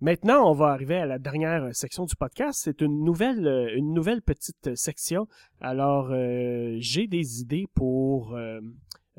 [0.00, 2.60] Maintenant, on va arriver à la dernière section du podcast.
[2.62, 5.26] C'est une nouvelle, euh, une nouvelle petite section.
[5.60, 8.60] Alors, euh, j'ai des idées pour, euh,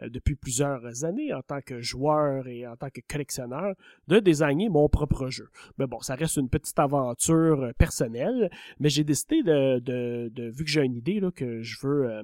[0.07, 3.75] depuis plusieurs années, en tant que joueur et en tant que collectionneur,
[4.07, 5.49] de designer mon propre jeu.
[5.77, 8.49] Mais bon, ça reste une petite aventure personnelle,
[8.79, 12.21] mais j'ai décidé de, de, de, vu que j'ai une idée là, que je veux,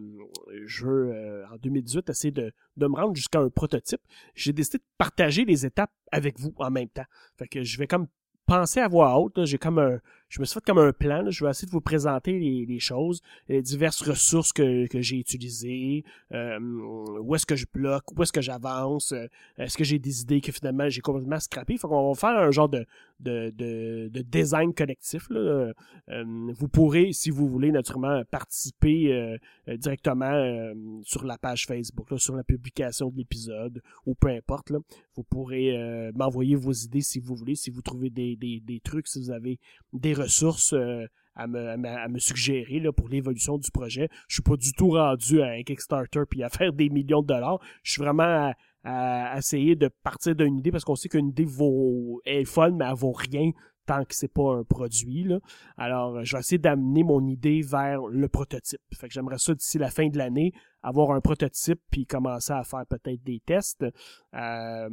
[0.66, 4.02] je veux en 2018 essayer de, de me rendre jusqu'à un prototype,
[4.34, 7.06] j'ai décidé de partager les étapes avec vous en même temps.
[7.38, 8.08] Fait que je vais comme
[8.46, 9.46] penser à voix haute.
[9.46, 10.00] J'ai comme un,
[10.30, 11.30] je me suis fait comme un plan.
[11.30, 16.04] Je vais essayer de vous présenter les, choses, les diverses ressources que, que j'ai utilisées,
[16.34, 19.28] euh, où est-ce que je bloque, où est-ce que j'avance, euh,
[19.58, 21.78] est-ce que j'ai des idées que finalement j'ai complètement scrappées.
[21.78, 22.86] Faut qu'on va faire un genre de,
[23.20, 25.30] de, de, de design collectif.
[25.30, 25.74] Là.
[26.10, 26.24] Euh,
[26.54, 29.38] vous pourrez, si vous voulez, naturellement participer
[29.68, 30.74] directement
[31.04, 34.70] sur la page Facebook, là, sur la publication de l'épisode, ou peu importe.
[34.70, 34.80] Là.
[35.16, 39.08] Vous pourrez m'envoyer vos idées si vous voulez, si vous trouvez des, des, des trucs,
[39.08, 39.60] si vous avez
[39.94, 41.06] des ressources euh,
[41.36, 44.10] à, me, à, me, suggérer là, pour l'évolution du projet.
[44.28, 47.28] Je suis pas du tout rendu à un Kickstarter puis à faire des millions de
[47.28, 47.60] dollars.
[47.84, 48.54] Je suis vraiment à,
[48.86, 53.14] essayer de partir d'une idée parce qu'on sait qu'une idée vaut est mais elle vaut
[53.14, 53.52] rien
[53.86, 55.24] tant que c'est pas un produit.
[55.24, 55.40] Là.
[55.78, 58.82] Alors, je vais essayer d'amener mon idée vers le prototype.
[58.94, 60.52] Fait que j'aimerais ça d'ici la fin de l'année,
[60.82, 63.86] avoir un prototype puis commencer à faire peut-être des tests.
[64.34, 64.90] Euh,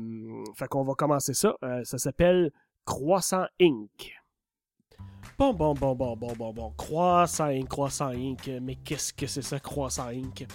[0.55, 1.55] fait qu'on va commencer ça.
[1.65, 2.51] Euh, ça s'appelle
[2.85, 4.13] Croissant Inc.
[5.39, 6.73] Bon, bon, bon, bon, bon, bon, bon.
[6.77, 8.51] Croissant Inc., Croissant Inc.
[8.63, 10.47] Mais qu'est-ce que c'est ça, Croissant Inc??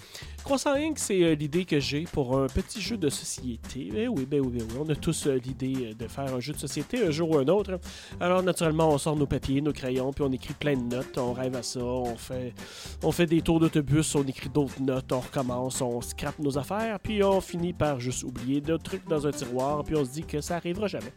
[0.44, 3.90] Croissant Inc., c'est euh, l'idée que j'ai pour un petit jeu de société.
[3.92, 4.76] Ben oui, ben oui, ben oui.
[4.80, 7.38] On a tous euh, l'idée euh, de faire un jeu de société un jour ou
[7.38, 7.78] un autre.
[8.20, 11.18] Alors, naturellement, on sort nos papiers, nos crayons, puis on écrit plein de notes.
[11.18, 11.80] On rêve à ça.
[11.80, 12.54] On fait,
[13.02, 16.98] on fait des tours d'autobus, on écrit d'autres notes, on recommence, on scrape nos affaires,
[17.00, 20.24] puis on finit par juste oublier d'autres trucs dans un tiroir, puis on se dit
[20.24, 21.12] que ça arrivera jamais.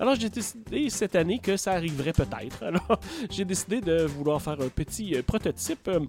[0.00, 2.64] Alors, j'ai décidé cette année que ça arriverait peut-être.
[3.30, 6.00] j'ai décidé de vouloir faire un petit euh, prototype euh,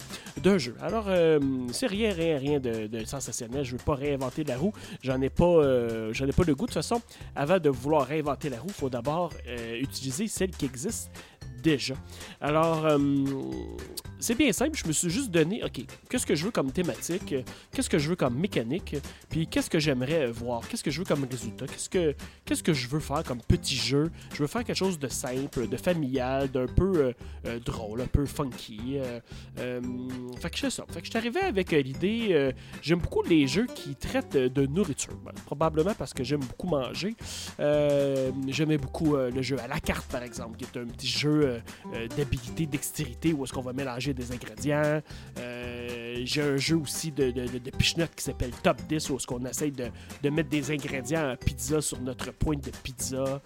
[0.41, 0.76] d'un jeu.
[0.81, 1.39] Alors, euh,
[1.72, 3.64] c'est rien, rien, rien de, sensationnel.
[3.64, 4.73] Je ne veux pas réinventer la roue.
[5.01, 5.61] J'en ai pas,
[6.11, 6.65] j'en ai pas le goût.
[6.65, 7.01] De toute façon,
[7.35, 9.31] avant de vouloir réinventer la roue, il faut d'abord
[9.80, 11.10] utiliser celle qui existe
[11.61, 11.95] déjà.
[12.41, 12.98] Alors, euh,
[14.20, 17.36] c'est bien simple, je me suis juste donné, OK, qu'est-ce que je veux comme thématique,
[17.72, 18.95] qu'est-ce que je veux comme mécanique,
[19.30, 22.15] puis qu'est-ce que j'aimerais voir, qu'est-ce que je veux comme résultat, qu'est-ce que,
[22.45, 24.11] qu'est-ce que je veux faire comme petit jeu.
[24.34, 27.14] Je veux faire quelque chose de simple, de familial, d'un peu
[27.65, 28.98] drôle, un peu funky.
[29.56, 30.86] fait que je ça.
[30.90, 32.52] Fait que je suis arrivé avec l'idée,
[32.82, 35.18] j'aime beaucoup les jeux qui traitent de nourriture.
[35.45, 37.15] Probablement parce que j'aime beaucoup manger.
[38.48, 41.60] J'aimais beaucoup le jeu à la carte, par exemple, qui est un petit jeu euh,
[41.93, 45.01] euh, d'habilité, dextérité, où est-ce qu'on va mélanger des ingrédients.
[45.39, 49.88] Euh, j'ai un jeu aussi de, de, qui s'appelle Top 10, où qu'on essaye de,
[50.22, 53.41] de, mettre des ingrédients à pizza sur notre pointe de pizza,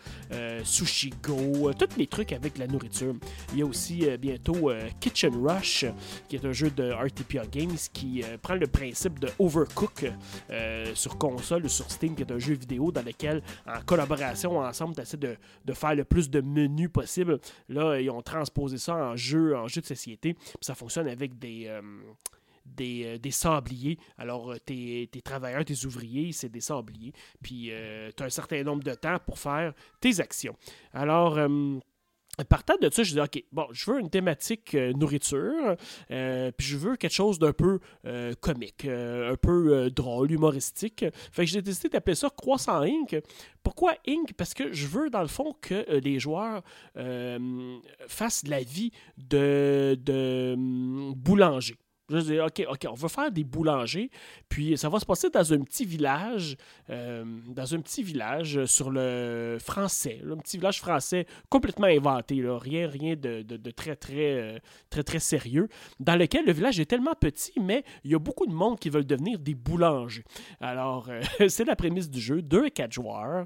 [0.63, 3.15] Sushi Go, tous les trucs avec la nourriture.
[3.53, 5.85] Il y a aussi bientôt Kitchen Rush,
[6.27, 10.11] qui est un jeu de RTPA Games qui prend le principe de Overcook
[10.93, 14.95] sur console ou sur Steam, qui est un jeu vidéo dans lequel, en collaboration ensemble,
[14.95, 15.35] tu essaies de,
[15.65, 17.39] de faire le plus de menus possible.
[17.69, 20.35] Là, ils ont transposé ça en jeu, en jeu de société.
[20.61, 21.65] ça fonctionne avec des.
[21.67, 21.81] Euh,
[22.79, 23.97] euh, des, sabliers.
[24.17, 27.13] Alors, euh, tes, travailleurs, tes ouvriers, c'est des sabliers.
[27.41, 27.71] Puis,
[28.15, 30.55] tu as un certain nombre de temps pour faire tes actions.
[30.93, 31.37] Alors,
[32.43, 35.75] Partant de ça, je dis OK, bon, je veux une thématique euh, nourriture,
[36.11, 41.03] euh, puis je veux quelque chose d'un peu euh, comique, un peu drôle, humoristique.
[41.31, 43.19] Fait que j'ai décidé d'appeler ça Croissant Inc.
[43.63, 44.33] Pourquoi Inc?
[44.33, 46.61] Parce que je veux, dans le fond, que les joueurs
[48.07, 50.55] fassent la vie de, de
[51.15, 51.75] boulanger.
[52.09, 54.09] Je dis, OK, OK, on va faire des boulangers,
[54.47, 56.55] puis ça va se passer dans un petit village,
[56.89, 62.87] euh, dans un petit village sur le français, un petit village français complètement inventé, rien,
[62.87, 64.57] rien de, très, très, euh,
[64.89, 65.67] très, très sérieux,
[65.99, 68.89] dans lequel le village est tellement petit, mais il y a beaucoup de monde qui
[68.89, 70.23] veulent devenir des boulangers.
[70.61, 73.45] Alors, euh, c'est la prémisse du jeu, deux et quatre joueurs,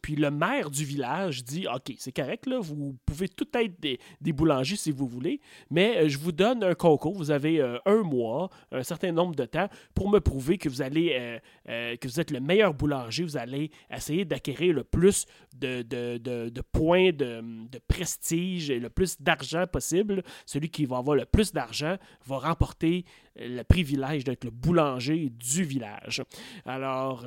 [0.00, 3.98] puis le maire du village dit, OK, c'est correct, là, vous pouvez tout être des,
[4.22, 8.02] des boulangers si vous voulez, mais je vous donne un concours, vous avez euh, un
[8.02, 11.38] mois, un certain nombre de temps pour me prouver que vous allez euh,
[11.68, 13.24] euh, que vous êtes le meilleur boulanger.
[13.24, 17.42] Vous allez essayer d'acquérir le plus de, points de,
[17.88, 20.22] prestige et le plus d'argent possible.
[20.46, 21.96] Celui qui va avoir le plus d'argent
[22.26, 23.04] va remporter
[23.36, 26.22] le privilège d'être le boulanger du village.
[26.66, 27.24] Alors,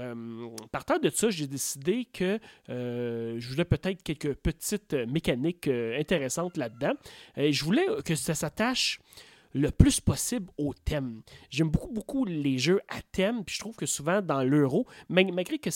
[0.72, 6.94] partant de ça, j'ai décidé que je voulais peut-être quelques petites mécaniques intéressantes là-dedans.
[7.38, 9.00] Je voulais que ça s'attache
[9.56, 11.22] le plus possible au thème.
[11.50, 15.58] J'aime beaucoup, beaucoup les jeux à thème, puis je trouve que souvent dans l'euro, malgré
[15.58, 15.70] que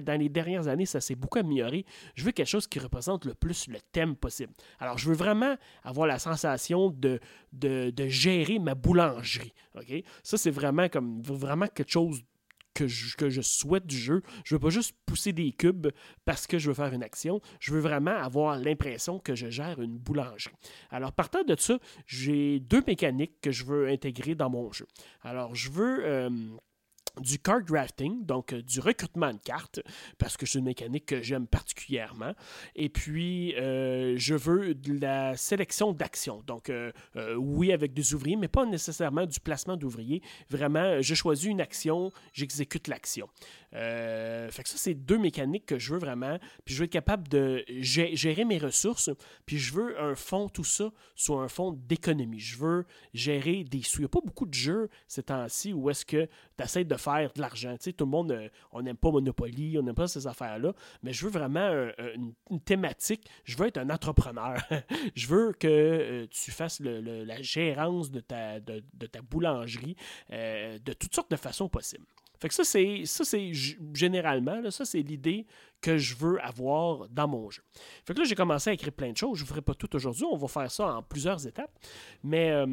[0.00, 1.86] dans les dernières années, ça s'est beaucoup amélioré,
[2.16, 4.52] je veux quelque chose qui représente le plus le thème possible.
[4.80, 7.20] Alors, je veux vraiment avoir la sensation de,
[7.52, 9.54] de, gérer ma boulangerie.
[10.24, 12.24] Ça, c'est vraiment comme vraiment quelque chose
[12.74, 14.22] que je, souhaite du jeu.
[14.44, 15.88] Je veux pas juste pousser des cubes
[16.24, 17.40] parce que je veux faire une action.
[17.60, 20.54] Je veux vraiment avoir l'impression que je gère une boulangerie.
[20.90, 24.86] Alors, partant de ça, j'ai deux mécaniques que je veux intégrer dans mon jeu.
[25.22, 26.04] Alors, je veux...
[26.04, 26.30] Euh,
[27.20, 29.80] du card drafting, donc euh, du recrutement de cartes,
[30.18, 32.32] parce que c'est une mécanique que j'aime particulièrement.
[32.74, 36.42] Et puis, euh, je veux de la sélection d'actions.
[36.46, 36.92] Donc, euh,
[37.36, 40.22] oui, avec des ouvriers, mais pas nécessairement du placement d'ouvriers.
[40.50, 43.28] Vraiment, je choisis une action, j'exécute l'action.
[43.72, 46.38] fait que ça, c'est deux mécaniques que je veux vraiment.
[46.64, 49.10] Puis, je veux être capable de gérer mes ressources.
[49.46, 52.40] Puis, je veux un fond, tout ça, soit un fond d'économie.
[52.40, 53.98] Je veux gérer des sous.
[53.98, 56.96] Il n'y a pas beaucoup de jeux ces temps-ci où est-ce que tu essaies de
[57.04, 57.72] faire de l'argent.
[57.76, 60.72] Tu sais, tout le monde, euh, on n'aime pas Monopoly, on n'aime pas ces affaires-là,
[61.02, 61.88] mais je veux vraiment
[62.50, 63.28] une, thématique.
[63.44, 64.56] Je veux être un entrepreneur.
[65.14, 69.96] je veux que euh, tu fasses la gérance de ta, de, ta boulangerie
[70.32, 72.06] euh, de toutes sortes de façons possibles.
[72.44, 73.52] Fait que ça, c'est, ça, c'est
[73.94, 75.46] généralement, là, ça, c'est l'idée
[75.80, 77.62] que je veux avoir dans mon jeu.
[78.04, 79.38] Fait que là, j'ai commencé à écrire plein de choses.
[79.38, 80.26] Je ne ferai pas tout aujourd'hui.
[80.30, 81.74] On va faire ça en plusieurs étapes.
[82.22, 82.66] Mais euh,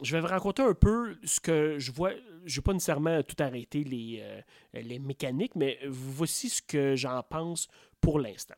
[0.00, 2.12] je vais vous raconter un peu ce que je vois.
[2.44, 4.40] Je vais pas nécessairement tout arrêter les, euh,
[4.74, 7.66] les mécaniques, mais voici ce que j'en pense
[8.00, 8.54] pour l'instant.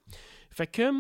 [0.51, 0.91] Fait que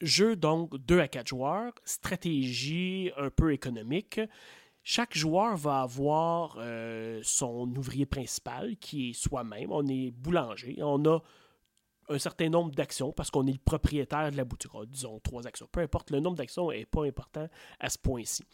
[0.00, 4.20] jeu donc 2 à 4 joueurs, stratégie un peu économique.
[4.88, 9.72] Chaque joueur va avoir euh, son ouvrier principal qui est soi-même.
[9.72, 10.76] On est boulanger.
[10.80, 11.18] On a
[12.08, 14.70] un certain nombre d'actions parce qu'on est le propriétaire de la boutique.
[14.76, 15.68] Ah, disons trois actions.
[15.72, 17.48] Peu importe, le nombre d'actions n'est pas important
[17.80, 18.44] à ce point-ci.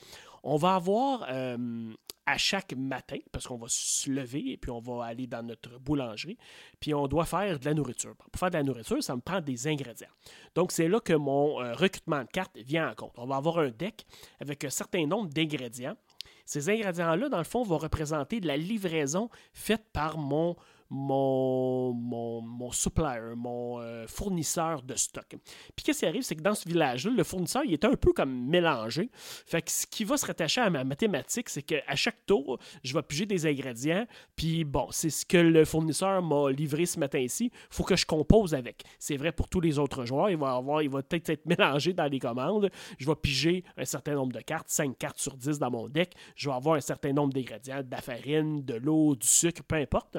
[0.42, 1.92] On va avoir euh,
[2.26, 5.78] à chaque matin, parce qu'on va se lever et puis on va aller dans notre
[5.78, 6.38] boulangerie,
[6.80, 8.14] puis on doit faire de la nourriture.
[8.16, 10.08] Pour faire de la nourriture, ça me prend des ingrédients.
[10.54, 13.12] Donc c'est là que mon euh, recrutement de cartes vient en compte.
[13.18, 14.06] On va avoir un deck
[14.40, 15.96] avec un certain nombre d'ingrédients.
[16.44, 20.56] Ces ingrédients-là, dans le fond, vont représenter de la livraison faite par mon
[20.92, 25.26] mon, supplier, mon euh, fournisseur de stock.
[25.28, 28.12] Puis qu'est-ce qui arrive, c'est que dans ce village-là, le fournisseur, il est un peu
[28.12, 29.10] comme mélangé.
[29.14, 32.94] Fait que ce qui va se rattacher à ma mathématique, c'est qu'à chaque tour, je
[32.94, 34.06] vais piger des ingrédients.
[34.36, 37.50] Puis bon, c'est ce que le fournisseur m'a livré ce matin-ci.
[37.70, 38.82] Faut que je compose avec.
[38.98, 40.30] C'est vrai pour tous les autres joueurs.
[40.30, 42.70] Il va avoir, il va peut-être être mélangé dans les commandes.
[42.98, 46.12] Je vais piger un certain nombre de cartes, 5 cartes sur 10 dans mon deck.
[46.36, 49.76] Je vais avoir un certain nombre d'ingrédients, de la farine, de l'eau, du sucre, peu
[49.76, 50.18] importe.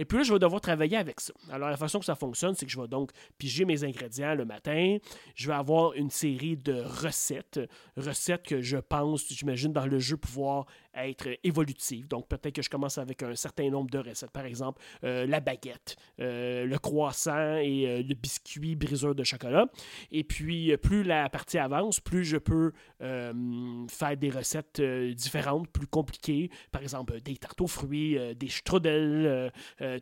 [0.00, 1.34] Et puis là, je vais devoir travailler avec ça.
[1.52, 4.46] Alors, la façon que ça fonctionne, c'est que je vais donc piger mes ingrédients le
[4.46, 4.96] matin.
[5.34, 7.60] Je vais avoir une série de recettes.
[7.98, 10.64] Recettes que je pense, j'imagine, dans le jeu pouvoir
[10.94, 12.08] être évolutives.
[12.08, 14.30] Donc, peut-être que je commence avec un certain nombre de recettes.
[14.30, 19.66] Par exemple, euh, la baguette, euh, le croissant et euh, le biscuit briseur de chocolat.
[20.10, 26.50] Et puis, plus la partie avance, plus je peux faire des recettes différentes, plus compliquées.
[26.70, 29.52] Par exemple, des tartes aux fruits, des strudels,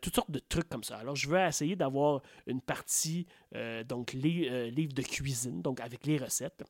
[0.01, 0.97] toutes sortes de trucs comme ça.
[0.97, 3.27] Alors, je veux essayer d'avoir une partie,
[3.89, 6.65] donc, les livres de cuisine, donc avec les recettes.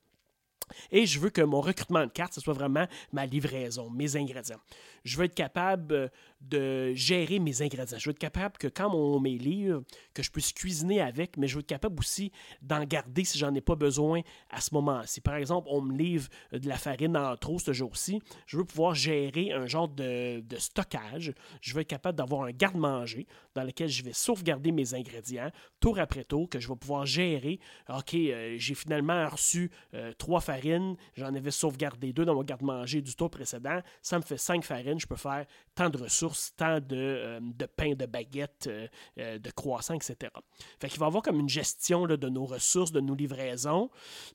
[0.90, 4.60] Et je veux que mon recrutement de cartes, ce soit vraiment ma livraison, mes ingrédients.
[5.04, 6.08] Je veux être capable euh,
[6.40, 7.98] de gérer mes ingrédients.
[7.98, 9.82] Je veux être capable que quand on met livre,
[10.14, 12.32] que je puisse cuisiner avec, mais je veux être capable aussi
[12.62, 14.20] d'en garder si j'en ai pas besoin
[14.50, 15.20] à ce moment-ci.
[15.20, 18.94] Par exemple, on me livre de la farine en trop ce jour-ci, je veux pouvoir
[18.94, 21.32] gérer un genre de, stockage.
[21.60, 25.50] Je veux être capable d'avoir un garde-manger dans lequel je vais sauvegarder mes ingrédients
[25.80, 27.60] tour après tour, que je vais pouvoir gérer.
[27.88, 33.00] OK, euh, j'ai finalement reçu euh, trois farines, j'en avais sauvegardé deux dans mon garde-manger
[33.00, 36.80] du tour précédent, ça me fait cinq farines, je peux faire tant de ressources, tant
[36.80, 38.86] de, euh, de pain, de baguettes, euh,
[39.18, 40.32] euh, de croissants, etc.
[40.80, 43.90] Fait qu'il va y avoir comme une gestion de nos ressources, de nos livraisons.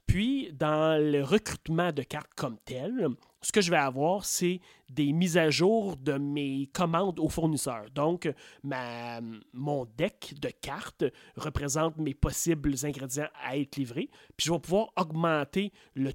[0.06, 3.10] Puis, dans le recrutement de cartes comme tel,
[3.42, 4.62] ce que je vais avoir, c'est
[4.94, 7.86] des mises à jour de mes commandes aux fournisseurs.
[7.94, 8.32] Donc,
[8.64, 9.20] ma,
[9.54, 11.06] mon deck de cartes
[11.36, 14.10] représente mes possibles ingrédients à être livrés.
[14.38, 16.12] Puis, je vais pouvoir augmenter le,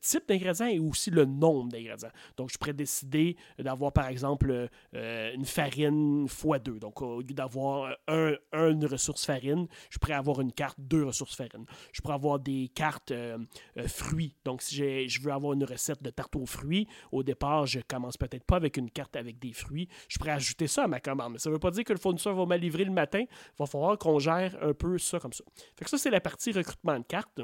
[0.00, 2.10] type d'ingrédients et aussi le nombre d'ingrédients.
[2.36, 6.78] Donc, je pourrais décider d'avoir, par exemple, euh, une farine x2.
[6.78, 11.34] Donc, au lieu d'avoir un, une ressource farine, je pourrais avoir une carte, deux ressources
[11.34, 11.64] farine.
[11.92, 13.38] Je pourrais avoir des cartes euh,
[13.76, 14.34] euh, fruits.
[14.44, 18.01] Donc, si je veux avoir une recette de tarte aux fruits, au départ, je commence
[18.18, 19.88] peut-être pas avec une carte avec des fruits.
[20.08, 21.32] Je pourrais ajouter ça à ma commande.
[21.34, 23.20] Mais ça ne veut pas dire que le fournisseur va me livrer le matin.
[23.20, 25.44] Il va falloir qu'on gère un peu ça comme ça.
[25.76, 27.40] Fait que ça, c'est la partie recrutement de cartes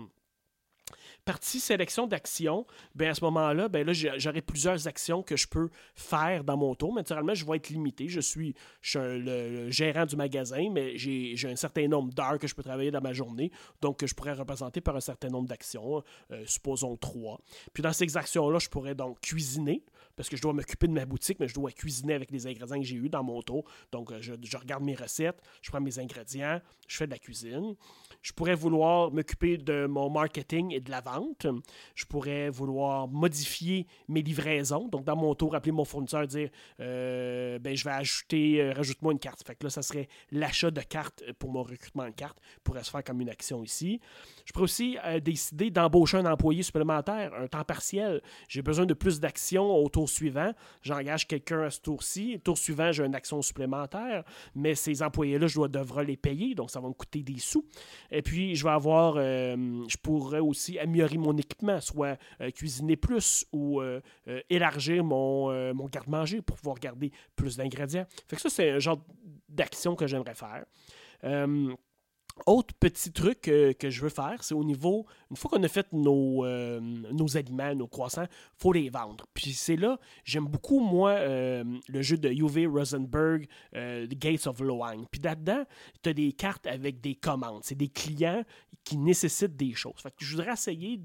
[1.29, 5.69] partie sélection d'actions, ben à ce moment-là, ben là, j'aurai plusieurs actions que je peux
[5.95, 6.95] faire dans mon tour.
[6.95, 8.09] Naturellement, je vais être limité.
[8.09, 8.55] Je suis,
[8.95, 13.03] le, gérant du magasin, mais j'ai un certain nombre d'heures que je peux travailler dans
[13.03, 13.51] ma journée,
[13.83, 16.03] donc que je pourrais représenter par un certain nombre d'actions,
[16.33, 17.43] euh, supposons trois.
[17.75, 19.85] Puis dans ces actions-là, je pourrais donc cuisiner,
[20.19, 22.81] parce que je dois m'occuper de ma boutique, mais je dois cuisiner avec les ingrédients
[22.81, 23.63] que j'ai eus dans mon tour.
[23.93, 27.77] Donc, euh, je, regarde mes recettes, je prends mes ingrédients, je fais de la cuisine.
[28.21, 31.47] Je pourrais vouloir m'occuper de mon marketing et de la vente.
[31.95, 34.89] Je pourrais vouloir modifier mes livraisons.
[34.89, 36.51] Donc, dans mon tour, appeler mon fournisseur, dire
[36.81, 39.45] euh, ben, je vais ajouter, euh, rajoute-moi une carte.
[39.47, 42.41] Fait que là, ça serait l'achat de cartes pour mon recrutement de cartes.
[42.65, 44.01] pourrait se faire comme une action ici.
[44.47, 48.21] Je pourrais aussi décider d'embaucher un employé supplémentaire, un temps partiel.
[48.49, 50.53] J'ai besoin de plus d'actions autour suivant,
[50.83, 52.41] j'engage quelqu'un à ce tour-ci.
[52.43, 54.25] Tour suivant, j'ai une action supplémentaire,
[54.55, 57.65] mais ces employés-là, je dois devrais les payer, donc ça va me coûter des sous.
[58.11, 59.57] Et puis, je vais avoir, euh,
[59.89, 64.01] je pourrais aussi améliorer mon équipement, soit euh, cuisiner plus ou euh,
[64.51, 68.07] élargir mon, mon garde-manger pour pouvoir garder plus d'ingrédients.
[68.27, 69.05] Fait que ça, c'est un genre
[69.49, 70.65] d'action que j'aimerais faire.
[72.47, 75.87] Autre petit truc que je veux faire, c'est au niveau, une fois qu'on a fait
[75.93, 79.27] nos, euh, nos aliments, nos croissants, il faut les vendre.
[79.35, 84.47] Puis c'est là, j'aime beaucoup, moi, euh, le jeu de Uwe Rosenberg, euh, The Gates
[84.47, 85.05] of Loang.
[85.11, 85.65] Puis là-dedans,
[86.03, 87.61] tu as des cartes avec des commandes.
[87.65, 88.45] C'est des clients
[88.85, 90.01] qui nécessitent des choses.
[90.03, 91.01] Fait que je voudrais essayer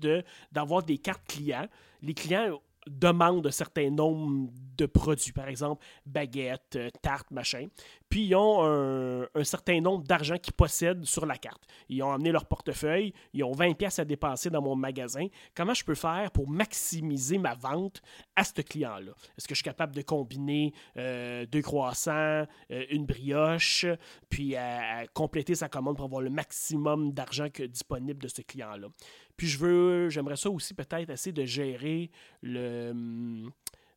[0.51, 1.67] d'avoir des cartes clients.
[2.01, 7.67] Les clients demandent un certain nombre de produits, par exemple baguettes, tartes, machin
[8.13, 11.63] puis ils ont un, certain nombre d'argent qu'ils possèdent sur la carte.
[11.89, 15.25] Ils ont amené leur portefeuille, ils ont 20 pièces à dépenser dans mon magasin.
[15.55, 18.03] Comment je peux faire pour maximiser ma vente
[18.35, 19.13] à ce client-là?
[19.35, 23.87] Est-ce que je suis capable de combiner euh, deux croissants, euh, une brioche,
[24.29, 24.53] puis
[25.15, 28.89] compléter sa commande pour avoir le maximum d'argent disponible de ce client-là?
[29.37, 32.11] Puis je veux, j'aimerais ça aussi peut-être essayer de gérer
[32.43, 33.49] le...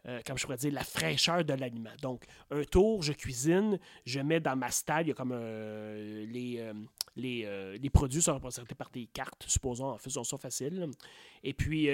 [0.08, 1.90] euh, comme je pourrais dire, la fraîcheur de l'aliment.
[2.02, 6.72] Donc, un tour, je cuisine, je mets dans ma stalle, il y a comme les,
[7.16, 10.90] les, les, produits sont représentés par des cartes, supposons, en faisant ça facile.
[11.42, 11.86] Et puis,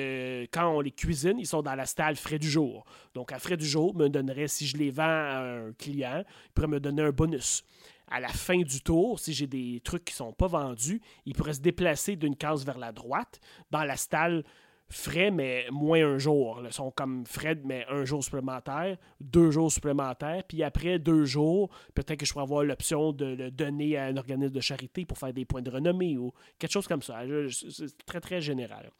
[0.53, 2.85] quand on les cuisine, ils sont dans la stalle frais du jour.
[3.15, 6.53] Donc, à frais du jour, me donnerait, si je les vends à un client, il
[6.53, 7.65] pourrait me donner un bonus
[8.13, 11.35] à la fin du tour, si j'ai des trucs qui ne sont pas vendus, il
[11.35, 13.41] pourrait se déplacer d'une case vers la droite
[13.71, 14.45] dans la stalle
[14.93, 16.61] frais, mais moins un jour.
[16.65, 21.71] Ils sont comme frais, mais un jour supplémentaire, deux jours supplémentaires, puis après deux jours,
[21.95, 25.19] peut-être que je pourrais avoir l'option de le donner à un organisme de charité pour
[25.19, 27.21] faire des points de renommée ou quelque chose comme ça.
[27.49, 28.91] C'est très, très général.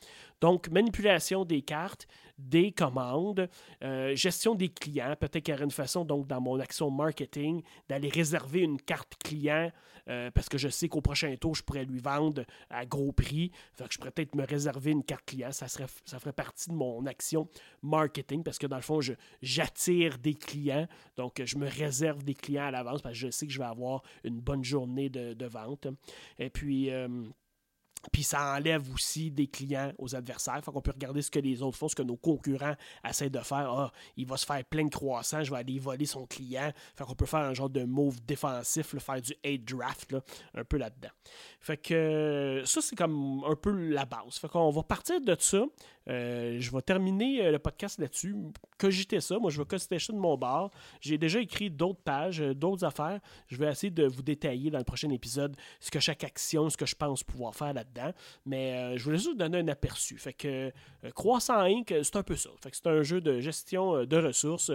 [0.41, 2.07] Donc, manipulation des cartes,
[2.39, 3.49] des commandes,
[3.85, 5.15] euh, gestion des clients.
[5.19, 9.15] Peut-être qu'il y aurait une façon, donc, dans mon action marketing, d'aller réserver une carte
[9.23, 9.71] client
[10.09, 13.51] euh, parce que je sais qu'au prochain tour, je pourrais lui vendre à gros prix.
[13.75, 15.53] Fait que je pourrais peut-être me réserver une carte client.
[15.53, 17.49] Ça, serait, ça ferait partie de mon action
[17.83, 19.01] marketing parce que dans le fond,
[19.41, 20.87] j'attire des clients.
[21.17, 23.65] Donc, je me réserve des clients à l'avance parce que je sais que je vais
[23.65, 25.87] avoir une bonne journée de, vente.
[26.39, 27.09] Et puis, euh,
[28.11, 30.61] puis ça enlève aussi des clients aux adversaires.
[30.65, 32.75] Fait qu'on peut regarder ce que les autres font, ce que nos concurrents
[33.09, 33.71] essaient de faire.
[33.71, 36.73] Ah, il va se faire plein de croissants, je vais aller voler son client.
[36.97, 40.17] Fait qu'on peut faire un genre de move défensif, faire du hate draft,
[40.55, 41.11] un peu là-dedans.
[41.61, 44.39] Fait que ça, c'est comme un peu la base.
[44.39, 45.65] Fait qu'on va partir de ça.
[46.09, 48.35] Euh, je vais terminer euh, le podcast là-dessus.
[48.79, 49.39] Cogiter ça.
[49.39, 50.71] Moi, je vais cogiter ça de mon bar.
[51.01, 53.21] J'ai déjà écrit d'autres pages, euh, d'autres affaires.
[53.49, 56.77] Je vais essayer de vous détailler dans le prochain épisode ce que chaque action, ce
[56.77, 58.13] que je pense pouvoir faire là-dedans.
[58.47, 60.19] Mais je voulais juste vous donner un aperçu.
[60.19, 60.73] Fait que
[61.15, 62.51] Croissant Inc., c'est un peu ça.
[62.63, 64.73] Fait que c'est un jeu de gestion de ressources,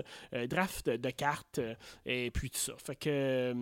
[0.50, 1.60] draft de cartes
[2.06, 2.74] et puis tout ça.
[2.78, 3.54] Fait que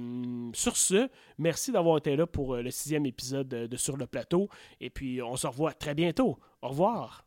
[0.53, 4.49] sur ce, merci d'avoir été là pour le sixième épisode de Sur le plateau.
[4.81, 6.39] Et puis on se revoit très bientôt.
[6.61, 7.24] Au revoir.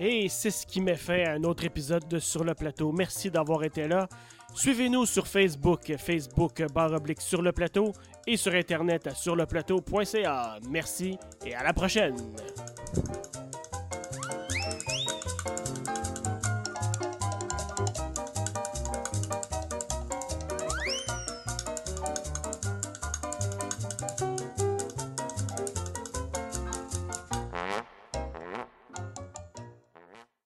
[0.00, 2.92] Et c'est ce qui met fait à un autre épisode de Sur le plateau.
[2.92, 4.08] Merci d'avoir été là.
[4.54, 7.92] Suivez-nous sur Facebook, Facebook barre oblique sur le plateau
[8.26, 10.58] et sur internet à surleplateau.ca.
[10.68, 12.16] Merci et à la prochaine.